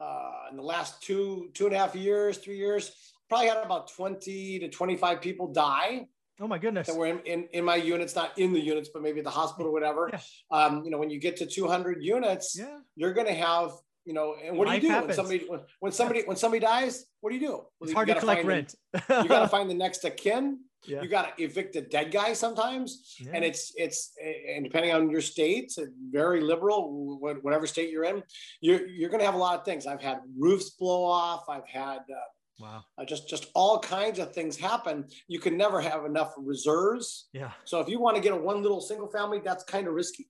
uh, 0.00 0.50
in 0.50 0.56
the 0.56 0.62
last 0.62 1.02
two 1.02 1.50
two 1.54 1.66
and 1.66 1.74
a 1.74 1.78
half 1.78 1.94
years, 1.94 2.38
three 2.38 2.56
years, 2.56 2.92
probably 3.28 3.48
had 3.48 3.64
about 3.64 3.88
20 3.88 4.58
to 4.58 4.68
25 4.68 5.20
people 5.20 5.52
die. 5.52 6.06
Oh 6.42 6.48
my 6.48 6.58
goodness. 6.58 6.88
That 6.88 6.96
were 6.96 7.06
in, 7.06 7.20
in, 7.20 7.48
in 7.52 7.64
my 7.64 7.76
units, 7.76 8.16
not 8.16 8.36
in 8.36 8.52
the 8.52 8.60
units, 8.60 8.90
but 8.92 9.00
maybe 9.00 9.20
the 9.20 9.30
hospital 9.30 9.68
or 9.68 9.72
whatever. 9.72 10.10
Yeah. 10.12 10.18
Um, 10.50 10.84
you 10.84 10.90
know, 10.90 10.98
when 10.98 11.08
you 11.08 11.20
get 11.20 11.36
to 11.36 11.46
200 11.46 12.02
units, 12.02 12.58
yeah. 12.58 12.78
you're 12.96 13.12
going 13.12 13.28
to 13.28 13.34
have, 13.34 13.70
you 14.04 14.12
know, 14.12 14.34
and 14.44 14.58
what 14.58 14.66
Life 14.66 14.80
do 14.80 14.88
you 14.88 14.92
do 14.92 14.94
happens. 14.94 15.16
when 15.16 15.16
somebody, 15.16 15.44
when, 15.46 15.60
when 15.78 15.92
somebody, 15.92 16.22
when 16.24 16.36
somebody 16.36 16.58
dies, 16.58 17.04
what 17.20 17.30
do 17.30 17.36
you 17.36 17.46
do? 17.46 17.52
Well, 17.52 17.68
it's 17.82 17.92
hard 17.92 18.08
to 18.08 18.16
collect 18.16 18.44
rent. 18.44 18.74
The, 18.92 19.02
you 19.22 19.28
got 19.28 19.40
to 19.40 19.48
find 19.56 19.70
the 19.70 19.74
next 19.74 20.04
of 20.04 20.16
kin. 20.16 20.58
Yeah. 20.84 21.00
You 21.00 21.08
got 21.08 21.36
to 21.36 21.44
evict 21.44 21.76
a 21.76 21.80
dead 21.80 22.10
guy 22.10 22.32
sometimes, 22.32 23.14
yeah. 23.20 23.30
and 23.34 23.44
it's 23.44 23.72
it's 23.76 24.10
and 24.52 24.64
depending 24.64 24.92
on 24.92 25.10
your 25.10 25.20
state, 25.20 25.72
very 26.10 26.40
liberal, 26.40 27.20
whatever 27.20 27.68
state 27.68 27.90
you're 27.90 28.02
in, 28.02 28.20
you're 28.60 28.84
you're 28.88 29.08
going 29.08 29.20
to 29.20 29.24
have 29.24 29.36
a 29.36 29.38
lot 29.38 29.56
of 29.56 29.64
things. 29.64 29.86
I've 29.86 30.02
had 30.02 30.18
roofs 30.36 30.70
blow 30.70 31.04
off. 31.04 31.44
I've 31.48 31.68
had 31.68 31.98
uh, 31.98 32.26
wow, 32.62 32.84
uh, 32.96 33.04
just 33.04 33.28
just 33.28 33.46
all 33.54 33.78
kinds 33.78 34.18
of 34.18 34.32
things 34.32 34.56
happen. 34.56 35.06
You 35.28 35.40
can 35.40 35.56
never 35.56 35.80
have 35.80 36.04
enough 36.04 36.32
reserves. 36.38 37.28
Yeah. 37.32 37.50
So 37.64 37.80
if 37.80 37.88
you 37.88 38.00
want 38.00 38.16
to 38.16 38.22
get 38.22 38.32
a 38.32 38.36
one 38.36 38.62
little 38.62 38.80
single 38.80 39.08
family, 39.08 39.40
that's 39.44 39.64
kind 39.64 39.86
of 39.86 39.94
risky. 39.94 40.28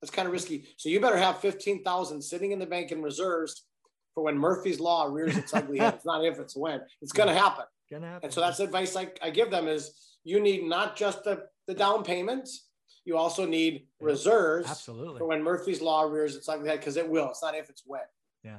That's 0.00 0.10
kind 0.10 0.26
of 0.26 0.32
risky. 0.32 0.66
So 0.78 0.88
you 0.88 1.00
better 1.00 1.18
have 1.18 1.38
fifteen 1.38 1.84
thousand 1.84 2.22
sitting 2.22 2.52
in 2.52 2.58
the 2.58 2.66
bank 2.66 2.92
in 2.92 3.02
reserves 3.02 3.66
for 4.14 4.22
when 4.24 4.36
Murphy's 4.36 4.80
law 4.80 5.04
rears 5.04 5.36
its 5.36 5.54
ugly 5.54 5.78
head. 5.78 5.94
It's 5.94 6.04
not 6.04 6.24
if, 6.24 6.38
it's 6.38 6.56
when. 6.56 6.80
It's 7.00 7.12
going 7.12 7.28
to 7.28 7.34
happen. 7.34 7.64
Gonna 7.90 8.06
happen. 8.06 8.24
And 8.24 8.32
so 8.32 8.40
that's 8.40 8.60
advice 8.60 8.96
I, 8.96 9.08
I 9.22 9.30
give 9.30 9.50
them 9.50 9.68
is 9.68 9.92
you 10.24 10.40
need 10.40 10.64
not 10.64 10.96
just 10.96 11.24
the, 11.24 11.44
the 11.66 11.74
down 11.74 12.04
payments, 12.04 12.68
you 13.04 13.16
also 13.16 13.44
need 13.44 13.86
yeah, 14.00 14.06
reserves 14.06 14.70
absolutely 14.70 15.18
for 15.18 15.26
when 15.26 15.42
Murphy's 15.42 15.82
law 15.82 16.02
rears 16.02 16.36
its 16.36 16.48
ugly 16.48 16.68
head 16.68 16.78
because 16.78 16.96
it 16.96 17.08
will. 17.08 17.28
It's 17.30 17.42
not 17.42 17.54
if 17.54 17.68
it's 17.68 17.82
when. 17.84 18.00
Yeah. 18.44 18.58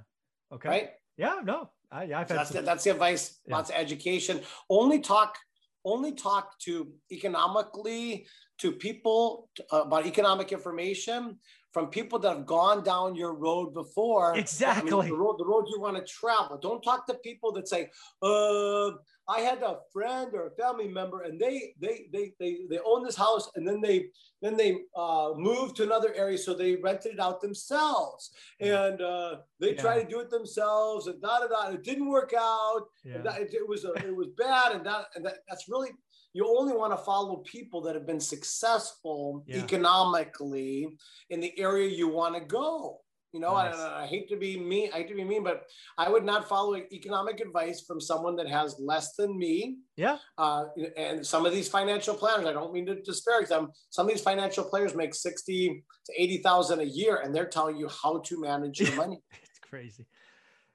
Okay. 0.51 0.69
Right. 0.69 0.89
Yeah. 1.17 1.39
No. 1.43 1.69
I, 1.93 2.03
yeah. 2.05 2.25
So 2.25 2.33
that's 2.33 2.49
the, 2.49 2.61
that's 2.61 2.83
the 2.83 2.91
advice. 2.91 3.39
Yeah. 3.45 3.57
Lots 3.57 3.69
of 3.69 3.75
education. 3.75 4.41
Only 4.69 4.99
talk. 4.99 5.37
Only 5.85 6.13
talk 6.13 6.57
to 6.59 6.93
economically 7.11 8.25
to 8.59 8.71
people 8.71 9.49
uh, 9.71 9.81
about 9.81 10.05
economic 10.05 10.51
information 10.51 11.37
from 11.73 11.87
people 11.87 12.19
that 12.19 12.29
have 12.29 12.45
gone 12.45 12.83
down 12.83 13.15
your 13.15 13.33
road 13.33 13.73
before. 13.73 14.37
Exactly. 14.37 14.91
I 14.91 14.95
mean, 14.95 15.09
the, 15.09 15.15
road, 15.15 15.37
the 15.39 15.45
road 15.45 15.65
you 15.67 15.81
want 15.81 15.97
to 15.97 16.03
travel. 16.03 16.59
Don't 16.61 16.83
talk 16.83 17.07
to 17.07 17.15
people 17.15 17.51
that 17.53 17.67
say, 17.67 17.89
uh, 18.21 18.91
I 19.27 19.39
had 19.39 19.63
a 19.63 19.79
friend 19.91 20.31
or 20.33 20.47
a 20.47 20.51
family 20.51 20.87
member 20.87 21.21
and 21.21 21.39
they 21.39 21.73
they 21.79 22.07
they 22.11 22.33
they, 22.39 22.59
they 22.69 22.79
own 22.85 23.05
this 23.05 23.15
house 23.15 23.49
and 23.55 23.65
then 23.65 23.79
they 23.79 24.07
then 24.41 24.57
they 24.57 24.79
uh, 24.97 25.31
moved 25.37 25.77
to 25.77 25.83
another 25.83 26.13
area 26.13 26.37
so 26.37 26.53
they 26.53 26.75
rented 26.75 27.13
it 27.13 27.19
out 27.21 27.39
themselves 27.39 28.31
and 28.59 29.01
uh, 29.01 29.37
they 29.61 29.75
yeah. 29.75 29.81
tried 29.81 30.03
to 30.03 30.09
do 30.09 30.19
it 30.19 30.29
themselves 30.29 31.07
and 31.07 31.21
da 31.21 31.39
da 31.39 31.47
da. 31.47 31.69
It 31.69 31.83
didn't 31.83 32.09
work 32.09 32.33
out. 32.37 32.83
Yeah. 33.05 33.19
That, 33.19 33.39
it, 33.39 33.53
it, 33.53 33.67
was 33.67 33.85
a, 33.85 33.93
it 34.05 34.15
was 34.15 34.27
bad 34.37 34.73
and 34.73 34.85
that 34.85 35.05
and 35.15 35.25
that, 35.25 35.37
that's 35.47 35.69
really 35.69 35.91
you 36.33 36.47
only 36.59 36.73
want 36.73 36.91
to 36.91 36.97
follow 36.97 37.37
people 37.37 37.81
that 37.81 37.95
have 37.95 38.07
been 38.07 38.19
successful 38.19 39.43
Yeah. 39.47 39.63
economically 39.63 40.87
in 41.29 41.39
the 41.39 41.57
area 41.59 41.87
you 41.87 42.07
want 42.07 42.35
to 42.35 42.41
go. 42.41 42.99
You 43.31 43.39
know, 43.39 43.53
Nice. 43.53 43.75
I, 43.75 44.03
I 44.03 44.05
hate 44.05 44.29
to 44.29 44.35
be 44.37 44.59
mean, 44.59 44.91
I 44.93 44.97
hate 44.97 45.07
to 45.09 45.15
be 45.15 45.23
mean, 45.23 45.43
but 45.43 45.63
I 45.97 46.07
would 46.07 46.23
not 46.23 46.47
follow 46.47 46.75
economic 46.75 47.39
advice 47.39 47.81
from 47.81 47.99
someone 47.99 48.35
that 48.35 48.47
has 48.47 48.75
less 48.79 49.15
than 49.15 49.35
me. 49.39 49.77
Yeah. 49.95 50.17
Uh, 50.37 50.65
and 50.95 51.25
some 51.25 51.43
of 51.47 51.51
these 51.51 51.67
financial 51.67 52.13
planners, 52.13 52.45
I 52.45 52.53
don't 52.53 52.71
mean 52.71 52.85
to 52.85 53.01
disparage 53.01 53.49
them. 53.49 53.71
Some 53.89 54.05
of 54.07 54.11
these 54.13 54.21
financial 54.21 54.63
players 54.63 54.93
make 54.93 55.15
60 55.15 55.83
to 56.05 56.13
80,000 56.21 56.79
a 56.79 56.83
year 56.83 57.15
and 57.23 57.33
they're 57.33 57.47
telling 57.47 57.75
you 57.77 57.87
how 57.89 58.19
to 58.19 58.39
manage 58.39 58.79
your 58.81 58.95
money. 59.03 59.19
It's 59.41 59.59
crazy. 59.67 60.05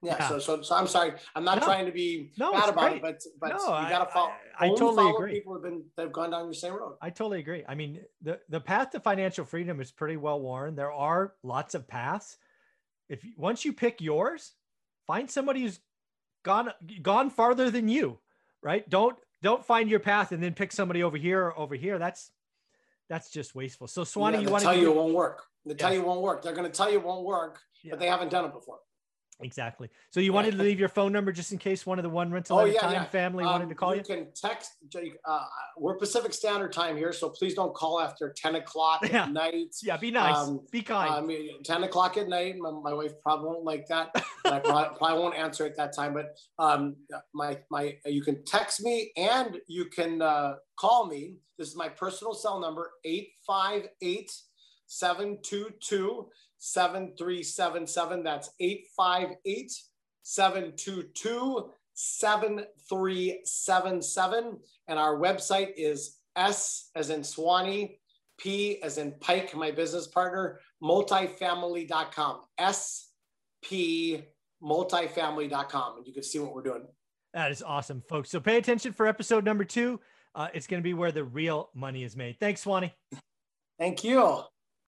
Yeah, 0.02 0.16
Yeah. 0.18 0.28
So, 0.28 0.38
so, 0.38 0.62
so 0.62 0.76
I'm 0.76 0.86
sorry. 0.86 1.12
I'm 1.34 1.44
not 1.44 1.58
No. 1.58 1.64
trying 1.64 1.86
to 1.86 1.92
be 1.92 2.32
No, 2.38 2.52
bad 2.52 2.68
about 2.68 2.90
great. 2.90 2.96
it, 2.96 3.02
but, 3.02 3.22
but 3.40 3.48
No, 3.56 3.80
you 3.80 3.88
got 3.88 4.04
to 4.06 4.12
follow. 4.12 4.28
I- 4.28 4.64
I 4.64 4.66
only 4.68 4.78
totally 4.78 4.96
follow 5.04 5.16
agree. 5.16 5.32
People 5.32 5.54
have 5.54 5.62
been, 5.62 5.84
they've 5.96 6.12
gone 6.12 6.30
down 6.30 6.48
the 6.48 6.54
same 6.54 6.74
road. 6.74 6.96
I 7.02 7.10
totally 7.10 7.40
agree. 7.40 7.64
I 7.68 7.74
mean, 7.74 8.00
the 8.22 8.40
the 8.48 8.60
path 8.60 8.90
to 8.90 9.00
financial 9.00 9.44
freedom 9.44 9.80
is 9.80 9.90
pretty 9.92 10.16
well 10.16 10.40
worn. 10.40 10.74
There 10.76 10.92
are 10.92 11.34
lots 11.42 11.74
of 11.74 11.86
paths. 11.88 12.36
If 13.08 13.24
once 13.36 13.64
you 13.64 13.72
pick 13.72 14.00
yours, 14.00 14.52
find 15.06 15.30
somebody 15.30 15.62
who's 15.62 15.80
gone 16.44 16.72
gone 17.02 17.30
farther 17.30 17.70
than 17.70 17.88
you, 17.88 18.18
right? 18.62 18.88
Don't 18.88 19.16
don't 19.42 19.64
find 19.64 19.88
your 19.88 20.00
path 20.00 20.32
and 20.32 20.42
then 20.42 20.54
pick 20.54 20.72
somebody 20.72 21.02
over 21.04 21.16
here 21.16 21.40
or 21.46 21.58
over 21.58 21.74
here. 21.76 21.98
That's 21.98 22.30
that's 23.08 23.30
just 23.30 23.54
wasteful. 23.54 23.86
So 23.86 24.02
Swanee, 24.04 24.38
Yeah, 24.38 24.42
you 24.42 24.50
want 24.50 24.62
tell 24.64 24.76
you 24.76 24.90
it 24.90 24.96
won't 24.96 25.14
work. 25.14 25.44
They 25.64 25.74
tell 25.74 25.92
you 25.92 26.00
it 26.00 26.06
won't 26.06 26.20
work. 26.22 26.42
They're 26.42 26.52
going 26.54 26.70
to 26.70 26.76
tell 26.76 26.90
you 26.90 26.98
it 26.98 27.04
won't 27.04 27.24
work, 27.24 27.60
Yeah. 27.82 27.90
but 27.90 28.00
they 28.00 28.06
haven't 28.06 28.30
done 28.30 28.44
it 28.46 28.52
before. 28.52 28.78
Exactly. 29.40 29.88
So 30.10 30.20
you 30.20 30.32
wanted 30.32 30.52
to 30.52 30.62
leave 30.62 30.78
your 30.80 30.88
phone 30.88 31.12
number 31.12 31.32
just 31.32 31.52
in 31.52 31.58
case 31.58 31.86
one 31.86 31.98
of 31.98 32.02
the 32.02 32.08
one 32.08 32.30
rental 32.30 32.58
Oh, 32.58 32.66
at 32.66 32.72
yeah, 32.72 32.80
time 32.80 32.92
yeah. 32.92 33.04
family 33.06 33.44
wanted 33.44 33.64
Um, 33.64 33.68
to 33.70 33.74
call 33.74 33.94
you. 33.94 34.02
You 34.08 34.16
can 34.16 34.28
text. 34.34 34.72
Uh, 35.24 35.44
we're 35.76 35.96
Pacific 35.96 36.32
Standard 36.34 36.72
Time 36.72 36.96
here, 36.96 37.12
so 37.12 37.28
please 37.30 37.54
don't 37.54 37.74
call 37.74 38.00
after 38.00 38.32
10 38.36 38.56
o'clock 38.56 39.00
Yeah. 39.10 39.24
at 39.24 39.32
night. 39.32 39.74
Yeah, 39.82 39.96
be 39.96 40.10
nice. 40.10 40.36
um, 40.36 40.60
be 40.70 40.82
kind. 40.82 41.12
I 41.14 41.20
mean, 41.20 41.62
10 41.62 41.84
o'clock 41.84 42.16
at 42.16 42.28
night. 42.28 42.56
My, 42.58 42.70
my 42.70 42.92
wife 42.92 43.12
probably 43.22 43.46
won't 43.48 43.64
like 43.64 43.86
that. 43.88 44.10
I 44.44 44.58
probably, 44.60 44.96
probably 44.98 45.22
won't 45.22 45.34
answer 45.36 45.64
at 45.66 45.76
that 45.76 45.94
time. 45.94 46.14
But 46.14 46.36
um, 46.58 46.96
my 47.34 47.58
my 47.70 47.96
you 48.06 48.22
can 48.22 48.44
text 48.44 48.82
me 48.82 49.12
and 49.16 49.58
you 49.68 49.86
can 49.86 50.20
uh, 50.22 50.54
call 50.78 51.06
me. 51.06 51.36
This 51.58 51.68
is 51.68 51.76
my 51.76 51.88
personal 51.88 52.34
cell 52.34 52.60
number 52.60 52.90
858 53.04 54.30
722 54.86 56.28
7377. 56.58 58.22
That's 58.22 58.50
858 58.60 59.72
722 60.22 61.70
7377. 61.94 64.58
And 64.86 64.98
our 64.98 65.16
website 65.16 65.72
is 65.76 66.18
S 66.36 66.90
as 66.94 67.10
in 67.10 67.24
Swanee, 67.24 67.98
P 68.38 68.80
as 68.82 68.98
in 68.98 69.14
Pike, 69.20 69.54
my 69.54 69.70
business 69.70 70.06
partner, 70.06 70.60
multifamily.com. 70.82 72.42
SP 72.60 74.24
multifamily.com. 74.62 75.98
And 75.98 76.06
you 76.06 76.12
can 76.12 76.22
see 76.22 76.38
what 76.38 76.54
we're 76.54 76.62
doing. 76.62 76.86
That 77.34 77.50
is 77.50 77.62
awesome, 77.62 78.02
folks. 78.08 78.30
So 78.30 78.40
pay 78.40 78.56
attention 78.56 78.92
for 78.92 79.06
episode 79.06 79.44
number 79.44 79.64
two. 79.64 80.00
Uh, 80.34 80.48
it's 80.54 80.66
going 80.66 80.80
to 80.80 80.84
be 80.84 80.94
where 80.94 81.12
the 81.12 81.24
real 81.24 81.70
money 81.74 82.04
is 82.04 82.16
made. 82.16 82.38
Thanks, 82.38 82.62
Swanee. 82.62 82.94
Thank 83.78 84.04
you. 84.04 84.42